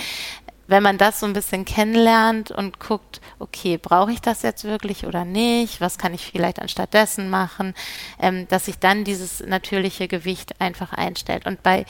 Wenn 0.66 0.84
man 0.84 0.98
das 0.98 1.18
so 1.18 1.26
ein 1.26 1.32
bisschen 1.32 1.64
kennenlernt 1.64 2.52
und 2.52 2.78
guckt, 2.78 3.20
okay, 3.40 3.76
brauche 3.76 4.12
ich 4.12 4.20
das 4.20 4.42
jetzt 4.42 4.62
wirklich 4.62 5.04
oder 5.04 5.24
nicht? 5.24 5.80
Was 5.80 5.98
kann 5.98 6.14
ich 6.14 6.30
vielleicht 6.30 6.60
anstattdessen 6.60 7.28
machen? 7.28 7.74
Ähm, 8.20 8.46
dass 8.46 8.66
sich 8.66 8.78
dann 8.78 9.02
dieses 9.02 9.40
natürliche 9.40 10.06
Gewicht 10.06 10.60
einfach 10.60 10.92
einstellt. 10.92 11.46
Und 11.46 11.64
bei 11.64 11.86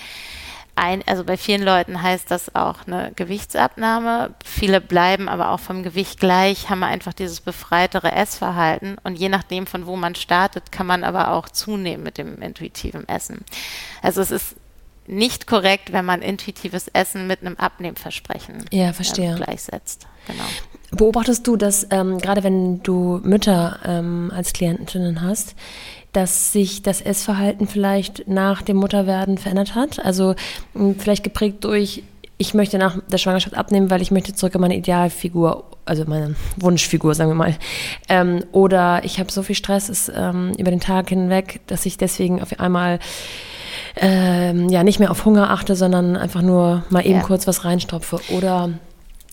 ein, 0.76 1.02
also 1.06 1.24
bei 1.24 1.36
vielen 1.36 1.62
Leuten 1.62 2.02
heißt 2.02 2.30
das 2.30 2.54
auch 2.54 2.86
eine 2.86 3.12
Gewichtsabnahme. 3.16 4.34
Viele 4.44 4.80
bleiben 4.80 5.28
aber 5.28 5.50
auch 5.50 5.60
vom 5.60 5.82
Gewicht 5.82 6.20
gleich, 6.20 6.70
haben 6.70 6.82
einfach 6.82 7.12
dieses 7.12 7.40
befreitere 7.40 8.12
Essverhalten. 8.12 8.96
Und 9.04 9.16
je 9.16 9.28
nachdem, 9.28 9.66
von 9.66 9.86
wo 9.86 9.96
man 9.96 10.14
startet, 10.14 10.72
kann 10.72 10.86
man 10.86 11.04
aber 11.04 11.32
auch 11.32 11.48
zunehmen 11.48 12.02
mit 12.02 12.18
dem 12.18 12.40
intuitiven 12.40 13.08
Essen. 13.08 13.44
Also 14.02 14.20
es 14.20 14.30
ist 14.30 14.56
nicht 15.06 15.46
korrekt, 15.46 15.92
wenn 15.92 16.04
man 16.04 16.22
intuitives 16.22 16.88
Essen 16.88 17.26
mit 17.26 17.40
einem 17.40 17.56
Abnehmversprechen 17.56 18.64
ja, 18.70 18.92
verstehe. 18.92 19.30
Ähm, 19.30 19.36
gleichsetzt. 19.36 20.06
Genau. 20.26 20.44
Beobachtest 20.92 21.46
du, 21.46 21.56
dass 21.56 21.86
ähm, 21.90 22.18
gerade 22.18 22.42
wenn 22.42 22.82
du 22.82 23.20
Mütter 23.22 23.80
ähm, 23.84 24.32
als 24.34 24.52
Klientinnen 24.52 25.22
hast, 25.22 25.54
dass 26.12 26.52
sich 26.52 26.82
das 26.82 27.00
Essverhalten 27.00 27.66
vielleicht 27.66 28.28
nach 28.28 28.62
dem 28.62 28.76
Mutterwerden 28.76 29.38
verändert 29.38 29.74
hat? 29.74 30.04
Also 30.04 30.34
vielleicht 30.98 31.24
geprägt 31.24 31.64
durch, 31.64 32.02
ich 32.40 32.54
möchte 32.54 32.78
nach 32.78 32.98
der 33.06 33.18
Schwangerschaft 33.18 33.54
abnehmen, 33.54 33.90
weil 33.90 34.00
ich 34.00 34.10
möchte 34.10 34.34
zurück 34.34 34.54
in 34.54 34.62
meine 34.62 34.76
Idealfigur, 34.76 35.64
also 35.84 36.04
meine 36.06 36.36
Wunschfigur, 36.56 37.14
sagen 37.14 37.30
wir 37.30 37.34
mal. 37.34 37.56
Ähm, 38.08 38.44
oder 38.52 39.04
ich 39.04 39.20
habe 39.20 39.30
so 39.30 39.42
viel 39.42 39.54
Stress 39.54 39.88
ist, 39.88 40.10
ähm, 40.14 40.52
über 40.56 40.70
den 40.70 40.80
Tag 40.80 41.10
hinweg, 41.10 41.60
dass 41.66 41.84
ich 41.84 41.98
deswegen 41.98 42.40
auf 42.40 42.58
einmal 42.58 42.98
ähm, 43.96 44.68
ja 44.70 44.82
nicht 44.84 45.00
mehr 45.00 45.10
auf 45.10 45.24
Hunger 45.24 45.50
achte, 45.50 45.76
sondern 45.76 46.16
einfach 46.16 46.42
nur 46.42 46.84
mal 46.88 47.04
eben 47.04 47.18
ja. 47.18 47.22
kurz 47.22 47.46
was 47.46 47.64
reinstopfe. 47.64 48.20
Oder 48.30 48.70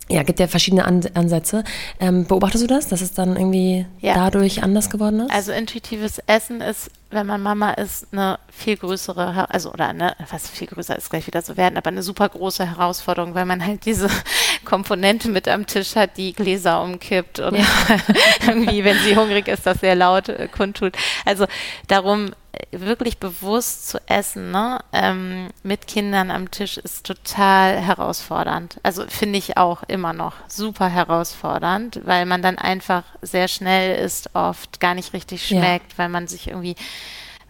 ja, 0.10 0.24
gibt 0.24 0.40
ja 0.40 0.48
verschiedene 0.48 0.86
An 0.86 1.02
Ansätze. 1.14 1.64
Ähm, 2.00 2.26
beobachtest 2.26 2.64
du 2.64 2.68
das, 2.68 2.88
dass 2.88 3.02
es 3.02 3.12
dann 3.14 3.36
irgendwie 3.36 3.86
ja. 4.00 4.14
dadurch 4.16 4.64
anders 4.64 4.90
geworden 4.90 5.22
ist? 5.22 5.32
Also 5.32 5.52
intuitives 5.52 6.20
Essen 6.28 6.62
ist, 6.62 6.90
wenn 7.10 7.26
man 7.26 7.42
Mama 7.42 7.72
ist, 7.72 8.08
eine 8.12 8.40
viel 8.52 8.76
größere, 8.78 9.50
also 9.50 9.72
oder 9.72 9.88
eine, 9.90 10.16
was 10.30 10.50
viel 10.50 10.68
größer 10.68 10.96
ist 10.96 11.10
gleich 11.10 11.26
wieder 11.28 11.42
so 11.42 11.56
werden, 11.56 11.78
aber 11.78 11.88
eine 11.90 12.04
super 12.04 12.28
große 12.28 12.66
Herausforderung, 12.66 13.34
weil 13.34 13.46
man 13.46 13.66
halt 13.66 13.86
diese 13.86 14.10
Komponente 14.66 15.30
mit 15.30 15.48
am 15.48 15.66
Tisch 15.66 15.96
hat, 15.96 16.18
die 16.18 16.34
Gläser 16.34 16.82
umkippt 16.82 17.40
und 17.40 17.56
ja. 17.56 17.66
irgendwie, 18.48 18.84
wenn 18.84 18.98
sie 19.00 19.16
hungrig 19.16 19.48
ist, 19.48 19.66
das 19.66 19.80
sehr 19.80 19.96
laut 19.96 20.30
äh, 20.30 20.48
kundtut. 20.48 20.98
Also 21.26 21.46
darum 21.88 22.32
wirklich 22.72 23.18
bewusst 23.18 23.90
zu 23.90 24.00
essen, 24.08 24.52
ne, 24.52 24.80
ähm, 24.94 25.50
mit 25.64 25.88
Kindern 25.88 26.32
am 26.32 26.52
Tisch 26.52 26.78
ist 26.78 27.06
total 27.06 27.80
herausfordernd. 27.80 28.80
Also 28.84 29.06
finde 29.08 29.38
ich 29.38 29.58
auch 29.58 29.84
immer 29.88 30.14
noch 30.14 30.34
super 30.48 30.90
herausfordernd, 30.90 32.02
weil 32.06 32.26
man 32.26 32.42
dann 32.42 32.58
einfach 32.58 33.04
sehr 33.22 33.48
schnell 33.48 34.04
ist, 34.04 34.36
oft 34.36 34.80
gar 34.80 34.96
nicht 34.96 35.14
richtig 35.14 35.46
schmeckt, 35.46 35.94
ja. 35.94 35.98
weil 35.98 36.10
man 36.10 36.28
sich 36.28 36.48
irgendwie 36.48 36.76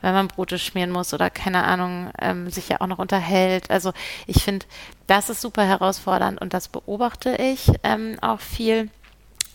wenn 0.02 0.14
man 0.14 0.28
Brote 0.28 0.60
schmieren 0.60 0.92
muss 0.92 1.14
oder 1.14 1.30
keine 1.30 1.64
Ahnung, 1.64 2.12
ähm, 2.22 2.50
sich 2.50 2.70
ja 2.70 2.82
auch 2.82 2.88
noch 2.88 3.00
unterhält. 3.00 3.70
Also 3.72 3.94
ich 4.26 4.44
finde, 4.44 4.66
das 5.08 5.30
ist 5.30 5.42
super 5.42 5.64
herausfordernd 5.64 6.40
und 6.40 6.54
das 6.54 6.68
beobachte 6.68 7.36
ich 7.36 7.72
ähm, 7.84 8.18
auch 8.22 8.40
viel. 8.40 8.90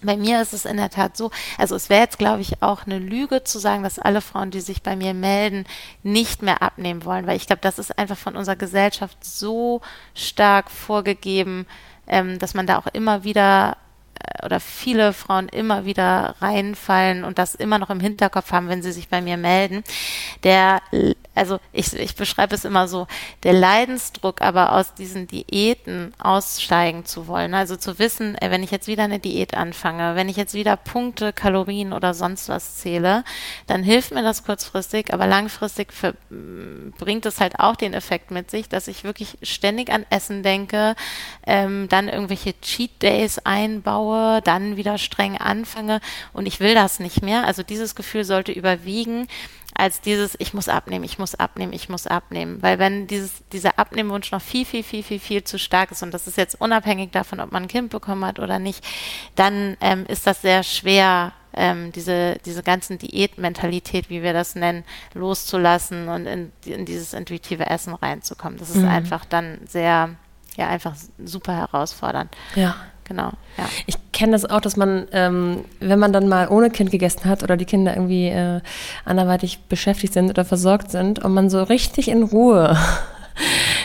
Bei 0.04 0.16
mir 0.16 0.42
ist 0.42 0.52
es 0.52 0.64
in 0.64 0.78
der 0.78 0.90
Tat 0.90 1.16
so, 1.16 1.30
also 1.58 1.76
es 1.76 1.88
wäre 1.88 2.00
jetzt, 2.00 2.18
glaube 2.18 2.40
ich, 2.40 2.60
auch 2.60 2.86
eine 2.86 2.98
Lüge 2.98 3.44
zu 3.44 3.60
sagen, 3.60 3.84
dass 3.84 4.00
alle 4.00 4.20
Frauen, 4.20 4.50
die 4.50 4.60
sich 4.60 4.82
bei 4.82 4.96
mir 4.96 5.14
melden, 5.14 5.64
nicht 6.02 6.42
mehr 6.42 6.60
abnehmen 6.60 7.04
wollen, 7.04 7.28
weil 7.28 7.36
ich 7.36 7.46
glaube, 7.46 7.62
das 7.62 7.78
ist 7.78 7.96
einfach 7.96 8.18
von 8.18 8.34
unserer 8.34 8.56
Gesellschaft 8.56 9.24
so 9.24 9.80
stark 10.14 10.72
vorgegeben, 10.72 11.66
ähm, 12.08 12.40
dass 12.40 12.54
man 12.54 12.66
da 12.66 12.78
auch 12.78 12.88
immer 12.88 13.22
wieder 13.22 13.76
oder 14.44 14.60
viele 14.60 15.12
Frauen 15.12 15.48
immer 15.48 15.84
wieder 15.84 16.36
reinfallen 16.40 17.24
und 17.24 17.38
das 17.38 17.54
immer 17.54 17.78
noch 17.78 17.90
im 17.90 18.00
Hinterkopf 18.00 18.52
haben, 18.52 18.68
wenn 18.68 18.82
sie 18.82 18.92
sich 18.92 19.08
bei 19.08 19.20
mir 19.20 19.36
melden. 19.36 19.84
Der 20.44 20.80
also 21.34 21.58
ich, 21.72 21.94
ich 21.94 22.14
beschreibe 22.14 22.54
es 22.54 22.64
immer 22.64 22.88
so, 22.88 23.06
der 23.42 23.54
Leidensdruck 23.54 24.42
aber 24.42 24.72
aus 24.72 24.94
diesen 24.94 25.26
Diäten 25.26 26.12
aussteigen 26.18 27.06
zu 27.06 27.26
wollen, 27.26 27.54
also 27.54 27.76
zu 27.76 27.98
wissen, 27.98 28.36
wenn 28.40 28.62
ich 28.62 28.70
jetzt 28.70 28.86
wieder 28.86 29.04
eine 29.04 29.18
Diät 29.18 29.54
anfange, 29.54 30.14
wenn 30.14 30.28
ich 30.28 30.36
jetzt 30.36 30.54
wieder 30.54 30.76
Punkte, 30.76 31.32
Kalorien 31.32 31.92
oder 31.92 32.12
sonst 32.12 32.48
was 32.48 32.76
zähle, 32.76 33.24
dann 33.66 33.82
hilft 33.82 34.12
mir 34.12 34.22
das 34.22 34.44
kurzfristig, 34.44 35.12
aber 35.12 35.26
langfristig 35.26 35.92
für, 35.92 36.14
bringt 36.98 37.24
es 37.24 37.40
halt 37.40 37.58
auch 37.58 37.76
den 37.76 37.94
Effekt 37.94 38.30
mit 38.30 38.50
sich, 38.50 38.68
dass 38.68 38.88
ich 38.88 39.04
wirklich 39.04 39.38
ständig 39.42 39.90
an 39.90 40.04
Essen 40.10 40.42
denke, 40.42 40.94
ähm, 41.46 41.88
dann 41.88 42.08
irgendwelche 42.08 42.60
Cheat 42.60 43.02
Days 43.02 43.38
einbaue, 43.38 44.11
dann 44.42 44.76
wieder 44.76 44.98
streng 44.98 45.36
anfange 45.36 46.00
und 46.32 46.46
ich 46.46 46.60
will 46.60 46.74
das 46.74 47.00
nicht 47.00 47.22
mehr. 47.22 47.46
Also 47.46 47.62
dieses 47.62 47.94
Gefühl 47.94 48.24
sollte 48.24 48.52
überwiegen 48.52 49.26
als 49.74 50.00
dieses, 50.00 50.34
ich 50.38 50.52
muss 50.54 50.68
abnehmen, 50.68 51.04
ich 51.04 51.18
muss 51.18 51.34
abnehmen, 51.34 51.72
ich 51.72 51.88
muss 51.88 52.06
abnehmen. 52.06 52.62
Weil 52.62 52.78
wenn 52.78 53.06
dieses, 53.06 53.42
dieser 53.52 53.78
Abnehmwunsch 53.78 54.30
noch 54.30 54.42
viel, 54.42 54.64
viel, 54.64 54.82
viel, 54.82 55.02
viel, 55.02 55.18
viel 55.18 55.44
zu 55.44 55.58
stark 55.58 55.90
ist, 55.90 56.02
und 56.02 56.12
das 56.12 56.26
ist 56.26 56.36
jetzt 56.36 56.60
unabhängig 56.60 57.10
davon, 57.10 57.40
ob 57.40 57.52
man 57.52 57.64
ein 57.64 57.68
Kind 57.68 57.90
bekommen 57.90 58.24
hat 58.24 58.38
oder 58.38 58.58
nicht, 58.58 58.84
dann 59.34 59.76
ähm, 59.80 60.04
ist 60.08 60.26
das 60.26 60.42
sehr 60.42 60.62
schwer, 60.62 61.32
ähm, 61.54 61.92
diese, 61.92 62.38
diese 62.44 62.62
ganzen 62.62 62.98
Diätmentalität, 62.98 64.10
wie 64.10 64.22
wir 64.22 64.32
das 64.32 64.54
nennen, 64.54 64.84
loszulassen 65.14 66.08
und 66.08 66.26
in, 66.26 66.52
in 66.64 66.84
dieses 66.84 67.14
intuitive 67.14 67.66
Essen 67.66 67.94
reinzukommen. 67.94 68.58
Das 68.58 68.70
ist 68.70 68.76
mhm. 68.76 68.88
einfach 68.88 69.24
dann 69.24 69.58
sehr, 69.66 70.10
ja, 70.56 70.68
einfach 70.68 70.94
super 71.18 71.56
herausfordernd. 71.56 72.34
Ja 72.54 72.76
genau. 73.04 73.32
Ja. 73.56 73.68
Ich 73.86 73.96
kenne 74.12 74.32
das 74.32 74.44
auch, 74.44 74.60
dass 74.60 74.76
man, 74.76 75.06
ähm, 75.12 75.64
wenn 75.80 75.98
man 75.98 76.12
dann 76.12 76.28
mal 76.28 76.48
ohne 76.48 76.70
Kind 76.70 76.90
gegessen 76.90 77.24
hat 77.24 77.42
oder 77.42 77.56
die 77.56 77.64
Kinder 77.64 77.94
irgendwie 77.94 78.28
äh, 78.28 78.60
anderweitig 79.04 79.60
beschäftigt 79.68 80.12
sind 80.12 80.30
oder 80.30 80.44
versorgt 80.44 80.90
sind 80.90 81.18
und 81.18 81.32
man 81.32 81.50
so 81.50 81.62
richtig 81.62 82.08
in 82.08 82.22
Ruhe 82.22 82.76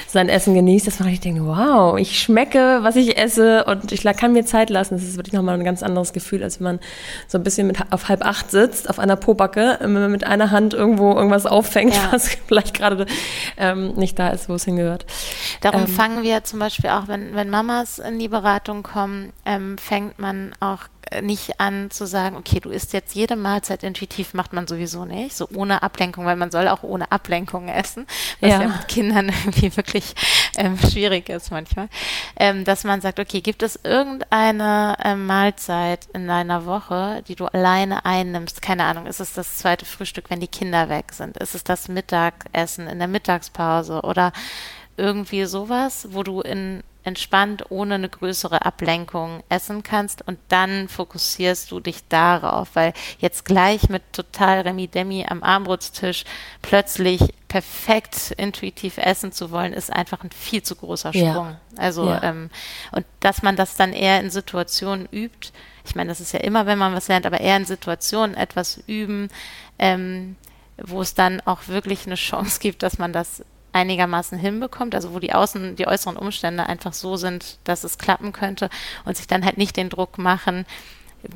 sein 0.08 0.30
Essen 0.30 0.54
genießt, 0.54 0.88
dass 0.88 1.00
man 1.00 1.10
richtig 1.10 1.34
denkt, 1.34 1.46
wow, 1.46 1.98
ich 1.98 2.20
schmecke, 2.20 2.80
was 2.82 2.96
ich 2.96 3.18
esse 3.18 3.66
und 3.66 3.92
ich 3.92 4.04
kann 4.04 4.34
mir 4.34 4.46
Zeit 4.46 4.70
lassen. 4.70 4.96
Das 4.96 5.04
ist 5.04 5.18
wirklich 5.18 5.34
nochmal 5.34 5.56
ein 5.56 5.66
ganz 5.66 5.84
anderes 5.84 6.14
Gefühl, 6.14 6.44
als 6.44 6.60
wenn 6.60 6.64
man 6.66 6.80
so 7.28 7.38
ein 7.38 7.44
bisschen 7.44 7.68
mit, 7.68 7.78
auf 7.92 8.08
halb 8.08 8.26
acht 8.26 8.50
sitzt, 8.50 8.90
auf 8.90 9.00
einer 9.00 9.16
Pobacke, 9.16 9.78
wenn 9.82 9.94
man 9.94 10.12
mit 10.12 10.26
einer 10.26 10.52
Hand 10.52 10.74
irgendwo 10.74 11.14
irgendwas 11.14 11.46
auffängt, 11.46 11.94
ja. 11.96 12.12
was 12.12 12.30
vielleicht 12.48 12.74
gerade 12.74 13.06
ähm, 13.58 13.94
nicht 13.96 14.18
da 14.18 14.30
ist, 14.30 14.50
wo 14.50 14.54
es 14.54 14.66
hingehört. 14.66 15.06
Darum 15.62 15.82
ähm, 15.82 15.88
fangen 15.88 16.24
wir 16.24 16.44
zum 16.44 16.60
Beispiel 16.60 16.90
auch, 16.90 17.08
wenn, 17.08 17.36
wenn 17.36 17.50
Mamas 17.50 18.00
in 18.00 18.20
die 18.20 18.30
Beratung 18.30 18.84
kommen, 18.84 19.34
ähm, 19.46 19.78
fängt 19.78 20.20
man 20.20 20.54
auch 20.60 20.84
nicht 21.22 21.60
an 21.60 21.92
zu 21.92 22.06
sagen, 22.06 22.36
okay, 22.36 22.60
du 22.60 22.70
isst 22.70 22.94
jetzt 22.94 23.16
jede 23.16 23.36
Mahlzeit 23.36 23.84
intuitiv, 23.84 24.34
macht 24.34 24.54
man 24.54 24.68
sowieso 24.68 25.06
nicht, 25.06 25.36
so 25.36 25.48
ohne 25.56 25.84
Ablenkung, 25.84 26.26
weil 26.26 26.36
man 26.36 26.52
soll 26.52 26.68
auch 26.68 26.84
ohne 26.84 27.12
Ablenkung 27.12 27.68
essen, 27.68 28.06
was 28.40 28.52
ja, 28.52 28.62
ja 28.62 28.68
mit 28.68 28.88
Kindern 28.88 29.30
irgendwie 29.46 29.76
wirklich 29.76 30.16
ähm, 30.58 30.78
schwierig 30.78 31.30
ist 31.30 31.52
manchmal, 31.52 31.90
ähm, 32.38 32.64
dass 32.64 32.84
man 32.84 33.02
sagt, 33.02 33.20
okay, 33.20 33.42
gibt 33.42 33.64
es 33.64 33.80
irgendeine 33.84 34.98
ähm, 35.04 35.26
Mahlzeit 35.26 36.08
in 36.14 36.28
deiner 36.28 36.66
Woche, 36.66 37.24
die 37.28 37.36
du 37.36 37.46
alleine 37.46 38.06
einnimmst? 38.06 38.62
Keine 38.62 38.86
Ahnung, 38.86 39.06
ist 39.06 39.20
es 39.20 39.34
das 39.34 39.58
zweite 39.58 39.86
Frühstück, 39.86 40.30
wenn 40.30 40.40
die 40.40 40.48
Kinder 40.48 40.90
weg 40.90 41.14
sind? 41.14 41.38
Ist 41.38 41.56
es 41.56 41.64
das 41.64 41.88
Mittagessen 41.88 42.88
in 42.88 43.00
der 43.00 43.08
Mittagspause 43.08 44.02
oder 44.02 44.32
irgendwie 44.98 45.46
sowas, 45.46 46.08
wo 46.12 46.24
du 46.24 46.42
in 46.42 46.84
entspannt 47.08 47.72
ohne 47.72 47.96
eine 47.96 48.10
größere 48.10 48.66
Ablenkung 48.66 49.44
essen 49.50 49.82
kannst 49.82 50.28
und 50.28 50.38
dann 50.50 50.88
fokussierst 50.88 51.72
du 51.72 51.80
dich 51.80 52.08
darauf, 52.08 52.70
weil 52.74 52.94
jetzt 53.20 53.46
gleich 53.46 53.90
mit 53.90 54.04
total 54.12 54.62
Remi-Demi 54.62 55.26
am 55.28 55.42
Armbrutstisch 55.42 56.26
plötzlich 56.62 57.34
perfekt 57.48 58.32
intuitiv 58.38 58.98
essen 58.98 59.32
zu 59.32 59.52
wollen, 59.52 59.74
ist 59.74 59.92
einfach 59.92 60.24
ein 60.24 60.32
viel 60.32 60.62
zu 60.62 60.76
großer 60.76 61.14
Sprung. 61.14 61.48
Ja. 61.48 61.60
Also 61.78 62.10
ja. 62.10 62.22
Ähm, 62.24 62.50
und 62.92 63.06
dass 63.22 63.42
man 63.42 63.56
das 63.56 63.76
dann 63.76 63.94
eher 63.94 64.20
in 64.20 64.30
Situationen 64.30 65.08
übt, 65.12 65.52
ich 65.86 65.96
meine, 65.96 66.10
das 66.10 66.20
ist 66.20 66.34
ja 66.34 66.42
immer, 66.42 66.66
wenn 66.66 66.78
man 66.78 66.94
was 66.94 67.08
lernt, 67.08 67.26
aber 67.26 67.40
eher 67.40 67.56
in 67.56 67.66
Situationen 67.66 68.36
etwas 68.36 68.84
üben, 68.88 69.30
ähm, 69.80 70.36
wo 70.78 71.02
es 71.02 71.14
dann 71.14 71.42
auch 71.46 71.70
wirklich 71.70 72.06
eine 72.06 72.16
Chance 72.16 72.60
gibt, 72.60 72.84
dass 72.84 72.98
man 72.98 73.14
das 73.14 73.44
einigermaßen 73.78 74.38
hinbekommt, 74.38 74.96
also 74.96 75.14
wo 75.14 75.20
die 75.20 75.34
Außen, 75.34 75.76
die 75.76 75.88
äußeren 75.88 76.18
Umstände 76.18 76.66
einfach 76.68 76.94
so 76.94 77.16
sind, 77.16 77.60
dass 77.64 77.84
es 77.84 77.98
klappen 77.98 78.34
könnte 78.34 78.70
und 79.06 79.16
sich 79.16 79.28
dann 79.28 79.46
halt 79.46 79.58
nicht 79.58 79.78
den 79.78 79.90
Druck 79.90 80.18
machen, 80.18 80.66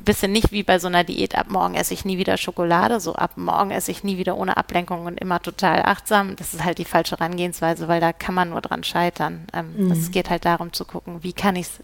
bisschen 0.04 0.32
nicht 0.32 0.52
wie 0.52 0.62
bei 0.62 0.78
so 0.78 0.88
einer 0.88 1.04
Diät, 1.04 1.36
ab 1.36 1.48
morgen 1.50 1.74
esse 1.74 1.94
ich 1.94 2.04
nie 2.04 2.18
wieder 2.18 2.36
Schokolade, 2.36 3.00
so 3.00 3.14
ab 3.14 3.32
morgen 3.36 3.70
esse 3.70 3.90
ich 3.90 4.04
nie 4.04 4.16
wieder 4.16 4.36
ohne 4.36 4.56
Ablenkung 4.56 5.06
und 5.06 5.20
immer 5.20 5.40
total 5.40 5.82
achtsam. 5.82 6.36
Das 6.36 6.54
ist 6.54 6.64
halt 6.64 6.78
die 6.78 6.84
falsche 6.84 7.16
Herangehensweise, 7.16 7.88
weil 7.88 8.00
da 8.00 8.12
kann 8.12 8.34
man 8.34 8.50
nur 8.50 8.60
dran 8.60 8.84
scheitern. 8.84 9.46
Ähm, 9.52 9.74
mhm. 9.76 9.92
Es 9.92 10.10
geht 10.10 10.30
halt 10.30 10.44
darum 10.44 10.72
zu 10.72 10.84
gucken, 10.84 11.22
wie 11.22 11.32
kann 11.32 11.56
ich 11.56 11.66
es 11.66 11.80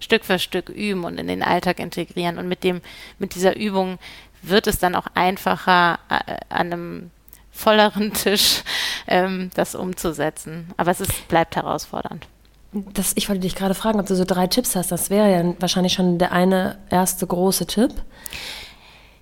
Stück 0.00 0.24
für 0.24 0.38
Stück 0.38 0.68
üben 0.68 1.04
und 1.04 1.18
in 1.18 1.28
den 1.28 1.42
Alltag 1.42 1.78
integrieren. 1.78 2.38
Und 2.38 2.48
mit 2.48 2.64
dem, 2.64 2.80
mit 3.18 3.34
dieser 3.34 3.56
Übung 3.56 3.98
wird 4.42 4.66
es 4.66 4.78
dann 4.78 4.94
auch 4.94 5.06
einfacher, 5.14 5.98
äh, 6.08 6.36
an 6.48 6.72
einem 6.72 7.10
volleren 7.56 8.12
Tisch 8.12 8.62
ähm, 9.06 9.50
das 9.54 9.74
umzusetzen. 9.74 10.68
Aber 10.76 10.90
es 10.90 11.00
ist, 11.00 11.28
bleibt 11.28 11.56
herausfordernd. 11.56 12.26
Das, 12.72 13.12
ich 13.14 13.28
wollte 13.28 13.40
dich 13.40 13.54
gerade 13.54 13.74
fragen, 13.74 13.98
ob 14.00 14.06
du 14.06 14.14
so 14.14 14.24
drei 14.24 14.46
Tipps 14.46 14.76
hast. 14.76 14.92
Das 14.92 15.10
wäre 15.10 15.30
ja 15.30 15.54
wahrscheinlich 15.58 15.94
schon 15.94 16.18
der 16.18 16.32
eine 16.32 16.78
erste 16.90 17.26
große 17.26 17.66
Tipp. 17.66 17.92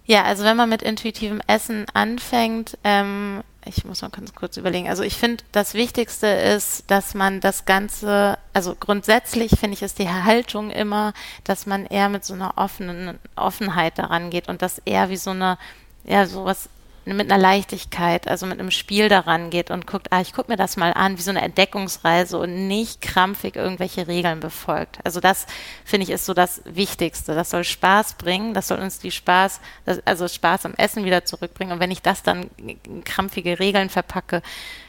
Ja, 0.06 0.24
also 0.24 0.44
wenn 0.44 0.56
man 0.56 0.68
mit 0.68 0.82
intuitivem 0.82 1.40
Essen 1.46 1.86
anfängt, 1.94 2.76
ähm, 2.84 3.42
ich 3.66 3.84
muss 3.84 4.02
mal 4.02 4.10
ganz 4.10 4.34
kurz 4.34 4.56
überlegen. 4.56 4.88
Also 4.88 5.02
ich 5.02 5.14
finde, 5.14 5.42
das 5.52 5.74
Wichtigste 5.74 6.26
ist, 6.26 6.90
dass 6.90 7.14
man 7.14 7.40
das 7.40 7.64
Ganze, 7.64 8.38
also 8.52 8.76
grundsätzlich 8.78 9.52
finde 9.58 9.74
ich 9.74 9.82
ist 9.82 9.98
die 9.98 10.08
Haltung 10.08 10.70
immer, 10.70 11.14
dass 11.44 11.64
man 11.66 11.86
eher 11.86 12.08
mit 12.08 12.24
so 12.24 12.34
einer 12.34 12.54
offenen 12.56 13.18
Offenheit 13.36 13.98
daran 13.98 14.30
geht 14.30 14.48
und 14.48 14.60
das 14.60 14.80
eher 14.84 15.08
wie 15.08 15.16
so 15.16 15.30
eine, 15.30 15.58
ja, 16.04 16.26
sowas 16.26 16.68
mit 17.06 17.30
einer 17.30 17.40
Leichtigkeit, 17.40 18.28
also 18.28 18.46
mit 18.46 18.58
einem 18.58 18.70
Spiel 18.70 19.08
daran 19.08 19.50
geht 19.50 19.70
und 19.70 19.86
guckt, 19.86 20.08
ah, 20.10 20.20
ich 20.20 20.32
gucke 20.32 20.50
mir 20.50 20.56
das 20.56 20.76
mal 20.76 20.92
an, 20.92 21.18
wie 21.18 21.22
so 21.22 21.30
eine 21.30 21.42
Entdeckungsreise 21.42 22.38
und 22.38 22.66
nicht 22.66 23.02
krampfig 23.02 23.56
irgendwelche 23.56 24.08
Regeln 24.08 24.40
befolgt. 24.40 24.98
Also 25.04 25.20
das 25.20 25.46
finde 25.84 26.04
ich 26.04 26.10
ist 26.10 26.24
so 26.24 26.32
das 26.32 26.62
Wichtigste. 26.64 27.34
Das 27.34 27.50
soll 27.50 27.64
Spaß 27.64 28.14
bringen, 28.14 28.54
das 28.54 28.68
soll 28.68 28.78
uns 28.78 28.98
die 28.98 29.10
Spaß, 29.10 29.60
also 30.04 30.28
Spaß 30.28 30.64
am 30.64 30.74
Essen 30.74 31.04
wieder 31.04 31.24
zurückbringen. 31.24 31.72
Und 31.72 31.80
wenn 31.80 31.90
ich 31.90 32.00
das 32.00 32.22
dann 32.22 32.48
in 32.56 33.04
krampfige 33.04 33.58
Regeln 33.58 33.90
verpacke, 33.90 34.40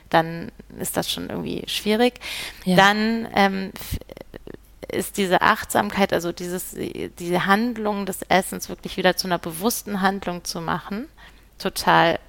dann 0.09 0.51
ist 0.79 0.95
das 0.95 1.11
schon 1.11 1.29
irgendwie 1.29 1.63
schwierig. 1.67 2.19
Ja. 2.63 2.77
Dann 2.77 3.27
ähm, 3.35 3.71
ist 4.89 5.17
diese 5.17 5.41
Achtsamkeit, 5.41 6.13
also 6.13 6.31
dieses, 6.31 6.75
diese 7.19 7.45
Handlung 7.45 8.05
des 8.05 8.21
Essens 8.29 8.69
wirklich 8.69 8.95
wieder 8.95 9.17
zu 9.17 9.27
einer 9.27 9.39
bewussten 9.39 10.01
Handlung 10.01 10.45
zu 10.45 10.61
machen 10.61 11.07
total 11.57 12.19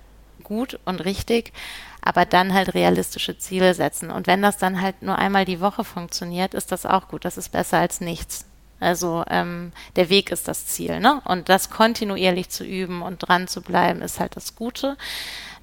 gut 0.42 0.78
und 0.84 1.04
richtig, 1.04 1.52
aber 2.00 2.24
dann 2.24 2.54
halt 2.54 2.74
realistische 2.74 3.36
Ziele 3.36 3.74
setzen. 3.74 4.10
Und 4.10 4.26
wenn 4.26 4.42
das 4.42 4.58
dann 4.58 4.80
halt 4.80 5.02
nur 5.02 5.18
einmal 5.18 5.44
die 5.44 5.60
Woche 5.60 5.84
funktioniert, 5.84 6.54
ist 6.54 6.70
das 6.70 6.86
auch 6.86 7.08
gut. 7.08 7.24
Das 7.24 7.36
ist 7.36 7.50
besser 7.50 7.78
als 7.78 8.00
nichts. 8.00 8.46
Also 8.78 9.24
ähm, 9.28 9.72
der 9.96 10.08
Weg 10.10 10.30
ist 10.30 10.48
das 10.48 10.66
Ziel, 10.66 11.00
ne? 11.00 11.20
Und 11.24 11.48
das 11.48 11.70
kontinuierlich 11.70 12.50
zu 12.50 12.64
üben 12.64 13.02
und 13.02 13.18
dran 13.18 13.48
zu 13.48 13.62
bleiben, 13.62 14.02
ist 14.02 14.20
halt 14.20 14.36
das 14.36 14.54
Gute. 14.54 14.96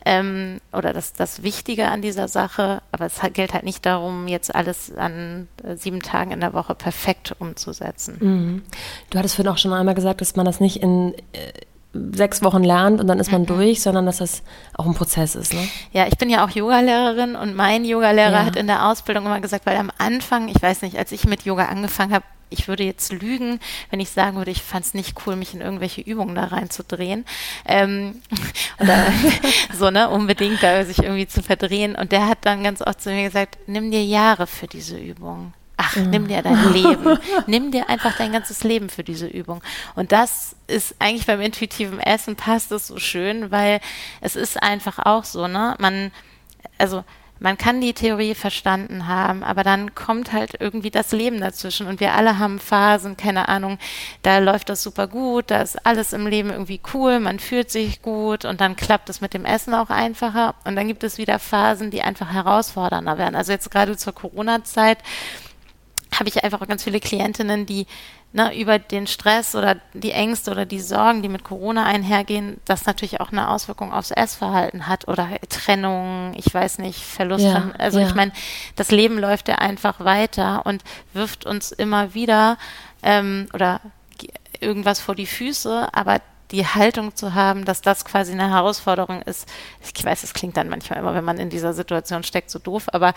Ähm, 0.06 0.60
oder 0.74 0.92
das, 0.92 1.14
das 1.14 1.44
Wichtige 1.44 1.88
an 1.88 2.02
dieser 2.02 2.28
Sache. 2.28 2.82
Aber 2.92 3.06
es 3.06 3.22
gilt 3.34 3.54
halt 3.54 3.64
nicht 3.64 3.86
darum, 3.86 4.28
jetzt 4.28 4.54
alles 4.54 4.94
an 4.96 5.48
äh, 5.64 5.78
sieben 5.78 6.02
Tagen 6.02 6.32
in 6.32 6.42
der 6.42 6.54
Woche 6.54 6.76
perfekt 6.76 7.36
umzusetzen. 7.40 8.18
Mhm. 8.20 8.62
Du 9.12 9.20
hattest 9.20 9.36
vorhin 9.36 9.54
auch 9.54 9.58
schon 9.58 9.74
einmal 9.74 9.96
gesagt, 9.96 10.20
dass 10.20 10.36
man 10.36 10.46
das 10.46 10.60
nicht 10.60 10.78
in 10.78 11.14
äh, 11.34 11.54
sechs 11.94 12.42
Wochen 12.42 12.64
lernt 12.64 13.00
und 13.00 13.08
dann 13.08 13.20
ist 13.20 13.32
man 13.32 13.44
mhm. 13.44 13.48
durch, 13.48 13.82
sondern 13.82 14.06
dass 14.06 14.18
das 14.18 14.42
auch 14.74 14.86
ein 14.86 14.96
Prozess 14.96 15.36
ist. 15.36 15.54
Ne? 15.54 15.68
Ja, 15.92 16.08
ich 16.08 16.18
bin 16.18 16.30
ja 16.30 16.44
auch 16.44 16.50
Yogalehrerin 16.50 17.36
und 17.36 17.56
mein 17.56 17.86
Yogalehrer 17.86 18.32
ja. 18.32 18.46
hat 18.46 18.56
in 18.56 18.68
der 18.68 18.88
Ausbildung 18.90 19.26
immer 19.26 19.40
gesagt, 19.40 19.66
weil 19.66 19.78
am 19.78 19.92
Anfang, 19.98 20.48
ich 20.48 20.62
weiß 20.62 20.82
nicht, 20.82 20.98
als 20.98 21.12
ich 21.12 21.26
mit 21.26 21.44
Yoga 21.44 21.66
angefangen 21.66 22.14
habe, 22.14 22.26
ich 22.50 22.68
würde 22.68 22.84
jetzt 22.84 23.12
lügen, 23.12 23.60
wenn 23.90 24.00
ich 24.00 24.10
sagen 24.10 24.38
würde, 24.38 24.52
ich 24.52 24.62
fand 24.62 24.86
es 24.86 24.94
nicht 24.94 25.16
cool, 25.26 25.36
mich 25.36 25.54
in 25.54 25.62
irgendwelche 25.62 26.02
Übungen 26.02 26.36
da 26.36 26.46
reinzudrehen. 26.46 27.26
Ähm, 27.66 28.22
oder 28.80 29.08
so, 29.78 29.90
ne, 29.90 30.10
unbedingt 30.10 30.62
da 30.62 30.86
sich 30.86 31.00
irgendwie 31.00 31.28
zu 31.28 31.42
verdrehen. 31.42 31.96
Und 31.96 32.12
der 32.12 32.28
hat 32.28 32.40
dann 32.42 32.64
ganz 32.64 32.82
oft 32.82 33.02
zu 33.02 33.10
mir 33.10 33.24
gesagt, 33.24 33.58
nimm 33.68 33.92
dir 33.92 34.04
Jahre 34.04 34.46
für 34.46 34.68
diese 34.68 34.98
Übung. 34.98 35.54
Ach, 35.86 35.96
ja. 35.96 36.04
nimm 36.04 36.28
dir 36.28 36.42
dein 36.42 36.74
Leben. 36.74 37.18
nimm 37.48 37.72
dir 37.72 37.90
einfach 37.90 38.16
dein 38.18 38.32
ganzes 38.32 38.64
Leben 38.64 38.90
für 38.90 39.04
diese 39.04 39.28
Übung. 39.28 39.62
Und 39.96 40.12
das 40.12 40.56
ist 40.68 40.96
eigentlich 41.00 41.26
beim 41.26 41.42
intuitiven 41.42 42.00
Essen 42.00 42.36
passt 42.36 42.72
es 42.72 42.88
so 42.88 42.98
schön, 42.98 43.52
weil 43.52 43.80
es 44.22 44.36
ist 44.36 44.62
einfach 44.62 45.00
auch 45.00 45.24
so, 45.24 45.48
ne? 45.48 45.76
Man, 45.80 46.12
also, 46.78 47.04
man 47.44 47.58
kann 47.58 47.82
die 47.82 47.94
Theorie 47.94 48.36
verstanden 48.36 49.08
haben, 49.08 49.44
aber 49.44 49.64
dann 49.64 49.94
kommt 49.94 50.32
halt 50.32 50.54
irgendwie 50.62 50.92
das 50.92 51.12
Leben 51.12 51.42
dazwischen 51.42 51.88
und 51.88 52.00
wir 52.00 52.14
alle 52.14 52.40
haben 52.40 52.58
Phasen, 52.58 53.18
keine 53.18 53.50
Ahnung, 53.50 53.80
da 54.22 54.38
läuft 54.38 54.70
das 54.70 54.82
super 54.82 55.08
gut, 55.08 55.52
da 55.52 55.62
ist 55.62 55.86
alles 55.86 56.14
im 56.14 56.26
Leben 56.26 56.52
irgendwie 56.52 56.80
cool, 56.94 57.20
man 57.20 57.40
fühlt 57.40 57.70
sich 57.70 58.02
gut 58.02 58.46
und 58.46 58.62
dann 58.62 58.78
klappt 58.78 59.10
es 59.10 59.20
mit 59.20 59.34
dem 59.34 59.44
Essen 59.44 59.74
auch 59.74 59.90
einfacher 59.90 60.56
und 60.64 60.78
dann 60.78 60.88
gibt 60.88 61.04
es 61.04 61.18
wieder 61.18 61.38
Phasen, 61.38 61.92
die 61.92 62.02
einfach 62.02 62.32
herausfordernder 62.32 63.18
werden. 63.18 63.36
Also 63.36 63.52
jetzt 63.52 63.70
gerade 63.70 63.98
zur 63.98 64.14
Corona-Zeit 64.14 65.00
habe 66.24 66.30
ich 66.30 66.44
einfach 66.44 66.62
auch 66.62 66.68
ganz 66.68 66.84
viele 66.86 67.02
Klientinnen, 67.02 67.66
die 67.66 67.86
ne, 68.32 68.58
über 68.58 68.80
den 68.80 69.08
Stress 69.08 69.56
oder 69.56 69.76
die 69.94 70.12
Ängste 70.12 70.52
oder 70.52 70.66
die 70.66 70.80
Sorgen, 70.80 71.22
die 71.22 71.28
mit 71.28 71.44
Corona 71.44 71.84
einhergehen, 71.84 72.62
das 72.64 72.86
natürlich 72.86 73.20
auch 73.20 73.32
eine 73.32 73.50
Auswirkung 73.50 73.92
aufs 73.92 74.12
Essverhalten 74.12 74.88
hat 74.88 75.08
oder 75.10 75.28
Trennung, 75.50 76.34
ich 76.36 76.54
weiß 76.54 76.80
nicht, 76.80 77.04
Verlust 77.04 77.44
ja, 77.46 77.60
von, 77.60 77.76
also 77.76 78.00
ja. 78.00 78.08
ich 78.08 78.16
meine, 78.16 78.32
das 78.78 78.90
Leben 78.90 79.20
läuft 79.20 79.50
ja 79.50 79.56
einfach 79.56 80.00
weiter 80.00 80.66
und 80.66 80.84
wirft 81.12 81.46
uns 81.46 81.74
immer 81.74 82.14
wieder 82.14 82.58
ähm, 83.02 83.50
oder 83.54 83.82
irgendwas 84.62 85.02
vor 85.02 85.16
die 85.16 85.26
Füße, 85.26 85.90
aber 85.92 86.22
die 86.54 86.66
Haltung 86.66 87.16
zu 87.16 87.34
haben, 87.34 87.66
dass 87.66 87.82
das 87.82 88.06
quasi 88.06 88.32
eine 88.32 88.50
Herausforderung 88.50 89.24
ist. 89.24 89.48
Ich 89.82 90.06
weiß, 90.06 90.24
es 90.24 90.34
klingt 90.34 90.56
dann 90.56 90.70
manchmal 90.70 91.00
immer, 91.00 91.16
wenn 91.16 91.26
man 91.26 91.40
in 91.40 91.50
dieser 91.50 91.74
Situation 91.74 92.24
steckt, 92.24 92.52
so 92.52 92.60
doof, 92.60 92.86
aber 92.94 93.14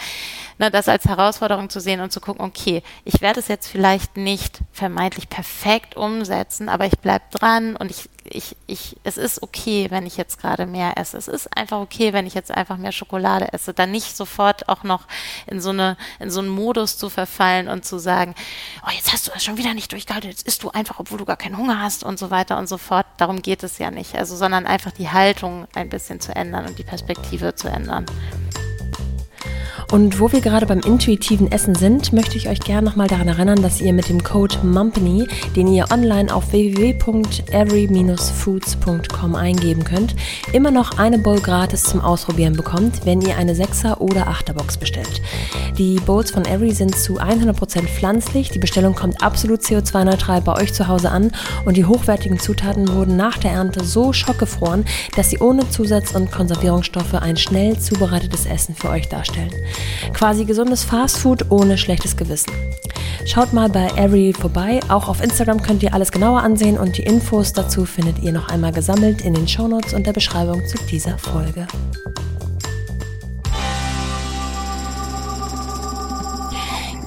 ne, 0.58 0.70
das 0.70 0.88
als 0.88 1.04
Herausforderung 1.04 1.68
zu 1.68 1.78
sehen 1.78 2.00
und 2.00 2.12
zu 2.12 2.20
gucken, 2.20 2.44
okay, 2.44 2.82
ich 3.04 3.20
werde 3.20 3.40
es 3.40 3.48
jetzt 3.48 3.68
vielleicht 3.68 4.16
nicht 4.16 4.60
vermeintlich 4.72 5.28
perfekt 5.28 5.96
umsetzen, 5.96 6.70
aber 6.70 6.86
ich 6.86 6.98
bleibe 6.98 7.24
dran 7.30 7.76
und 7.76 7.90
ich 7.90 8.08
ich, 8.30 8.56
ich, 8.66 8.96
es 9.04 9.16
ist 9.16 9.42
okay, 9.42 9.90
wenn 9.90 10.06
ich 10.06 10.16
jetzt 10.16 10.40
gerade 10.40 10.66
mehr 10.66 10.96
esse. 10.96 11.16
Es 11.16 11.28
ist 11.28 11.56
einfach 11.56 11.80
okay, 11.80 12.12
wenn 12.12 12.26
ich 12.26 12.34
jetzt 12.34 12.50
einfach 12.50 12.76
mehr 12.76 12.92
Schokolade 12.92 13.52
esse. 13.52 13.74
Dann 13.74 13.90
nicht 13.90 14.16
sofort 14.16 14.68
auch 14.68 14.82
noch 14.82 15.06
in 15.46 15.60
so 15.60 15.70
eine, 15.70 15.96
in 16.18 16.30
so 16.30 16.40
einen 16.40 16.48
Modus 16.48 16.98
zu 16.98 17.08
verfallen 17.08 17.68
und 17.68 17.84
zu 17.84 17.98
sagen, 17.98 18.34
oh, 18.86 18.90
jetzt 18.94 19.12
hast 19.12 19.26
du 19.26 19.32
das 19.32 19.44
schon 19.44 19.56
wieder 19.56 19.74
nicht 19.74 19.92
durchgehalten, 19.92 20.30
jetzt 20.30 20.46
isst 20.46 20.62
du 20.62 20.70
einfach, 20.70 20.98
obwohl 20.98 21.18
du 21.18 21.24
gar 21.24 21.36
keinen 21.36 21.56
Hunger 21.56 21.80
hast 21.80 22.04
und 22.04 22.18
so 22.18 22.30
weiter 22.30 22.58
und 22.58 22.68
so 22.68 22.78
fort. 22.78 23.06
Darum 23.16 23.42
geht 23.42 23.62
es 23.62 23.78
ja 23.78 23.90
nicht. 23.90 24.14
Also, 24.14 24.36
sondern 24.36 24.66
einfach 24.66 24.92
die 24.92 25.10
Haltung 25.10 25.66
ein 25.74 25.88
bisschen 25.88 26.20
zu 26.20 26.34
ändern 26.34 26.66
und 26.66 26.78
die 26.78 26.84
Perspektive 26.84 27.54
zu 27.54 27.68
ändern. 27.68 28.06
Und 29.92 30.18
wo 30.18 30.32
wir 30.32 30.40
gerade 30.40 30.66
beim 30.66 30.80
intuitiven 30.80 31.52
Essen 31.52 31.76
sind, 31.76 32.12
möchte 32.12 32.36
ich 32.36 32.48
euch 32.48 32.58
gerne 32.60 32.88
nochmal 32.88 33.06
daran 33.06 33.28
erinnern, 33.28 33.62
dass 33.62 33.80
ihr 33.80 33.92
mit 33.92 34.08
dem 34.08 34.24
Code 34.24 34.56
MUMPANY, 34.64 35.28
den 35.54 35.68
ihr 35.68 35.92
online 35.92 36.34
auf 36.34 36.50
www.every-foods.com 36.50 39.34
eingeben 39.36 39.84
könnt, 39.84 40.16
immer 40.52 40.72
noch 40.72 40.98
eine 40.98 41.18
Bowl 41.18 41.40
gratis 41.40 41.84
zum 41.84 42.00
Ausprobieren 42.00 42.54
bekommt, 42.54 43.06
wenn 43.06 43.20
ihr 43.20 43.36
eine 43.36 43.54
6er 43.54 43.98
oder 43.98 44.26
8er 44.28 44.54
Box 44.54 44.76
bestellt. 44.76 45.22
Die 45.78 46.00
Bowls 46.00 46.32
von 46.32 46.44
Every 46.46 46.72
sind 46.72 46.96
zu 46.96 47.20
100% 47.20 47.82
pflanzlich, 47.82 48.50
die 48.50 48.58
Bestellung 48.58 48.94
kommt 48.94 49.22
absolut 49.22 49.60
CO2-neutral 49.60 50.40
bei 50.40 50.60
euch 50.60 50.74
zu 50.74 50.88
Hause 50.88 51.10
an 51.10 51.30
und 51.64 51.76
die 51.76 51.84
hochwertigen 51.84 52.40
Zutaten 52.40 52.88
wurden 52.88 53.16
nach 53.16 53.38
der 53.38 53.52
Ernte 53.52 53.84
so 53.84 54.12
schockgefroren, 54.12 54.84
dass 55.14 55.30
sie 55.30 55.38
ohne 55.38 55.70
Zusatz- 55.70 56.14
und 56.14 56.32
Konservierungsstoffe 56.32 57.14
ein 57.14 57.36
schnell 57.36 57.78
zubereitetes 57.78 58.46
Essen 58.46 58.74
für 58.74 58.88
euch 58.88 59.08
darstellen. 59.08 59.52
Quasi 60.12 60.44
gesundes 60.44 60.84
Fastfood 60.84 61.50
ohne 61.50 61.78
schlechtes 61.78 62.16
Gewissen. 62.16 62.52
Schaut 63.24 63.52
mal 63.52 63.68
bei 63.68 63.88
Every 63.96 64.32
vorbei. 64.32 64.80
Auch 64.88 65.08
auf 65.08 65.22
Instagram 65.22 65.60
könnt 65.60 65.82
ihr 65.82 65.92
alles 65.92 66.12
genauer 66.12 66.42
ansehen 66.42 66.78
und 66.78 66.96
die 66.96 67.02
Infos 67.02 67.52
dazu 67.52 67.84
findet 67.84 68.20
ihr 68.20 68.32
noch 68.32 68.48
einmal 68.48 68.72
gesammelt 68.72 69.22
in 69.22 69.34
den 69.34 69.48
Shownotes 69.48 69.94
und 69.94 70.06
der 70.06 70.12
Beschreibung 70.12 70.64
zu 70.66 70.78
dieser 70.90 71.18
Folge. 71.18 71.66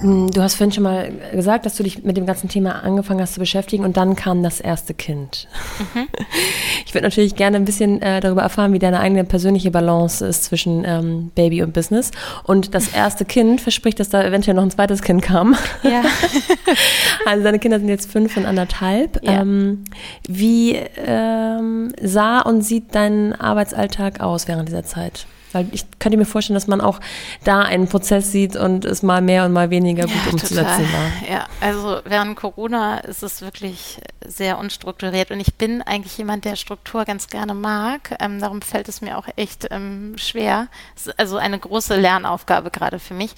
Du 0.02 0.42
hast 0.42 0.56
vorhin 0.56 0.72
schon 0.72 0.84
mal 0.84 1.12
gesagt, 1.34 1.66
dass 1.66 1.76
du 1.76 1.84
dich 1.84 2.04
mit 2.04 2.18
dem 2.18 2.26
ganzen 2.26 2.50
Thema 2.50 2.84
angefangen 2.84 3.22
hast 3.22 3.34
zu 3.34 3.40
beschäftigen 3.40 3.84
und 3.84 3.98
dann 3.98 4.16
kam 4.16 4.44
das 4.44 4.60
erste 4.60 4.94
Kind. 4.94 5.48
Mhm. 5.94 6.08
Ich 6.86 6.96
würde 6.96 7.06
natürlich 7.06 7.36
gerne 7.36 7.58
ein 7.58 7.66
bisschen 7.66 8.02
äh, 8.02 8.20
darüber 8.20 8.42
erfahren, 8.42 8.74
wie 8.74 8.80
deine 8.80 9.00
eigene 9.00 9.24
persönliche 9.24 9.70
Balance 9.70 10.26
ist 10.26 10.46
zwischen 10.46 10.86
ähm, 10.86 11.30
Baby 11.36 11.62
und 11.62 11.72
Business. 11.72 12.10
Und 12.46 12.74
das 12.74 12.88
erste 12.94 13.26
Kind 13.26 13.62
verspricht, 13.62 14.00
dass 14.00 14.10
da 14.10 14.24
eventuell 14.24 14.56
noch 14.56 14.64
ein 14.64 14.72
zweites 14.72 15.04
Kind 15.04 15.22
kam. 15.22 15.56
Ja. 15.84 16.02
also 17.28 17.44
deine 17.44 17.60
Kinder 17.60 17.78
sind 17.78 17.90
jetzt 17.90 18.12
fünf 18.12 18.38
und 18.38 18.48
anderthalb. 18.48 19.24
Ja. 19.24 19.42
Ähm, 19.42 19.84
wie 20.28 20.78
ähm, 21.06 21.94
sah 22.02 22.40
und 22.40 22.64
sieht 22.64 22.96
dein 22.96 23.40
Arbeitsalltag 23.40 24.20
aus 24.20 24.48
während 24.48 24.68
dieser 24.68 24.84
Zeit? 24.84 25.28
Weil 25.52 25.68
ich 25.72 25.86
könnte 26.00 26.18
mir 26.18 26.26
vorstellen, 26.26 26.56
dass 26.56 26.68
man 26.68 26.82
auch 26.82 27.00
da 27.44 27.62
einen 27.62 27.88
Prozess 27.88 28.32
sieht 28.32 28.56
und 28.56 28.86
es 28.86 29.02
mal 29.04 29.22
mehr 29.22 29.46
und 29.46 29.52
mal 29.52 29.70
weniger 29.70 30.04
gut 30.04 30.26
ja, 30.26 30.32
umzusetzen 30.32 30.86
total. 30.86 30.94
war. 30.94 31.30
Ja, 31.30 31.46
also 31.62 32.02
während 32.06 32.36
Corona 32.36 33.00
ist 33.00 33.24
es 33.24 33.42
wirklich 33.42 34.00
sehr 34.26 34.60
unstrukturiert 34.60 35.32
und 35.32 35.40
ich 35.40 35.56
bin 35.56 35.82
eigentlich 35.82 36.18
jemand, 36.18 36.46
der 36.46 36.56
Struktur 36.56 37.06
ganz 37.06 37.28
gerne 37.28 37.54
mag. 37.54 38.16
Ähm, 38.20 38.40
darum 38.40 38.62
fällt 38.62 38.90
es 38.90 39.02
mir 39.02 39.18
auch 39.18 39.28
echt 39.36 39.68
ähm, 39.72 40.16
schwer. 40.18 40.68
also 41.18 41.38
eine 41.38 41.58
große 41.58 41.96
Lernaufgabe 41.96 42.70
gerade 42.70 43.00
für 43.00 43.14
mich. 43.14 43.32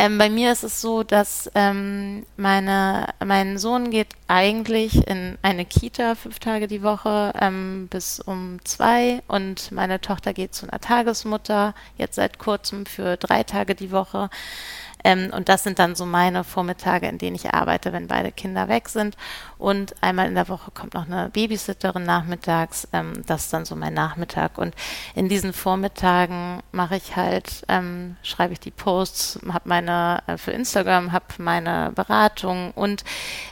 Ähm, 0.00 0.16
bei 0.16 0.30
mir 0.30 0.50
ist 0.50 0.64
es 0.64 0.80
so, 0.80 1.02
dass 1.02 1.50
ähm, 1.54 2.24
meine, 2.38 3.08
mein 3.22 3.58
Sohn 3.58 3.90
geht 3.90 4.06
eigentlich 4.28 5.06
in 5.06 5.36
eine 5.42 5.66
Kita 5.66 6.14
fünf 6.14 6.38
Tage 6.38 6.68
die 6.68 6.82
Woche 6.82 7.34
ähm, 7.38 7.86
bis 7.90 8.18
um 8.18 8.64
zwei 8.64 9.22
und 9.28 9.70
meine 9.72 10.00
Tochter 10.00 10.32
geht 10.32 10.54
zu 10.54 10.66
einer 10.66 10.80
Tagesmutter, 10.80 11.74
jetzt 11.98 12.14
seit 12.14 12.38
kurzem 12.38 12.86
für 12.86 13.18
drei 13.18 13.42
Tage 13.42 13.74
die 13.74 13.92
Woche. 13.92 14.30
Ähm, 15.04 15.30
und 15.36 15.50
das 15.50 15.64
sind 15.64 15.78
dann 15.78 15.94
so 15.94 16.06
meine 16.06 16.44
Vormittage, 16.44 17.06
in 17.06 17.18
denen 17.18 17.36
ich 17.36 17.52
arbeite, 17.52 17.92
wenn 17.92 18.06
beide 18.06 18.32
Kinder 18.32 18.68
weg 18.68 18.88
sind. 18.88 19.18
Und 19.60 19.94
einmal 20.00 20.26
in 20.26 20.34
der 20.34 20.48
Woche 20.48 20.70
kommt 20.70 20.94
noch 20.94 21.06
eine 21.06 21.28
Babysitterin 21.28 22.04
nachmittags. 22.04 22.88
Ähm, 22.94 23.22
das 23.26 23.44
ist 23.44 23.52
dann 23.52 23.66
so 23.66 23.76
mein 23.76 23.92
Nachmittag. 23.92 24.56
Und 24.56 24.74
in 25.14 25.28
diesen 25.28 25.52
Vormittagen 25.52 26.62
mache 26.72 26.96
ich 26.96 27.14
halt, 27.14 27.62
ähm, 27.68 28.16
schreibe 28.22 28.54
ich 28.54 28.60
die 28.60 28.70
Posts, 28.70 29.40
habe 29.52 29.68
meine 29.68 30.22
äh, 30.26 30.38
für 30.38 30.52
Instagram, 30.52 31.12
habe 31.12 31.26
meine 31.36 31.92
Beratung 31.94 32.70
und 32.70 33.04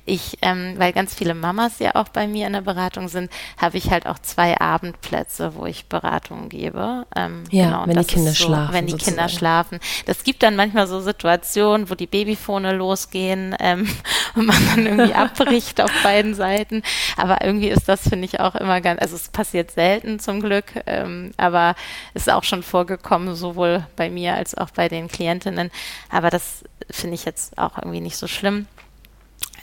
ich, 0.07 0.39
ähm, 0.41 0.77
weil 0.79 0.95
ganz 0.95 1.15
viele 1.15 1.35
Mamas 1.35 1.79
ja 1.79 1.95
auch 1.95 2.09
bei 2.09 2.27
mir 2.27 2.47
in 2.47 2.55
der 2.55 2.63
Beratung 2.63 3.09
sind, 3.09 3.31
habe 3.61 3.77
ich 3.77 3.91
halt 3.91 4.07
auch 4.07 4.19
zwei 4.19 4.59
Abendplätze, 4.59 5.57
wo 5.57 5.67
ich 5.67 5.87
Beratungen 5.91 6.49
gebe. 6.49 7.05
Ähm, 7.15 7.45
ja, 7.51 7.67
genau, 7.67 7.87
wenn 7.87 7.99
die 7.99 8.07
Kinder 8.07 8.31
so, 8.31 8.47
schlafen. 8.47 8.73
Wenn 8.73 8.87
die 8.87 8.93
sozusagen. 8.93 9.17
Kinder 9.17 9.29
schlafen. 9.29 9.81
Das 10.07 10.25
gibt 10.25 10.43
dann 10.43 10.57
manchmal 10.57 10.87
so 10.87 11.01
Situationen, 11.01 11.91
wo 11.91 11.95
die 11.95 12.07
Babyfone 12.07 12.73
losgehen 12.73 13.55
ähm, 13.61 13.87
und 14.35 14.47
man 14.47 14.67
dann 14.69 14.87
irgendwie 14.87 15.15
abbricht 15.19 15.83
auf 15.83 15.98
beiden 16.03 16.35
Seiten. 16.35 16.83
Aber 17.17 17.45
irgendwie 17.45 17.69
ist 17.69 17.89
das, 17.89 18.09
finde 18.09 18.25
ich, 18.25 18.41
auch 18.41 18.55
immer 18.55 18.81
ganz, 18.81 19.01
also 19.01 19.17
es 19.17 19.29
passiert 19.29 19.71
selten 19.71 20.19
zum 20.19 20.41
Glück, 20.41 20.65
ähm, 20.87 21.33
aber 21.37 21.75
es 22.15 22.23
ist 22.23 22.33
auch 22.33 22.45
schon 22.45 22.63
vorgekommen, 22.63 23.35
sowohl 23.35 23.87
bei 23.97 24.11
mir 24.11 24.35
als 24.35 24.57
auch 24.57 24.71
bei 24.71 24.89
den 24.89 25.09
Klientinnen. 25.09 25.71
Aber 26.11 26.31
das 26.31 26.65
finde 26.91 27.15
ich 27.15 27.25
jetzt 27.25 27.59
auch 27.59 27.79
irgendwie 27.79 28.01
nicht 28.01 28.17
so 28.17 28.27
schlimm. 28.27 28.67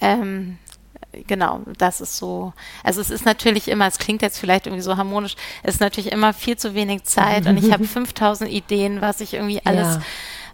Ähm, 0.02 0.58
genau, 1.28 1.62
das 1.78 2.02
ist 2.02 2.18
so. 2.18 2.54
Also 2.84 3.02
es 3.02 3.10
ist 3.10 3.26
natürlich 3.26 3.68
immer, 3.68 3.88
es 3.88 3.98
klingt 3.98 4.22
jetzt 4.22 4.40
vielleicht 4.40 4.68
irgendwie 4.68 4.84
so 4.84 4.98
harmonisch, 4.98 5.36
es 5.64 5.76
ist 5.76 5.82
natürlich 5.82 6.12
immer 6.12 6.34
viel 6.34 6.58
zu 6.58 6.74
wenig 6.74 7.04
Zeit 7.04 7.46
und 7.48 7.58
ich 7.58 7.72
habe 7.74 7.86
5000 7.86 8.50
Ideen, 8.50 9.02
was 9.02 9.22
ich 9.22 9.34
irgendwie 9.34 9.62
alles 9.66 9.96
ja 9.96 10.02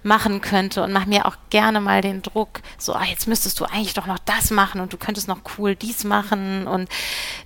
machen 0.04 0.42
könnte 0.42 0.84
und 0.84 0.92
mach 0.92 1.06
mir 1.06 1.26
auch 1.26 1.36
gerne 1.50 1.80
mal 1.80 2.02
den 2.02 2.22
Druck, 2.22 2.62
so, 2.78 2.94
ah, 2.94 3.06
jetzt 3.06 3.28
müsstest 3.28 3.60
du 3.60 3.66
eigentlich 3.66 3.94
doch 3.94 4.08
noch 4.08 4.20
das 4.20 4.52
machen 4.52 4.82
und 4.82 4.94
du 4.94 4.98
könntest 4.98 5.28
noch 5.28 5.42
cool 5.58 5.76
dies 5.76 6.04
machen 6.04 6.68
und 6.68 6.90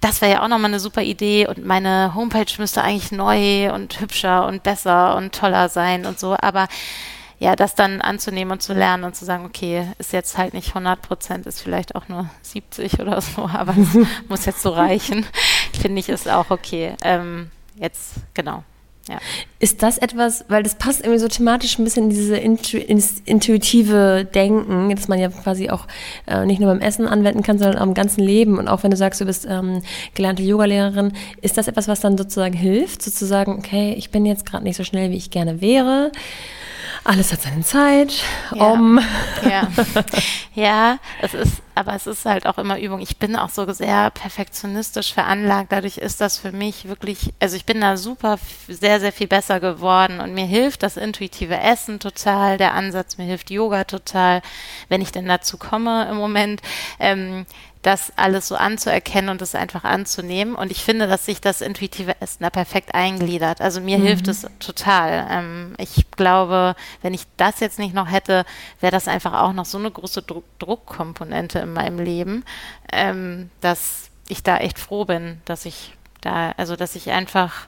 das 0.02 0.22
wäre 0.22 0.34
ja 0.34 0.44
auch 0.44 0.48
nochmal 0.48 0.72
eine 0.72 0.80
super 0.80 1.02
Idee 1.02 1.48
und 1.48 1.66
meine 1.66 2.16
Homepage 2.16 2.52
müsste 2.58 2.82
eigentlich 2.82 3.12
neu 3.12 3.74
und 3.74 4.00
hübscher 4.00 4.46
und 4.48 4.64
besser 4.64 5.16
und 5.16 5.36
toller 5.36 5.70
sein 5.70 6.06
und 6.06 6.20
so, 6.20 6.36
aber 6.40 6.68
ja, 7.38 7.56
das 7.56 7.76
dann 7.76 8.02
anzunehmen 8.02 8.54
und 8.54 8.62
zu 8.62 8.74
lernen 8.74 9.04
und 9.04 9.16
zu 9.16 9.26
sagen, 9.26 9.46
okay, 9.46 9.88
ist 9.98 10.14
jetzt 10.14 10.38
halt 10.38 10.54
nicht 10.54 10.70
100 10.70 11.02
Prozent, 11.02 11.46
ist 11.46 11.62
vielleicht 11.62 11.96
auch 11.96 12.08
nur 12.08 12.30
70 12.42 13.00
oder 13.02 13.20
so, 13.22 13.50
aber 13.54 13.76
es 13.78 13.98
muss 14.30 14.46
jetzt 14.46 14.62
so 14.62 14.70
reichen, 14.70 15.26
finde 15.80 16.00
ich, 16.00 16.10
ist 16.10 16.30
auch 16.30 16.50
okay. 16.50 16.96
Ähm, 17.04 17.52
jetzt, 17.76 18.16
genau. 18.34 18.64
Ja. 19.08 19.20
Ist 19.60 19.84
das 19.84 20.00
etwas, 20.00 20.46
weil 20.48 20.64
das 20.64 20.76
passt 20.76 21.02
irgendwie 21.02 21.20
so 21.20 21.28
thematisch 21.28 21.78
ein 21.78 21.84
bisschen 21.84 22.06
in 22.06 22.10
diese 22.10 22.38
intu 22.38 22.78
intuitive 23.26 24.26
Denken, 24.26 24.96
dass 24.96 25.08
man 25.08 25.20
ja 25.20 25.30
quasi 25.30 25.70
auch 25.70 25.88
äh, 26.26 26.46
nicht 26.46 26.60
nur 26.60 26.72
beim 26.72 26.82
Essen 26.82 27.08
anwenden 27.08 27.44
kann, 27.44 27.60
sondern 27.60 27.78
auch 27.78 27.86
im 27.86 27.94
ganzen 27.94 28.22
Leben. 28.22 28.58
Und 28.58 28.68
auch 28.68 28.82
wenn 28.82 28.90
du 28.90 28.98
sagst, 28.98 29.22
du 29.22 29.26
bist 29.26 29.46
ähm, 29.48 29.84
gelernte 30.16 30.42
Yogalehrerin, 30.42 31.14
ist 31.42 31.58
das 31.58 31.68
etwas, 31.68 31.88
was 31.88 32.00
dann 32.00 32.18
sozusagen 32.18 32.56
hilft, 32.56 33.04
sozusagen, 33.04 33.54
okay, 33.60 33.94
ich 33.96 34.10
bin 34.10 34.26
jetzt 34.26 34.46
gerade 34.46 34.64
nicht 34.64 34.78
so 34.78 34.84
schnell, 34.84 35.12
wie 35.12 35.18
ich 35.18 35.30
gerne 35.30 35.62
wäre 35.62 36.12
alles 37.06 37.32
hat 37.32 37.42
seine 37.44 37.62
Zeit. 37.62 38.24
Ja. 38.54 38.72
Um. 38.72 39.00
Ja. 39.48 39.68
ja, 40.56 41.00
es 41.22 41.34
ist, 41.36 41.62
aber 41.76 41.94
es 41.94 42.08
ist 42.08 42.26
halt 42.26 42.48
auch 42.48 42.58
immer 42.58 42.80
Übung. 42.80 43.00
Ich 43.00 43.18
bin 43.18 43.36
auch 43.36 43.50
so 43.50 43.72
sehr 43.72 44.10
perfektionistisch 44.10 45.14
veranlagt. 45.14 45.72
Dadurch 45.72 45.98
ist 45.98 46.20
das 46.20 46.38
für 46.40 46.52
mich 46.52 46.88
wirklich, 46.88 47.34
also 47.40 47.56
ich 47.56 47.66
bin 47.66 47.82
da 47.82 47.96
super, 47.96 48.40
sehr, 48.68 49.00
sehr 49.00 49.12
viel 49.12 49.28
besser 49.28 49.60
geworden 49.60 50.20
und 50.20 50.34
mir 50.34 50.46
hilft 50.46 50.82
das 50.82 50.98
intuitive 50.98 51.58
Essen 51.58 52.00
total, 52.00 52.58
der 52.58 52.74
Ansatz, 52.74 53.18
mir 53.18 53.26
hilft 53.26 53.52
Yoga 53.52 53.84
total, 53.84 54.42
wenn 54.90 55.02
ich 55.02 55.12
denn 55.12 55.28
dazu 55.28 55.58
komme 55.58 56.08
im 56.10 56.18
Moment. 56.18 56.62
Ähm, 57.00 57.46
das 57.86 58.12
alles 58.16 58.48
so 58.48 58.56
anzuerkennen 58.56 59.30
und 59.30 59.44
es 59.44 59.54
einfach 59.54 59.84
anzunehmen. 59.84 60.56
Und 60.56 60.72
ich 60.72 60.84
finde, 60.84 61.06
dass 61.06 61.26
sich 61.26 61.40
das 61.40 61.62
intuitive 61.62 62.20
Essen 62.20 62.42
da 62.42 62.50
perfekt 62.50 62.96
eingliedert. 62.96 63.62
Also 63.62 63.80
mir 63.80 64.00
mhm. 64.00 64.04
hilft 64.04 64.28
es 64.28 64.48
total. 64.60 65.28
Ähm, 65.30 65.76
ich 65.78 66.10
glaube, 66.10 66.76
wenn 67.04 67.14
ich 67.14 67.28
das 67.38 67.60
jetzt 67.60 67.78
nicht 67.78 67.94
noch 67.94 68.10
hätte, 68.10 68.44
wäre 68.80 68.92
das 68.92 69.08
einfach 69.08 69.34
auch 69.34 69.54
noch 69.54 69.66
so 69.66 69.78
eine 69.78 69.92
große 69.92 70.24
Druck 70.24 70.46
Druckkomponente 70.58 71.60
in 71.60 71.74
meinem 71.74 72.00
Leben, 72.00 72.44
ähm, 72.92 73.52
dass 73.62 74.10
ich 74.28 74.42
da 74.42 74.58
echt 74.58 74.80
froh 74.80 75.06
bin, 75.06 75.42
dass 75.46 75.66
ich 75.66 75.94
da, 76.22 76.54
also 76.58 76.76
dass 76.76 76.96
ich 76.96 77.12
einfach 77.12 77.68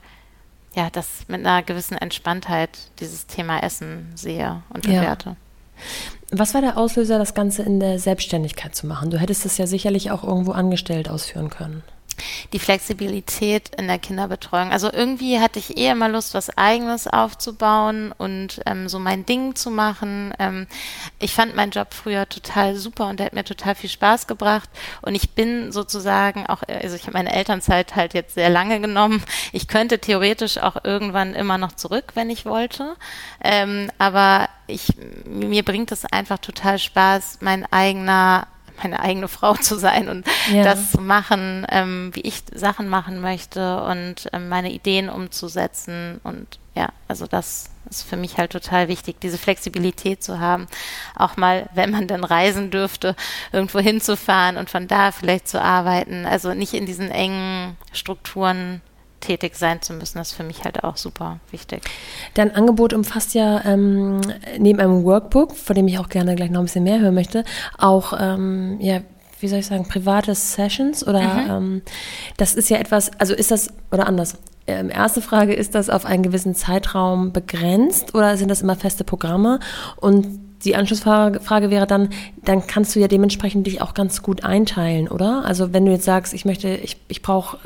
ja, 0.74 0.90
das 0.90 1.26
mit 1.28 1.46
einer 1.46 1.62
gewissen 1.62 1.98
Entspanntheit 1.98 2.70
dieses 3.00 3.28
Thema 3.28 3.60
Essen 3.60 4.12
sehe 4.16 4.64
und 4.70 4.84
bewerte. 4.84 5.30
Ja. 5.30 5.36
Was 6.32 6.54
war 6.54 6.62
der 6.62 6.78
Auslöser, 6.78 7.20
das 7.20 7.34
Ganze 7.34 7.64
in 7.64 7.80
der 7.80 8.00
Selbstständigkeit 8.00 8.76
zu 8.76 8.88
machen? 8.88 9.10
Du 9.10 9.18
hättest 9.18 9.46
es 9.46 9.58
ja 9.58 9.68
sicherlich 9.68 10.12
auch 10.12 10.24
irgendwo 10.24 10.52
angestellt 10.52 11.10
ausführen 11.10 11.50
können 11.50 11.84
die 12.54 12.60
Flexibilität 12.60 13.70
in 13.76 13.88
der 13.88 14.00
Kinderbetreuung. 14.00 14.72
Also 14.72 14.92
irgendwie 14.92 15.40
hatte 15.40 15.60
ich 15.60 15.78
eher 15.78 15.96
mal 15.96 16.12
Lust, 16.12 16.34
was 16.34 16.58
Eigenes 16.58 17.08
aufzubauen 17.08 18.14
und 18.18 18.62
ähm, 18.66 18.90
so 18.90 19.00
mein 19.00 19.26
Ding 19.26 19.56
zu 19.56 19.70
machen. 19.70 20.34
Ähm, 20.40 20.68
ich 21.20 21.34
fand 21.34 21.56
meinen 21.56 21.72
Job 21.72 21.94
früher 21.94 22.28
total 22.28 22.76
super 22.76 23.08
und 23.08 23.20
der 23.20 23.28
hat 23.28 23.34
mir 23.34 23.44
total 23.44 23.76
viel 23.76 23.90
Spaß 23.90 24.28
gebracht. 24.28 24.70
Und 25.02 25.16
ich 25.16 25.32
bin 25.32 25.72
sozusagen 25.72 26.46
auch, 26.48 26.64
also 26.68 26.96
ich 26.96 27.04
habe 27.04 27.14
meine 27.14 27.34
Elternzeit 27.34 27.96
halt 27.96 28.14
jetzt 28.14 28.36
sehr 28.36 28.50
lange 28.50 28.80
genommen. 28.80 29.24
Ich 29.52 29.68
könnte 29.68 30.00
theoretisch 30.00 30.58
auch 30.58 30.84
irgendwann 30.84 31.34
immer 31.34 31.58
noch 31.58 31.74
zurück, 31.74 32.12
wenn 32.16 32.30
ich 32.30 32.46
wollte. 32.46 32.96
Ähm, 33.44 33.92
aber 33.98 34.50
ich, 34.68 34.94
mir 35.26 35.64
bringt 35.64 35.92
es 35.92 36.06
einfach 36.06 36.40
total 36.40 36.80
Spaß, 36.80 37.40
mein 37.42 37.66
eigener 37.72 38.48
meine 38.82 39.00
eigene 39.00 39.28
Frau 39.28 39.54
zu 39.56 39.78
sein 39.78 40.10
und 40.10 40.26
ja. 40.52 40.64
das 40.64 40.92
zu 40.92 41.02
machen, 41.02 41.66
ähm, 41.70 42.12
wie 42.14 42.22
ich 42.22 42.44
Sachen 42.54 42.90
machen 42.90 43.22
möchte 43.22 43.84
und 43.84 44.30
ähm, 44.34 44.50
meine 44.50 44.72
Ideen 44.72 45.10
umzusetzen. 45.10 46.20
Und 46.24 46.60
ja, 46.76 46.90
also 47.08 47.28
das 47.28 47.70
ist 47.90 48.04
für 48.04 48.18
mich 48.18 48.38
halt 48.38 48.52
total 48.52 48.88
wichtig, 48.88 49.20
diese 49.22 49.38
Flexibilität 49.38 50.24
zu 50.24 50.40
haben. 50.40 50.68
Auch 51.16 51.38
mal, 51.38 51.70
wenn 51.74 51.92
man 51.92 52.08
dann 52.08 52.24
reisen 52.24 52.72
dürfte, 52.72 53.16
irgendwo 53.52 53.80
hinzufahren 53.80 54.58
und 54.58 54.70
von 54.70 54.88
da 54.88 55.12
vielleicht 55.12 55.48
zu 55.48 55.62
arbeiten. 55.62 56.26
Also 56.26 56.54
nicht 56.54 56.74
in 56.74 56.86
diesen 56.86 57.10
engen 57.12 57.78
Strukturen 57.94 58.82
tätig 59.20 59.56
sein 59.56 59.82
zu 59.82 59.94
müssen, 59.94 60.20
ist 60.20 60.34
für 60.34 60.44
mich 60.44 60.64
halt 60.64 60.84
auch 60.84 60.98
super 60.98 61.40
wichtig. 61.52 61.82
Dein 62.34 62.56
Angebot 62.56 62.94
umfasst 62.94 63.34
ja 63.34 63.64
ähm, 63.66 64.22
neben 64.58 64.80
einem 64.80 65.04
Workbook, 65.04 65.56
von 65.56 65.76
dem 65.76 65.88
ich 65.88 66.00
auch 66.00 66.10
gerne 66.10 66.36
gleich 66.36 66.50
noch 66.50 66.60
ein 66.60 66.66
bisschen 66.66 66.84
mehr 66.84 67.00
hören 67.00 67.16
möchte, 67.16 67.44
auch 67.78 68.14
ähm, 68.20 68.78
ja, 68.80 69.02
wie 69.40 69.48
soll 69.48 69.60
ich 69.60 69.68
sagen, 69.68 69.88
private 69.88 70.34
Sessions 70.34 71.06
oder 71.06 71.22
mhm. 71.22 71.50
ähm, 71.50 71.82
das 72.38 72.56
ist 72.56 72.70
ja 72.70 72.78
etwas, 72.78 73.12
also 73.20 73.34
ist 73.34 73.52
das, 73.52 73.70
oder 73.92 74.08
anders, 74.08 74.38
ähm, 74.68 74.90
erste 74.90 75.22
Frage, 75.22 75.54
ist 75.54 75.76
das 75.76 75.90
auf 75.90 76.06
einen 76.06 76.24
gewissen 76.24 76.54
Zeitraum 76.56 77.32
begrenzt 77.32 78.14
oder 78.16 78.36
sind 78.38 78.50
das 78.50 78.62
immer 78.62 78.76
feste 78.76 79.04
Programme? 79.04 79.60
Und 79.96 80.47
die 80.64 80.76
Anschlussfrage 80.76 81.40
Frage 81.40 81.70
wäre 81.70 81.88
dann, 81.88 82.10
dann 82.44 82.66
kannst 82.66 82.96
du 82.96 83.00
ja 83.00 83.08
dementsprechend 83.08 83.68
dich 83.68 83.82
auch 83.82 83.94
ganz 83.94 84.22
gut 84.22 84.44
einteilen, 84.44 85.08
oder? 85.08 85.44
Also 85.46 85.74
wenn 85.74 85.86
du 85.86 85.92
jetzt 85.92 86.06
sagst, 86.06 86.34
ich 86.34 86.46
möchte, 86.46 86.70
ich, 86.70 86.98
ich 87.08 87.22
brauche 87.22 87.58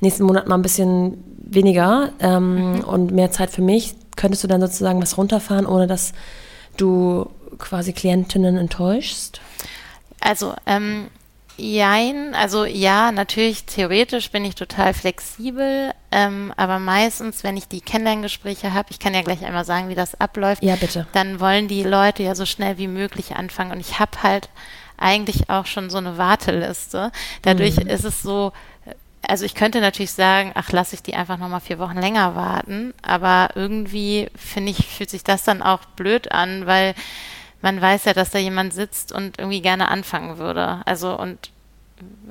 nächsten 0.00 0.24
Monat 0.24 0.48
mal 0.48 0.56
ein 0.56 0.62
bisschen 0.62 1.22
weniger 1.38 2.10
ähm, 2.20 2.72
mhm. 2.72 2.80
und 2.80 3.12
mehr 3.12 3.30
Zeit 3.30 3.50
für 3.50 3.62
mich, 3.62 3.94
könntest 4.16 4.42
du 4.44 4.48
dann 4.48 4.60
sozusagen 4.60 5.00
was 5.00 5.16
runterfahren, 5.16 5.66
ohne 5.66 5.86
dass 5.86 6.12
du 6.76 7.28
quasi 7.58 7.92
Klientinnen 7.92 8.56
enttäuschst? 8.56 9.40
Also 10.20 10.54
ähm, 10.66 11.08
Jein, 11.56 12.34
also 12.34 12.64
ja, 12.64 13.12
natürlich 13.12 13.64
theoretisch 13.64 14.30
bin 14.30 14.44
ich 14.44 14.56
total 14.56 14.92
flexibel, 14.92 15.92
ähm, 16.10 16.52
aber 16.56 16.80
meistens, 16.80 17.44
wenn 17.44 17.56
ich 17.56 17.68
die 17.68 17.80
Kennenlerngespräche 17.80 18.74
habe, 18.74 18.88
ich 18.90 18.98
kann 18.98 19.14
ja 19.14 19.22
gleich 19.22 19.44
einmal 19.44 19.64
sagen, 19.64 19.88
wie 19.88 19.94
das 19.94 20.20
abläuft, 20.20 20.64
ja, 20.64 20.74
bitte. 20.74 21.06
dann 21.12 21.38
wollen 21.38 21.68
die 21.68 21.84
Leute 21.84 22.24
ja 22.24 22.34
so 22.34 22.44
schnell 22.44 22.76
wie 22.78 22.88
möglich 22.88 23.36
anfangen 23.36 23.70
und 23.70 23.80
ich 23.80 24.00
habe 24.00 24.22
halt 24.22 24.48
eigentlich 24.96 25.48
auch 25.48 25.66
schon 25.66 25.90
so 25.90 25.98
eine 25.98 26.18
Warteliste. 26.18 27.10
Dadurch 27.42 27.76
mhm. 27.76 27.88
ist 27.88 28.04
es 28.04 28.22
so, 28.22 28.52
also 29.22 29.44
ich 29.44 29.54
könnte 29.54 29.80
natürlich 29.80 30.12
sagen, 30.12 30.52
ach, 30.54 30.72
lasse 30.72 30.94
ich 30.94 31.02
die 31.02 31.14
einfach 31.14 31.38
nochmal 31.38 31.60
vier 31.60 31.78
Wochen 31.78 31.98
länger 31.98 32.34
warten, 32.34 32.94
aber 33.02 33.50
irgendwie 33.54 34.28
finde 34.36 34.72
ich, 34.72 34.86
fühlt 34.86 35.10
sich 35.10 35.24
das 35.24 35.44
dann 35.44 35.62
auch 35.62 35.84
blöd 35.96 36.32
an, 36.32 36.66
weil 36.66 36.94
man 37.64 37.80
weiß 37.80 38.04
ja, 38.04 38.12
dass 38.12 38.30
da 38.30 38.38
jemand 38.38 38.74
sitzt 38.74 39.10
und 39.10 39.38
irgendwie 39.38 39.62
gerne 39.62 39.88
anfangen 39.88 40.36
würde. 40.36 40.82
Also 40.84 41.18
und 41.18 41.50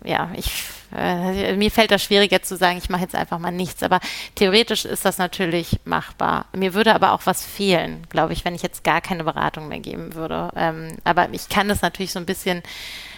ja, 0.05 0.29
ich 0.35 0.63
äh, 0.95 1.55
mir 1.55 1.71
fällt 1.71 1.89
das 1.89 2.03
schwierig 2.03 2.31
jetzt 2.31 2.47
zu 2.47 2.55
sagen, 2.55 2.77
ich 2.77 2.89
mache 2.89 3.01
jetzt 3.01 3.15
einfach 3.15 3.39
mal 3.39 3.51
nichts, 3.51 3.81
aber 3.81 3.99
theoretisch 4.35 4.85
ist 4.85 5.05
das 5.05 5.17
natürlich 5.17 5.79
machbar. 5.85 6.45
Mir 6.55 6.75
würde 6.75 6.93
aber 6.93 7.13
auch 7.13 7.21
was 7.25 7.43
fehlen, 7.43 8.05
glaube 8.09 8.33
ich, 8.33 8.45
wenn 8.45 8.53
ich 8.53 8.61
jetzt 8.61 8.83
gar 8.83 9.01
keine 9.01 9.23
Beratung 9.23 9.67
mehr 9.69 9.79
geben 9.79 10.13
würde. 10.13 10.49
Ähm, 10.55 10.97
aber 11.03 11.27
ich 11.31 11.49
kann 11.49 11.67
das 11.67 11.81
natürlich 11.81 12.11
so 12.11 12.19
ein 12.19 12.27
bisschen 12.27 12.61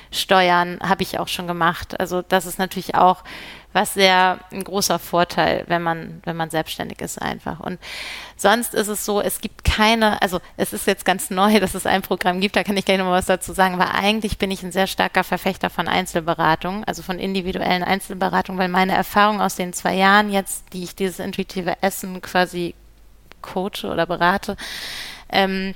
steuern, 0.10 0.80
habe 0.82 1.04
ich 1.04 1.20
auch 1.20 1.28
schon 1.28 1.48
gemacht. 1.48 2.00
Also 2.00 2.22
das 2.22 2.46
ist 2.46 2.60
natürlich 2.60 2.96
auch 2.96 3.26
was 3.76 3.94
sehr 3.94 4.40
ein 4.52 4.64
großer 4.64 5.00
Vorteil, 5.00 5.66
wenn 5.68 5.82
man, 5.82 6.22
wenn 6.24 6.38
man 6.38 6.50
selbstständig 6.50 7.02
ist 7.02 7.22
einfach. 7.22 7.60
Und 7.60 7.78
sonst 8.38 8.74
ist 8.74 8.88
es 8.88 9.04
so, 9.04 9.20
es 9.20 9.42
gibt 9.42 9.66
keine, 9.66 10.22
also 10.22 10.40
es 10.56 10.72
ist 10.72 10.88
jetzt 10.88 11.04
ganz 11.04 11.30
neu, 11.30 11.60
dass 11.60 11.76
es 11.76 11.86
ein 11.86 12.02
Programm 12.02 12.40
gibt, 12.40 12.56
da 12.56 12.64
kann 12.64 12.78
ich 12.78 12.86
gleich 12.86 12.98
noch 12.98 13.06
mal 13.06 13.18
was 13.18 13.26
dazu 13.26 13.52
sagen, 13.52 13.74
aber 13.74 13.94
eigentlich 13.94 14.38
bin 14.38 14.50
ich 14.50 14.64
ein 14.64 14.72
sehr 14.72 14.88
starker 14.88 15.26
Verfechter 15.26 15.70
von 15.70 15.90
Einzelberatung, 15.90 16.86
also 16.86 17.04
von 17.04 17.20
individuellen 17.20 17.84
Einzelberatungen, 17.84 18.60
weil 18.60 18.70
meine 18.70 18.96
Erfahrung 18.96 19.42
aus 19.42 19.56
den 19.56 19.74
zwei 19.74 19.96
Jahren 19.96 20.32
jetzt, 20.32 20.72
die 20.72 20.84
ich 20.86 20.96
dieses 20.96 21.20
intuitive 21.20 21.76
Essen 21.82 22.22
quasi 22.22 22.76
coache 23.42 23.92
oder 23.92 24.06
berate, 24.06 24.56
ähm, 25.30 25.76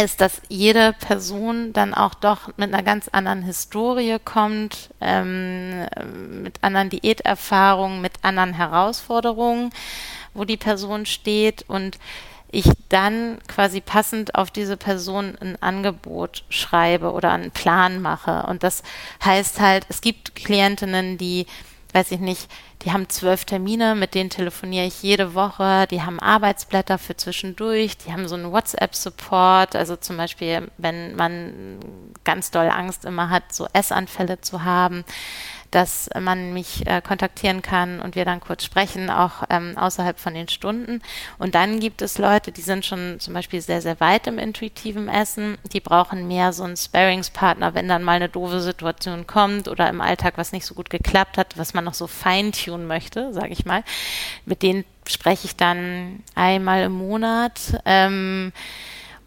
ist, 0.00 0.20
dass 0.20 0.42
jede 0.48 0.92
Person 0.92 1.72
dann 1.72 1.94
auch 1.94 2.14
doch 2.14 2.48
mit 2.56 2.72
einer 2.72 2.82
ganz 2.82 3.08
anderen 3.08 3.42
Historie 3.42 4.18
kommt, 4.24 4.90
ähm, 5.00 5.86
mit 6.42 6.62
anderen 6.62 6.90
Diäterfahrungen, 6.90 8.00
mit 8.00 8.12
anderen 8.22 8.54
Herausforderungen, 8.54 9.70
wo 10.32 10.44
die 10.44 10.56
Person 10.56 11.06
steht 11.06 11.64
und 11.68 11.98
ich 12.50 12.70
dann 12.88 13.38
quasi 13.48 13.80
passend 13.80 14.34
auf 14.36 14.50
diese 14.50 14.76
Person 14.76 15.36
ein 15.40 15.60
Angebot 15.60 16.44
schreibe 16.48 17.12
oder 17.12 17.32
einen 17.32 17.50
Plan 17.50 18.00
mache. 18.00 18.44
Und 18.48 18.62
das 18.62 18.82
heißt 19.24 19.60
halt, 19.60 19.86
es 19.88 20.00
gibt 20.00 20.34
Klientinnen, 20.36 21.18
die 21.18 21.46
weiß 21.94 22.10
ich 22.10 22.20
nicht, 22.20 22.50
die 22.82 22.92
haben 22.92 23.08
zwölf 23.08 23.44
Termine, 23.44 23.94
mit 23.94 24.14
denen 24.14 24.28
telefoniere 24.28 24.86
ich 24.86 25.02
jede 25.02 25.34
Woche, 25.34 25.86
die 25.90 26.02
haben 26.02 26.18
Arbeitsblätter 26.18 26.98
für 26.98 27.16
zwischendurch, 27.16 27.96
die 27.98 28.12
haben 28.12 28.26
so 28.26 28.34
einen 28.34 28.50
WhatsApp-Support, 28.50 29.76
also 29.76 29.96
zum 29.96 30.16
Beispiel, 30.16 30.70
wenn 30.76 31.14
man 31.14 31.78
ganz 32.24 32.50
doll 32.50 32.68
Angst 32.68 33.04
immer 33.04 33.30
hat, 33.30 33.52
so 33.52 33.68
Essanfälle 33.72 34.40
zu 34.40 34.64
haben, 34.64 35.04
dass 35.74 36.08
man 36.18 36.52
mich 36.54 36.86
äh, 36.86 37.00
kontaktieren 37.00 37.60
kann 37.60 38.00
und 38.00 38.14
wir 38.14 38.24
dann 38.24 38.40
kurz 38.40 38.64
sprechen, 38.64 39.10
auch 39.10 39.42
ähm, 39.50 39.76
außerhalb 39.76 40.18
von 40.18 40.34
den 40.34 40.48
Stunden. 40.48 41.02
Und 41.38 41.54
dann 41.54 41.80
gibt 41.80 42.00
es 42.00 42.18
Leute, 42.18 42.52
die 42.52 42.60
sind 42.60 42.86
schon 42.86 43.18
zum 43.18 43.34
Beispiel 43.34 43.60
sehr, 43.60 43.82
sehr 43.82 43.98
weit 43.98 44.26
im 44.26 44.38
intuitiven 44.38 45.08
Essen. 45.08 45.58
Die 45.72 45.80
brauchen 45.80 46.28
mehr 46.28 46.52
so 46.52 46.62
einen 46.62 46.76
Sparingspartner, 46.76 47.74
wenn 47.74 47.88
dann 47.88 48.04
mal 48.04 48.12
eine 48.12 48.28
doofe 48.28 48.60
Situation 48.60 49.26
kommt 49.26 49.66
oder 49.66 49.88
im 49.88 50.00
Alltag 50.00 50.34
was 50.36 50.52
nicht 50.52 50.66
so 50.66 50.74
gut 50.74 50.90
geklappt 50.90 51.38
hat, 51.38 51.58
was 51.58 51.74
man 51.74 51.84
noch 51.84 51.94
so 51.94 52.06
feintunen 52.06 52.86
möchte, 52.86 53.32
sage 53.32 53.48
ich 53.48 53.64
mal. 53.64 53.82
Mit 54.46 54.62
denen 54.62 54.84
spreche 55.08 55.46
ich 55.46 55.56
dann 55.56 56.22
einmal 56.34 56.84
im 56.84 56.92
Monat. 56.92 57.80
Ähm, 57.84 58.52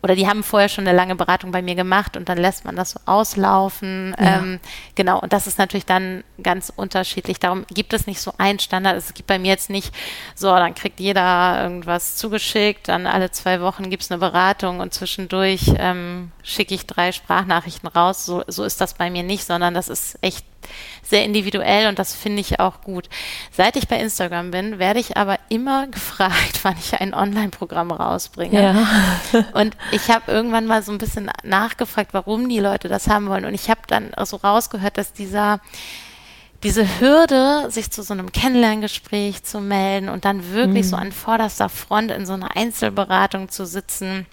oder 0.02 0.16
die 0.16 0.28
haben 0.28 0.44
vorher 0.44 0.70
schon 0.70 0.88
eine 0.88 0.96
lange 0.96 1.16
Beratung 1.16 1.52
bei 1.52 1.62
mir 1.62 1.76
gemacht 1.76 2.16
und 2.16 2.30
dann 2.30 2.38
lässt 2.38 2.66
man 2.66 2.76
das 2.76 2.92
so 2.92 3.00
auslaufen. 3.06 4.16
Ja. 4.20 4.38
Ähm, 4.38 4.60
genau, 4.96 5.20
und 5.20 5.34
das 5.34 5.48
ist 5.48 5.58
natürlich 5.58 5.86
dann 5.86 6.24
ganz 6.42 6.72
unterschiedlich. 6.76 7.40
Darum 7.40 7.66
gibt 7.74 7.94
es 7.94 8.08
nicht 8.08 8.22
so 8.22 8.34
einen 8.38 8.60
Standard. 8.60 8.98
Es 8.98 9.14
gibt 9.14 9.28
bei 9.28 9.40
mir 9.40 9.50
jetzt 9.50 9.70
nicht 9.70 9.94
so, 10.36 10.48
dann 10.48 10.76
kriegt 10.76 11.00
jeder 11.00 11.62
irgendwas 11.62 12.16
zugeschickt, 12.16 12.88
dann 12.88 13.08
alle 13.08 13.32
zwei 13.32 13.62
Wochen 13.62 13.90
gibt 13.90 14.04
es 14.04 14.12
eine 14.12 14.20
Beratung 14.20 14.80
und 14.80 14.94
zwischendurch 14.94 15.74
ähm, 15.78 16.32
schicke 16.44 16.76
ich 16.76 16.86
drei 16.86 17.12
Sprachnachrichten 17.12 17.90
raus. 17.90 18.26
So, 18.26 18.44
so 18.48 18.64
ist 18.64 18.82
das 18.82 18.94
bei 18.94 19.10
mir 19.10 19.24
nicht, 19.24 19.46
sondern 19.46 19.74
das 19.74 19.90
ist 19.90 20.18
echt 20.22 20.46
sehr 21.04 21.24
individuell 21.24 21.88
und 21.88 22.00
das 22.00 22.16
finde 22.16 22.42
ich 22.42 22.60
auch 22.60 22.82
gut. 22.82 23.08
Seit 23.52 23.76
ich 23.76 23.88
bei 23.88 23.98
Instagram 23.98 24.52
bin, 24.52 24.80
werde 24.80 25.00
ich 25.00 25.18
aber 25.18 25.40
immer 25.50 25.88
gefragt, 25.92 26.60
wann 26.64 26.76
ich 26.78 27.00
ein 27.00 27.14
Online-Programm 27.14 27.92
rausbringe. 27.92 28.62
Ja. 28.62 29.46
und 29.54 29.78
ich 29.92 30.10
habe 30.10 30.32
irgendwann 30.32 30.66
mal 30.66 30.84
so 30.84 30.92
ein 30.92 30.98
bisschen 30.98 31.32
nachgefragt, 31.44 32.14
warum 32.14 32.50
die 32.50 32.60
Leute 32.60 32.90
das 32.90 33.08
haben 33.08 33.28
wollen. 33.28 33.46
Und 33.46 33.54
ich 33.54 33.70
habe 33.70 33.82
dann 33.88 34.12
so 34.26 34.38
rausgehört, 34.38 34.98
dass 34.98 35.14
dieser 35.14 35.60
diese 36.68 37.00
Hürde, 37.00 37.72
sich 37.72 37.92
zu 37.92 38.04
so 38.04 38.12
einem 38.12 38.34
Kennenlerngespräch 38.34 39.42
zu 39.44 39.62
melden 39.62 40.10
und 40.10 40.26
dann 40.26 40.52
wirklich 40.52 40.84
mhm. 40.88 40.90
so 40.90 40.96
an 40.98 41.12
vorderster 41.14 41.70
Front 41.70 42.12
in 42.12 42.26
so 42.26 42.34
einer 42.34 42.58
Einzelberatung 42.58 43.48
zu 43.48 43.66
sitzen, 43.66 44.26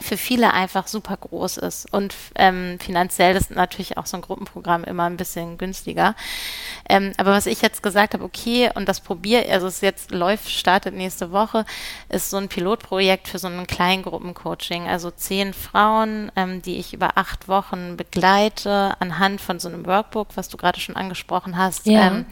für 0.00 0.16
viele 0.16 0.52
einfach 0.54 0.86
super 0.86 1.16
groß 1.16 1.58
ist. 1.58 1.92
Und 1.92 2.14
ähm, 2.34 2.78
finanziell 2.80 3.36
ist 3.36 3.50
natürlich 3.50 3.98
auch 3.98 4.06
so 4.06 4.16
ein 4.16 4.22
Gruppenprogramm 4.22 4.84
immer 4.84 5.04
ein 5.04 5.16
bisschen 5.16 5.58
günstiger. 5.58 6.14
Ähm, 6.88 7.12
aber 7.18 7.32
was 7.32 7.46
ich 7.46 7.60
jetzt 7.60 7.82
gesagt 7.82 8.14
habe, 8.14 8.24
okay, 8.24 8.70
und 8.74 8.88
das 8.88 9.00
probiere, 9.00 9.50
also 9.50 9.66
es 9.66 9.80
jetzt 9.82 10.10
läuft, 10.10 10.50
startet 10.50 10.94
nächste 10.94 11.30
Woche, 11.30 11.64
ist 12.08 12.30
so 12.30 12.38
ein 12.38 12.48
Pilotprojekt 12.48 13.28
für 13.28 13.38
so 13.38 13.48
ein 13.48 13.66
Kleingruppencoaching. 13.66 14.88
Also 14.88 15.10
zehn 15.10 15.52
Frauen, 15.52 16.32
ähm, 16.36 16.62
die 16.62 16.78
ich 16.78 16.94
über 16.94 17.18
acht 17.18 17.48
Wochen 17.48 17.96
begleite, 17.96 18.96
anhand 18.98 19.40
von 19.40 19.60
so 19.60 19.68
einem 19.68 19.86
Workbook, 19.86 20.28
was 20.36 20.48
du 20.48 20.56
gerade 20.56 20.80
schon 20.80 20.96
angesprochen 20.96 21.56
hast. 21.56 21.86
Ja. 21.86 22.06
Ähm, 22.08 22.26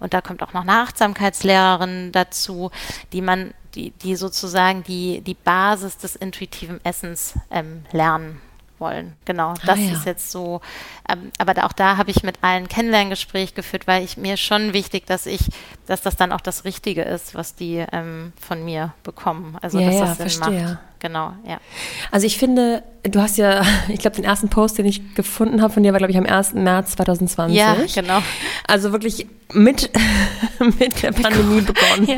und 0.00 0.14
da 0.14 0.22
kommt 0.22 0.42
auch 0.42 0.54
noch 0.54 0.62
eine 0.62 0.80
Achtsamkeitslehrerin 0.80 2.10
dazu, 2.12 2.70
die 3.12 3.20
man 3.20 3.52
die, 3.74 3.90
die 3.90 4.16
sozusagen 4.16 4.82
die, 4.84 5.20
die 5.20 5.34
Basis 5.34 5.96
des 5.98 6.16
intuitiven 6.16 6.84
Essens 6.84 7.34
ähm, 7.50 7.84
lernen 7.92 8.40
wollen. 8.82 9.14
Genau, 9.24 9.54
das 9.64 9.78
ah, 9.78 9.82
ja. 9.82 9.92
ist 9.92 10.04
jetzt 10.04 10.30
so. 10.30 10.60
Ähm, 11.08 11.32
aber 11.38 11.64
auch 11.64 11.72
da 11.72 11.96
habe 11.96 12.10
ich 12.10 12.22
mit 12.22 12.38
allen 12.42 12.68
Kennenlerngespräch 12.68 13.54
geführt, 13.54 13.86
weil 13.86 14.04
ich 14.04 14.16
mir 14.16 14.36
schon 14.36 14.72
wichtig, 14.72 15.06
dass 15.06 15.24
ich, 15.26 15.40
dass 15.86 16.02
das 16.02 16.16
dann 16.16 16.32
auch 16.32 16.40
das 16.40 16.64
Richtige 16.64 17.02
ist, 17.02 17.34
was 17.34 17.54
die 17.54 17.84
ähm, 17.92 18.32
von 18.38 18.64
mir 18.64 18.92
bekommen. 19.04 19.56
Also 19.62 19.78
ja, 19.78 19.86
dass 19.86 19.94
ja, 19.94 20.00
das 20.00 20.16
Sinn 20.18 20.28
verstehe. 20.30 20.64
macht. 20.64 20.78
Genau, 21.02 21.32
ja. 21.44 21.58
Also 22.12 22.28
ich 22.28 22.38
finde, 22.38 22.84
du 23.02 23.20
hast 23.20 23.36
ja, 23.36 23.62
ich 23.88 23.98
glaube, 23.98 24.14
den 24.14 24.24
ersten 24.24 24.48
Post, 24.48 24.78
den 24.78 24.86
ich 24.86 25.14
gefunden 25.16 25.60
habe 25.60 25.72
von 25.72 25.82
dir, 25.82 25.92
war, 25.92 25.98
glaube 25.98 26.12
ich, 26.12 26.18
am 26.18 26.26
1. 26.26 26.54
März 26.54 26.92
2020. 26.92 27.58
Ja, 27.58 27.76
genau. 27.92 28.22
Also 28.68 28.92
wirklich 28.92 29.26
mit, 29.52 29.90
mit 30.78 31.02
der 31.02 31.12
Pandemie 31.12 31.60
begonnen. 31.60 32.06
Ja. 32.06 32.16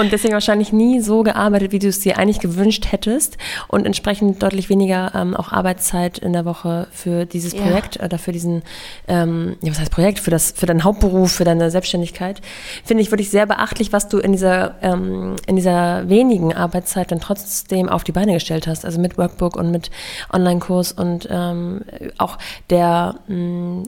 Und 0.00 0.12
deswegen 0.12 0.32
wahrscheinlich 0.32 0.72
nie 0.72 1.00
so 1.00 1.22
gearbeitet, 1.22 1.72
wie 1.72 1.78
du 1.78 1.88
es 1.88 2.00
dir 2.00 2.18
eigentlich 2.18 2.40
gewünscht 2.40 2.86
hättest. 2.90 3.36
Und 3.68 3.84
entsprechend 3.84 4.42
deutlich 4.42 4.68
weniger 4.68 5.12
ähm, 5.14 5.34
auch 5.36 5.52
Arbeitszeit 5.52 6.18
in 6.18 6.32
der 6.32 6.44
Woche 6.44 6.86
für 6.92 7.26
dieses 7.26 7.52
ja. 7.52 7.62
Projekt 7.62 8.02
oder 8.02 8.18
für 8.18 8.32
diesen, 8.32 8.62
ähm, 9.08 9.56
ja, 9.60 9.72
was 9.72 9.80
heißt 9.80 9.90
Projekt, 9.90 10.20
für 10.20 10.30
das, 10.30 10.52
für 10.56 10.66
deinen 10.66 10.84
Hauptberuf, 10.84 11.32
für 11.32 11.44
deine 11.44 11.70
Selbstständigkeit. 11.70 12.40
Finde 12.84 13.02
ich 13.02 13.10
wirklich 13.10 13.30
sehr 13.30 13.46
beachtlich, 13.46 13.92
was 13.92 14.08
du 14.08 14.18
in 14.18 14.32
dieser, 14.32 14.76
ähm, 14.82 15.36
in 15.46 15.56
dieser 15.56 16.08
wenigen 16.08 16.54
Arbeitszeit 16.54 17.10
dann 17.10 17.20
trotzdem 17.20 17.88
auf 17.88 18.03
die 18.04 18.12
Beine 18.12 18.34
gestellt 18.34 18.66
hast, 18.66 18.84
also 18.84 19.00
mit 19.00 19.18
Workbook 19.18 19.56
und 19.56 19.70
mit 19.70 19.90
Online-Kurs 20.32 20.92
und 20.92 21.28
ähm, 21.30 21.82
auch 22.18 22.38
der 22.70 23.16
mh, 23.28 23.36
mm, 23.36 23.82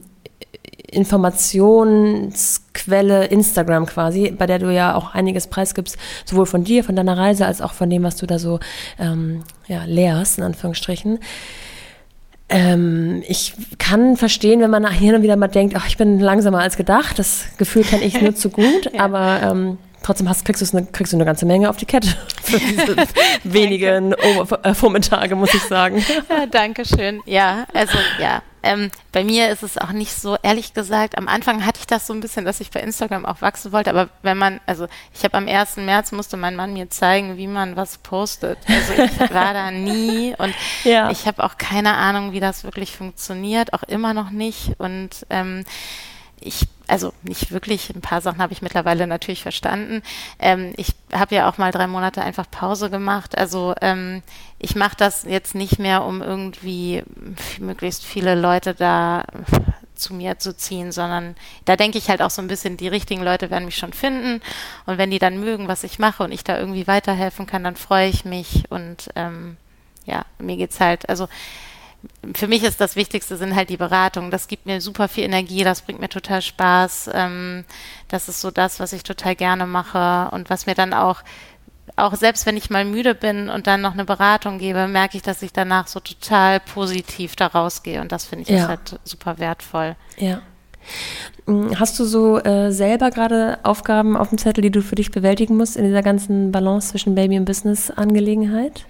Informationsquelle 0.89 3.25
Instagram 3.25 3.87
quasi, 3.87 4.31
bei 4.31 4.45
der 4.45 4.59
du 4.59 4.73
ja 4.73 4.95
auch 4.95 5.13
einiges 5.13 5.47
preisgibst, 5.47 5.97
sowohl 6.23 6.45
von 6.45 6.63
dir, 6.63 6.85
von 6.85 6.95
deiner 6.95 7.17
Reise, 7.17 7.45
als 7.45 7.59
auch 7.61 7.73
von 7.73 7.89
dem, 7.89 8.03
was 8.03 8.15
du 8.15 8.25
da 8.25 8.39
so 8.39 8.61
ähm, 8.97 9.43
ja, 9.67 9.83
lehrst, 9.83 10.37
in 10.37 10.45
Anführungsstrichen. 10.45 11.19
Ähm, 12.49 13.21
ich 13.27 13.53
kann 13.77 14.15
verstehen, 14.15 14.61
wenn 14.61 14.71
man 14.71 14.89
hier 14.89 15.13
und 15.15 15.23
wieder 15.23 15.35
mal 15.35 15.49
denkt, 15.49 15.75
ach, 15.75 15.87
ich 15.87 15.97
bin 15.97 16.21
langsamer 16.21 16.59
als 16.59 16.77
gedacht. 16.77 17.19
Das 17.19 17.47
Gefühl 17.57 17.83
kenne 17.83 18.05
ich 18.05 18.21
nur 18.21 18.35
zu 18.35 18.49
gut, 18.49 18.85
ja. 18.93 19.01
aber 19.01 19.41
ähm, 19.43 19.77
trotzdem 20.07 20.29
hast, 20.29 20.45
kriegst, 20.45 20.73
eine, 20.73 20.85
kriegst 20.85 21.11
du 21.11 21.17
eine 21.17 21.25
ganze 21.25 21.45
Menge 21.45 21.69
auf 21.69 21.77
die 21.77 21.85
Kette 21.85 22.07
für 22.43 22.59
diese 22.59 22.95
wenigen 23.43 24.13
äh, 24.13 24.73
Vormittage, 24.73 25.35
muss 25.35 25.53
ich 25.53 25.63
sagen. 25.63 26.03
Ja, 26.29 26.45
danke 26.45 26.83
schön. 26.85 27.21
Ja, 27.25 27.65
also 27.73 27.97
ja. 28.19 28.41
Ähm, 28.63 28.91
bei 29.11 29.23
mir 29.23 29.49
ist 29.49 29.63
es 29.63 29.77
auch 29.77 29.91
nicht 29.91 30.13
so, 30.13 30.35
ehrlich 30.41 30.73
gesagt, 30.73 31.17
am 31.17 31.27
Anfang 31.27 31.65
hatte 31.65 31.79
ich 31.79 31.87
das 31.87 32.07
so 32.07 32.13
ein 32.13 32.19
bisschen, 32.19 32.43
dass 32.43 32.59
ich 32.59 32.71
bei 32.71 32.81
Instagram 32.81 33.25
auch 33.25 33.41
wachsen 33.41 33.71
wollte, 33.71 33.89
aber 33.89 34.09
wenn 34.23 34.37
man, 34.37 34.59
also 34.65 34.87
ich 35.13 35.23
habe 35.23 35.35
am 35.35 35.47
1. 35.47 35.77
März 35.77 36.11
musste 36.11 36.37
mein 36.37 36.55
Mann 36.55 36.73
mir 36.73 36.89
zeigen, 36.89 37.37
wie 37.37 37.47
man 37.47 37.75
was 37.75 37.97
postet. 37.99 38.57
Also 38.67 38.93
ich 39.03 39.19
war 39.33 39.53
da 39.53 39.71
nie 39.71 40.33
und 40.37 40.53
ja. 40.83 41.09
ich 41.11 41.27
habe 41.27 41.43
auch 41.43 41.57
keine 41.57 41.95
Ahnung, 41.95 42.31
wie 42.33 42.39
das 42.39 42.63
wirklich 42.63 42.95
funktioniert, 42.95 43.73
auch 43.73 43.83
immer 43.83 44.13
noch 44.13 44.31
nicht 44.31 44.79
und 44.79 45.25
ähm, 45.29 45.63
ich, 46.39 46.67
also 46.87 47.13
nicht 47.23 47.51
wirklich, 47.51 47.89
ein 47.93 48.01
paar 48.01 48.21
Sachen 48.21 48.41
habe 48.41 48.53
ich 48.53 48.61
mittlerweile 48.61 49.07
natürlich 49.07 49.41
verstanden. 49.41 50.01
Ähm, 50.39 50.73
ich 50.77 50.93
habe 51.13 51.35
ja 51.35 51.49
auch 51.49 51.57
mal 51.57 51.71
drei 51.71 51.87
Monate 51.87 52.21
einfach 52.21 52.49
Pause 52.49 52.89
gemacht. 52.89 53.37
Also 53.37 53.75
ähm, 53.81 54.23
ich 54.59 54.75
mache 54.75 54.95
das 54.97 55.23
jetzt 55.23 55.55
nicht 55.55 55.79
mehr, 55.79 56.03
um 56.03 56.21
irgendwie 56.21 57.03
möglichst 57.59 58.03
viele 58.05 58.35
Leute 58.35 58.73
da 58.73 59.23
zu 59.95 60.13
mir 60.13 60.39
zu 60.39 60.55
ziehen, 60.55 60.91
sondern 60.91 61.35
da 61.65 61.75
denke 61.75 61.97
ich 61.97 62.09
halt 62.09 62.21
auch 62.21 62.29
so 62.29 62.41
ein 62.41 62.47
bisschen, 62.47 62.77
die 62.77 62.87
richtigen 62.87 63.23
Leute 63.23 63.49
werden 63.49 63.65
mich 63.65 63.77
schon 63.77 63.93
finden 63.93 64.41
und 64.85 64.97
wenn 64.97 65.11
die 65.11 65.19
dann 65.19 65.39
mögen, 65.39 65.67
was 65.67 65.83
ich 65.83 65.97
mache 65.97 66.23
und 66.23 66.31
ich 66.31 66.43
da 66.43 66.57
irgendwie 66.57 66.85
weiterhelfen 66.85 67.47
kann, 67.47 67.63
dann 67.63 67.75
freue 67.75 68.07
ich 68.07 68.23
mich 68.23 68.65
und 68.69 69.09
ähm, 69.15 69.57
ja, 70.05 70.23
mir 70.37 70.55
geht's 70.55 70.79
halt, 70.79 71.09
also 71.09 71.27
für 72.33 72.47
mich 72.47 72.63
ist 72.63 72.81
das 72.81 72.95
Wichtigste 72.95 73.37
sind 73.37 73.55
halt 73.55 73.69
die 73.69 73.77
Beratungen. 73.77 74.31
Das 74.31 74.47
gibt 74.47 74.65
mir 74.65 74.81
super 74.81 75.07
viel 75.07 75.23
Energie, 75.23 75.63
das 75.63 75.81
bringt 75.81 75.99
mir 75.99 76.09
total 76.09 76.41
Spaß. 76.41 77.09
Ähm, 77.13 77.65
das 78.07 78.29
ist 78.29 78.41
so 78.41 78.51
das, 78.51 78.79
was 78.79 78.93
ich 78.93 79.03
total 79.03 79.35
gerne 79.35 79.65
mache 79.65 80.29
und 80.33 80.49
was 80.49 80.65
mir 80.65 80.75
dann 80.75 80.93
auch 80.93 81.23
auch 81.95 82.15
selbst 82.15 82.45
wenn 82.45 82.57
ich 82.57 82.69
mal 82.69 82.85
müde 82.85 83.15
bin 83.15 83.49
und 83.49 83.65
dann 83.65 83.81
noch 83.81 83.93
eine 83.93 84.05
Beratung 84.05 84.59
gebe, 84.59 84.87
merke 84.87 85.17
ich, 85.17 85.23
dass 85.23 85.41
ich 85.41 85.53
danach 85.53 85.87
so 85.87 85.99
total 85.99 86.59
positiv 86.59 87.35
da 87.35 87.47
rausgehe. 87.47 88.01
Und 88.01 88.11
das 88.11 88.25
finde 88.25 88.43
ich 88.43 88.49
ja. 88.49 88.67
halt 88.67 88.99
super 89.03 89.39
wertvoll. 89.39 89.95
Ja. 90.17 90.41
Hm, 91.45 91.79
hast 91.79 91.97
du 91.99 92.05
so 92.05 92.39
äh, 92.39 92.71
selber 92.71 93.09
gerade 93.09 93.59
Aufgaben 93.63 94.15
auf 94.15 94.29
dem 94.29 94.37
Zettel, 94.37 94.61
die 94.61 94.69
du 94.69 94.81
für 94.81 94.95
dich 94.95 95.11
bewältigen 95.11 95.57
musst 95.57 95.75
in 95.75 95.85
dieser 95.85 96.03
ganzen 96.03 96.51
Balance 96.51 96.89
zwischen 96.89 97.15
Baby 97.15 97.39
und 97.39 97.45
Business-Angelegenheit? 97.45 98.85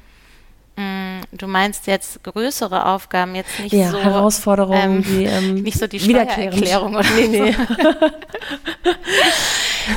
Mm, 0.78 1.21
du 1.32 1.47
meinst 1.47 1.88
jetzt 1.88 2.23
größere 2.23 2.86
Aufgaben, 2.86 3.34
jetzt 3.34 3.59
nicht 3.59 3.73
ja, 3.73 3.89
so 3.89 3.97
Herausforderungen, 3.97 4.97
ähm, 4.97 5.03
die 5.03 5.23
ähm, 5.23 5.53
nicht 5.63 5.80
so 5.80 5.88
die 5.88 5.99
Steuererklärung 5.99 6.95
oder 6.95 7.09
nee, 7.15 7.28
nee. 7.28 7.55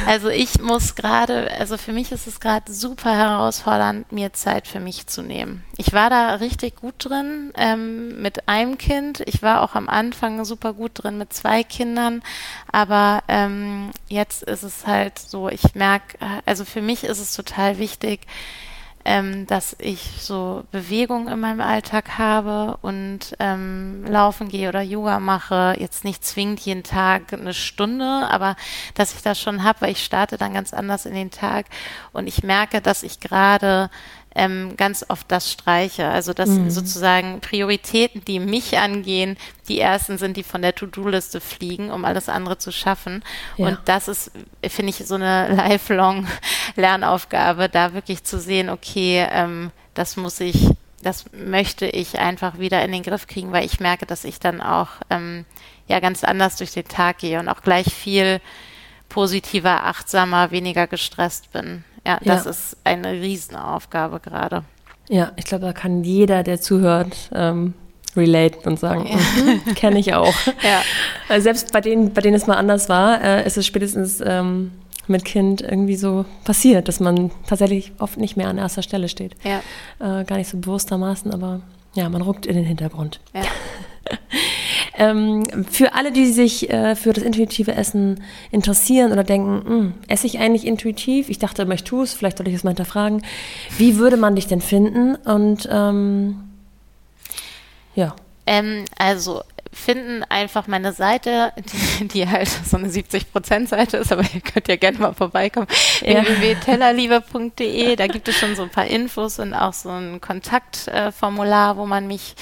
also 0.06 0.30
ich 0.30 0.58
muss 0.58 0.94
gerade, 0.94 1.50
also 1.58 1.76
für 1.76 1.92
mich 1.92 2.12
ist 2.12 2.26
es 2.26 2.40
gerade 2.40 2.72
super 2.72 3.14
herausfordernd, 3.14 4.10
mir 4.10 4.32
Zeit 4.32 4.66
für 4.66 4.80
mich 4.80 5.06
zu 5.06 5.20
nehmen. 5.20 5.64
Ich 5.76 5.92
war 5.92 6.08
da 6.08 6.36
richtig 6.36 6.76
gut 6.76 6.94
drin 6.96 7.52
ähm, 7.58 8.22
mit 8.22 8.48
einem 8.48 8.78
Kind. 8.78 9.22
Ich 9.26 9.42
war 9.42 9.60
auch 9.60 9.74
am 9.74 9.86
Anfang 9.86 10.46
super 10.46 10.72
gut 10.72 10.92
drin 10.94 11.18
mit 11.18 11.34
zwei 11.34 11.62
Kindern, 11.62 12.22
aber 12.72 13.22
ähm, 13.28 13.90
jetzt 14.08 14.44
ist 14.44 14.62
es 14.62 14.86
halt 14.86 15.18
so, 15.18 15.50
ich 15.50 15.74
merke, 15.74 16.16
also 16.46 16.64
für 16.64 16.80
mich 16.80 17.04
ist 17.04 17.18
es 17.18 17.34
total 17.34 17.76
wichtig 17.76 18.20
ähm, 19.04 19.46
dass 19.46 19.76
ich 19.78 20.00
so 20.18 20.64
Bewegung 20.70 21.28
in 21.28 21.40
meinem 21.40 21.60
Alltag 21.60 22.18
habe 22.18 22.78
und 22.82 23.34
ähm, 23.38 24.04
laufen 24.06 24.48
gehe 24.48 24.68
oder 24.68 24.82
Yoga 24.82 25.20
mache. 25.20 25.74
Jetzt 25.78 26.04
nicht 26.04 26.24
zwingend 26.24 26.60
jeden 26.60 26.82
Tag 26.82 27.32
eine 27.32 27.54
Stunde, 27.54 28.28
aber 28.30 28.56
dass 28.94 29.14
ich 29.14 29.22
das 29.22 29.40
schon 29.40 29.64
habe, 29.64 29.80
weil 29.82 29.92
ich 29.92 30.04
starte 30.04 30.36
dann 30.36 30.54
ganz 30.54 30.74
anders 30.74 31.06
in 31.06 31.14
den 31.14 31.30
Tag 31.30 31.66
und 32.12 32.26
ich 32.26 32.42
merke, 32.42 32.80
dass 32.80 33.02
ich 33.02 33.20
gerade 33.20 33.90
ähm, 34.34 34.76
ganz 34.76 35.04
oft 35.08 35.30
das 35.30 35.50
streiche. 35.50 36.08
Also 36.08 36.32
dass 36.32 36.50
mhm. 36.50 36.70
sozusagen 36.70 37.40
Prioritäten, 37.40 38.24
die 38.24 38.38
mich 38.38 38.78
angehen, 38.78 39.36
die 39.68 39.80
ersten 39.80 40.18
sind, 40.18 40.36
die 40.36 40.42
von 40.42 40.62
der 40.62 40.74
To-Do-Liste 40.74 41.40
fliegen, 41.40 41.90
um 41.90 42.04
alles 42.04 42.28
andere 42.28 42.58
zu 42.58 42.72
schaffen. 42.72 43.24
Ja. 43.56 43.68
Und 43.68 43.78
das 43.86 44.08
ist, 44.08 44.30
finde 44.68 44.90
ich, 44.90 45.06
so 45.06 45.14
eine 45.14 45.48
lifelong 45.54 46.26
Lernaufgabe, 46.76 47.68
da 47.68 47.92
wirklich 47.94 48.24
zu 48.24 48.38
sehen, 48.38 48.70
okay, 48.70 49.26
ähm, 49.30 49.70
das 49.94 50.16
muss 50.16 50.40
ich, 50.40 50.68
das 51.02 51.24
möchte 51.32 51.86
ich 51.86 52.18
einfach 52.18 52.58
wieder 52.58 52.84
in 52.84 52.92
den 52.92 53.02
Griff 53.02 53.26
kriegen, 53.26 53.52
weil 53.52 53.64
ich 53.64 53.80
merke, 53.80 54.06
dass 54.06 54.24
ich 54.24 54.38
dann 54.38 54.60
auch 54.60 54.88
ähm, 55.08 55.44
ja 55.88 55.98
ganz 55.98 56.24
anders 56.24 56.56
durch 56.56 56.72
den 56.72 56.86
Tag 56.86 57.18
gehe 57.18 57.40
und 57.40 57.48
auch 57.48 57.62
gleich 57.62 57.92
viel 57.92 58.40
positiver, 59.08 59.84
achtsamer, 59.84 60.52
weniger 60.52 60.86
gestresst 60.86 61.52
bin. 61.52 61.84
Ja, 62.06 62.18
das 62.22 62.44
ja. 62.44 62.50
ist 62.50 62.76
eine 62.84 63.12
Riesenaufgabe 63.12 64.20
gerade. 64.20 64.64
Ja, 65.08 65.32
ich 65.36 65.44
glaube, 65.44 65.66
da 65.66 65.72
kann 65.72 66.04
jeder, 66.04 66.42
der 66.42 66.60
zuhört, 66.60 67.30
ähm, 67.34 67.74
relate 68.16 68.68
und 68.68 68.78
sagen, 68.78 69.06
ja. 69.06 69.16
Mhm, 69.16 69.74
kenne 69.74 69.98
ich 69.98 70.14
auch. 70.14 70.34
ja. 70.62 70.82
Also 71.28 71.44
selbst 71.44 71.72
bei 71.72 71.80
denen, 71.80 72.12
bei 72.12 72.20
denen 72.20 72.36
es 72.36 72.46
mal 72.46 72.56
anders 72.56 72.88
war, 72.88 73.22
äh, 73.22 73.46
ist 73.46 73.56
es 73.56 73.66
spätestens 73.66 74.22
ähm, 74.24 74.72
mit 75.06 75.24
Kind 75.24 75.60
irgendwie 75.60 75.96
so 75.96 76.24
passiert, 76.44 76.88
dass 76.88 77.00
man 77.00 77.30
tatsächlich 77.46 77.92
oft 77.98 78.18
nicht 78.18 78.36
mehr 78.36 78.48
an 78.48 78.58
erster 78.58 78.82
Stelle 78.82 79.08
steht. 79.08 79.34
Ja. 79.44 79.60
Äh, 79.98 80.24
gar 80.24 80.36
nicht 80.36 80.48
so 80.48 80.58
bewusstermaßen, 80.58 81.32
aber 81.32 81.60
ja, 81.94 82.08
man 82.08 82.22
ruckt 82.22 82.46
in 82.46 82.54
den 82.54 82.64
Hintergrund. 82.64 83.20
Ja. 83.34 83.42
Ähm, 84.96 85.42
für 85.70 85.94
alle, 85.94 86.12
die 86.12 86.26
sich 86.26 86.70
äh, 86.70 86.96
für 86.96 87.12
das 87.12 87.22
intuitive 87.22 87.74
Essen 87.74 88.22
interessieren 88.50 89.12
oder 89.12 89.24
denken, 89.24 89.62
hm, 89.66 89.94
esse 90.08 90.26
ich 90.26 90.38
eigentlich 90.38 90.66
intuitiv? 90.66 91.28
Ich 91.28 91.38
dachte 91.38 91.62
immer, 91.62 91.74
ich 91.74 91.84
tue 91.84 92.04
es, 92.04 92.12
vielleicht 92.12 92.38
sollte 92.38 92.50
ich 92.50 92.56
es 92.56 92.64
mal 92.64 92.70
hinterfragen. 92.70 93.22
Wie 93.78 93.96
würde 93.96 94.16
man 94.16 94.34
dich 94.34 94.46
denn 94.46 94.60
finden? 94.60 95.16
Und 95.16 95.68
ähm, 95.70 96.40
ja. 97.94 98.14
Ähm, 98.46 98.84
also 98.98 99.42
finden 99.72 100.24
einfach 100.24 100.66
meine 100.66 100.92
Seite, 100.92 101.52
die, 102.00 102.08
die 102.08 102.28
halt 102.28 102.48
so 102.48 102.76
eine 102.76 102.88
70%-Seite 102.88 103.98
ist, 103.98 104.12
aber 104.12 104.22
ihr 104.34 104.40
könnt 104.40 104.68
ja 104.68 104.76
gerne 104.76 104.98
mal 104.98 105.14
vorbeikommen, 105.14 105.68
ja. 106.00 106.24
www.tellerliebe.de, 106.24 107.96
da 107.96 108.06
gibt 108.06 108.28
es 108.28 108.36
schon 108.36 108.56
so 108.56 108.62
ein 108.62 108.70
paar 108.70 108.86
Infos 108.86 109.38
und 109.38 109.54
auch 109.54 109.72
so 109.72 109.90
ein 109.90 110.20
Kontaktformular, 110.20 111.76
wo 111.76 111.86
man 111.86 112.06
mich 112.06 112.34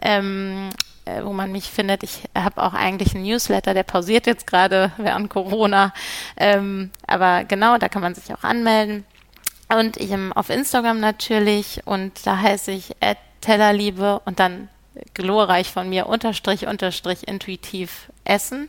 ähm, 0.00 0.70
äh, 1.04 1.24
wo 1.24 1.32
man 1.32 1.52
mich 1.52 1.70
findet. 1.70 2.02
Ich 2.02 2.22
habe 2.36 2.62
auch 2.62 2.74
eigentlich 2.74 3.14
einen 3.14 3.24
Newsletter, 3.24 3.74
der 3.74 3.82
pausiert 3.82 4.26
jetzt 4.26 4.46
gerade 4.46 4.92
während 4.96 5.30
Corona. 5.30 5.92
Ähm, 6.36 6.90
aber 7.06 7.44
genau, 7.44 7.78
da 7.78 7.88
kann 7.88 8.02
man 8.02 8.14
sich 8.14 8.32
auch 8.32 8.44
anmelden. 8.44 9.04
Und 9.68 9.96
ich 9.96 10.10
ähm, 10.10 10.32
auf 10.32 10.50
Instagram 10.50 11.00
natürlich 11.00 11.82
und 11.86 12.26
da 12.26 12.38
heiße 12.38 12.72
ich 12.72 12.96
Tellerliebe 13.40 14.20
und 14.24 14.38
dann 14.38 14.68
glorreich 15.14 15.70
von 15.70 15.88
mir 15.88 16.06
unterstrich 16.06 16.66
unterstrich 16.66 17.26
intuitiv 17.26 18.10
essen. 18.24 18.68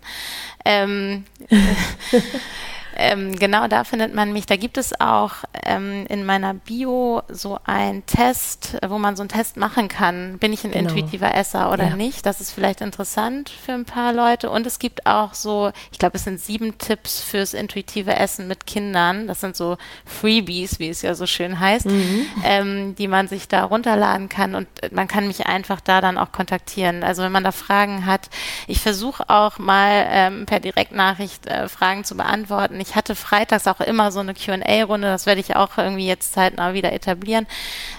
Ähm, 0.66 1.26
Ähm, 2.96 3.36
genau, 3.38 3.68
da 3.68 3.84
findet 3.84 4.14
man 4.14 4.34
mich. 4.34 4.46
Da 4.46 4.56
gibt 4.56 4.78
es 4.78 5.00
auch 5.00 5.32
ähm, 5.66 6.06
in 6.08 6.26
meiner 6.26 6.54
Bio 6.54 7.24
so 7.28 7.58
ein 7.64 8.06
Test, 8.06 8.78
wo 8.88 8.98
man 9.00 9.16
so 9.16 9.24
einen 9.24 9.30
Test 9.30 9.58
machen 9.58 9.88
kann. 9.88 10.38
Bin 10.38 10.54
ich 10.54 10.64
ein 10.64 10.72
genau. 10.72 10.90
intuitiver 10.90 11.34
Esser 11.34 11.72
oder 11.72 11.90
ja. 11.90 11.96
nicht? 11.96 12.26
Das 12.26 12.42
ist 12.42 12.52
vielleicht 12.52 12.82
interessant 12.82 13.50
für 13.50 13.74
ein 13.74 13.86
paar 13.86 14.14
Leute. 14.14 14.50
Und 14.50 14.68
es 14.68 14.80
gibt 14.80 15.06
auch 15.06 15.34
so, 15.34 15.72
ich 15.92 16.00
glaube, 16.00 16.18
es 16.18 16.24
sind 16.24 16.40
sieben 16.40 16.78
Tipps 16.78 17.22
fürs 17.22 17.54
intuitive 17.54 18.16
Essen 18.16 18.48
mit 18.48 18.68
Kindern. 18.68 19.28
Das 19.28 19.42
sind 19.42 19.56
so 19.56 19.78
Freebies, 20.06 20.80
wie 20.80 20.90
es 20.90 21.02
ja 21.02 21.16
so 21.16 21.26
schön 21.26 21.60
heißt, 21.60 21.88
mhm. 21.88 22.26
ähm, 22.44 22.96
die 22.96 23.08
man 23.08 23.28
sich 23.28 23.48
da 23.48 23.64
runterladen 23.64 24.30
kann. 24.30 24.54
Und 24.56 24.68
man 24.92 25.08
kann 25.08 25.28
mich 25.28 25.48
einfach 25.48 25.82
da 25.82 26.02
dann 26.02 26.18
auch 26.18 26.32
kontaktieren. 26.32 27.04
Also 27.04 27.24
wenn 27.24 27.32
man 27.32 27.44
da 27.44 27.52
Fragen 27.52 28.06
hat, 28.06 28.30
ich 28.68 28.82
versuche 28.82 29.30
auch 29.30 29.58
mal 29.58 30.06
ähm, 30.10 30.46
per 30.46 30.60
Direktnachricht 30.60 31.48
äh, 31.48 31.68
Fragen 31.68 32.04
zu 32.04 32.16
beantworten 32.16 32.83
ich 32.84 32.96
hatte 32.96 33.16
freitags 33.16 33.68
auch 33.68 33.80
immer 33.80 34.12
so 34.12 34.20
eine 34.20 34.34
QA-Runde, 34.34 35.08
das 35.08 35.26
werde 35.26 35.42
ich 35.42 35.56
auch 35.56 35.78
irgendwie 35.78 36.06
jetzt 36.06 36.34
zeitnah 36.34 36.74
wieder 36.74 36.92
etablieren, 36.92 37.48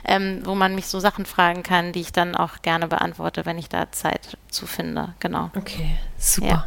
ähm, 0.04 0.42
wo 0.44 0.54
man 0.54 0.74
mich 0.74 0.86
so 0.86 1.00
Sachen 1.00 1.26
fragen 1.26 1.62
kann, 1.62 1.92
die 1.92 2.00
ich 2.00 2.12
dann 2.12 2.36
auch 2.36 2.62
gerne 2.62 2.86
beantworte, 2.86 3.46
wenn 3.46 3.58
ich 3.58 3.68
da 3.68 3.90
Zeit 3.90 4.36
zu 4.48 4.66
finde. 4.66 5.14
Genau. 5.20 5.50
Okay, 5.56 5.96
super. 6.18 6.46
Ja. 6.46 6.66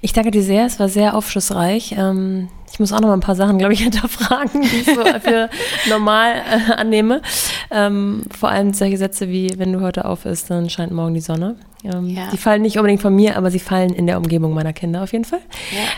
Ich 0.00 0.12
danke 0.12 0.30
dir 0.30 0.42
sehr, 0.42 0.66
es 0.66 0.78
war 0.78 0.88
sehr 0.88 1.16
aufschlussreich. 1.16 1.92
Ähm, 1.92 2.48
ich 2.72 2.80
muss 2.80 2.92
auch 2.92 3.00
noch 3.00 3.08
mal 3.08 3.14
ein 3.14 3.20
paar 3.20 3.36
Sachen, 3.36 3.58
glaube 3.58 3.72
ich, 3.72 3.80
hinterfragen, 3.82 4.62
die 4.62 4.76
ich 4.76 4.86
so 4.86 5.04
für 5.20 5.48
normal 5.88 6.34
äh, 6.36 6.72
annehme. 6.72 7.22
Ähm, 7.70 8.22
vor 8.36 8.50
allem 8.50 8.72
solche 8.74 8.98
Sätze 8.98 9.28
wie, 9.28 9.58
wenn 9.58 9.72
du 9.72 9.80
heute 9.80 10.04
auf 10.04 10.24
isst, 10.24 10.50
dann 10.50 10.70
scheint 10.70 10.92
morgen 10.92 11.14
die 11.14 11.20
Sonne. 11.20 11.56
Ähm, 11.84 12.08
ja. 12.08 12.28
Die 12.32 12.38
fallen 12.38 12.62
nicht 12.62 12.76
unbedingt 12.78 13.02
von 13.02 13.14
mir, 13.14 13.36
aber 13.36 13.50
sie 13.50 13.58
fallen 13.58 13.92
in 13.92 14.06
der 14.06 14.16
Umgebung 14.16 14.54
meiner 14.54 14.72
Kinder 14.72 15.02
auf 15.02 15.12
jeden 15.12 15.24
Fall. 15.24 15.40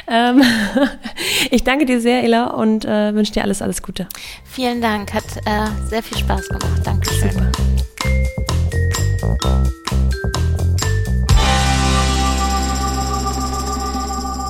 Ja. 0.08 0.30
Ähm, 0.30 0.42
ich 1.50 1.64
danke 1.64 1.86
dir 1.86 2.00
sehr, 2.00 2.24
Ela, 2.24 2.48
und 2.48 2.84
äh, 2.84 3.14
wünsche 3.14 3.32
dir 3.32 3.42
alles, 3.42 3.62
alles 3.62 3.82
Gute. 3.82 4.08
Vielen 4.44 4.80
Dank, 4.80 5.14
hat 5.14 5.24
äh, 5.44 5.88
sehr 5.88 6.02
viel 6.02 6.18
Spaß 6.18 6.48
gemacht. 6.48 6.80
Dankeschön. 6.84 7.30
Super. 9.20 9.85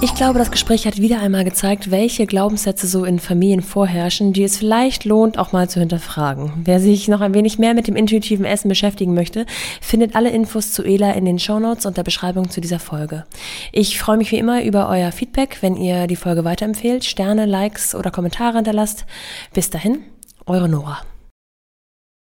Ich 0.06 0.14
glaube, 0.14 0.38
das 0.38 0.52
Gespräch 0.52 0.86
hat 0.86 0.98
wieder 0.98 1.18
einmal 1.18 1.42
gezeigt, 1.42 1.90
welche 1.90 2.26
Glaubenssätze 2.26 2.86
so 2.86 3.04
in 3.04 3.18
Familien 3.18 3.60
vorherrschen, 3.60 4.32
die 4.32 4.44
es 4.44 4.56
vielleicht 4.56 5.04
lohnt, 5.04 5.36
auch 5.36 5.50
mal 5.50 5.68
zu 5.68 5.80
hinterfragen. 5.80 6.52
Wer 6.64 6.78
sich 6.78 7.08
noch 7.08 7.20
ein 7.20 7.34
wenig 7.34 7.58
mehr 7.58 7.74
mit 7.74 7.88
dem 7.88 7.96
intuitiven 7.96 8.44
Essen 8.44 8.68
beschäftigen 8.68 9.14
möchte, 9.14 9.46
findet 9.80 10.14
alle 10.14 10.30
Infos 10.30 10.70
zu 10.70 10.84
Ela 10.84 11.10
in 11.14 11.24
den 11.24 11.40
Shownotes 11.40 11.86
und 11.86 11.96
der 11.96 12.04
Beschreibung 12.04 12.50
zu 12.50 12.60
dieser 12.60 12.78
Folge. 12.78 13.26
Ich 13.72 13.98
freue 13.98 14.16
mich 14.16 14.30
wie 14.30 14.38
immer 14.38 14.62
über 14.62 14.88
euer 14.88 15.10
Feedback, 15.10 15.58
wenn 15.60 15.76
ihr 15.76 16.06
die 16.06 16.14
Folge 16.14 16.44
weiterempfehlt, 16.44 17.04
Sterne, 17.04 17.44
Likes 17.44 17.92
oder 17.96 18.12
Kommentare 18.12 18.58
hinterlasst. 18.58 19.06
Bis 19.54 19.70
dahin, 19.70 20.04
eure 20.46 20.68
Nora. 20.68 21.00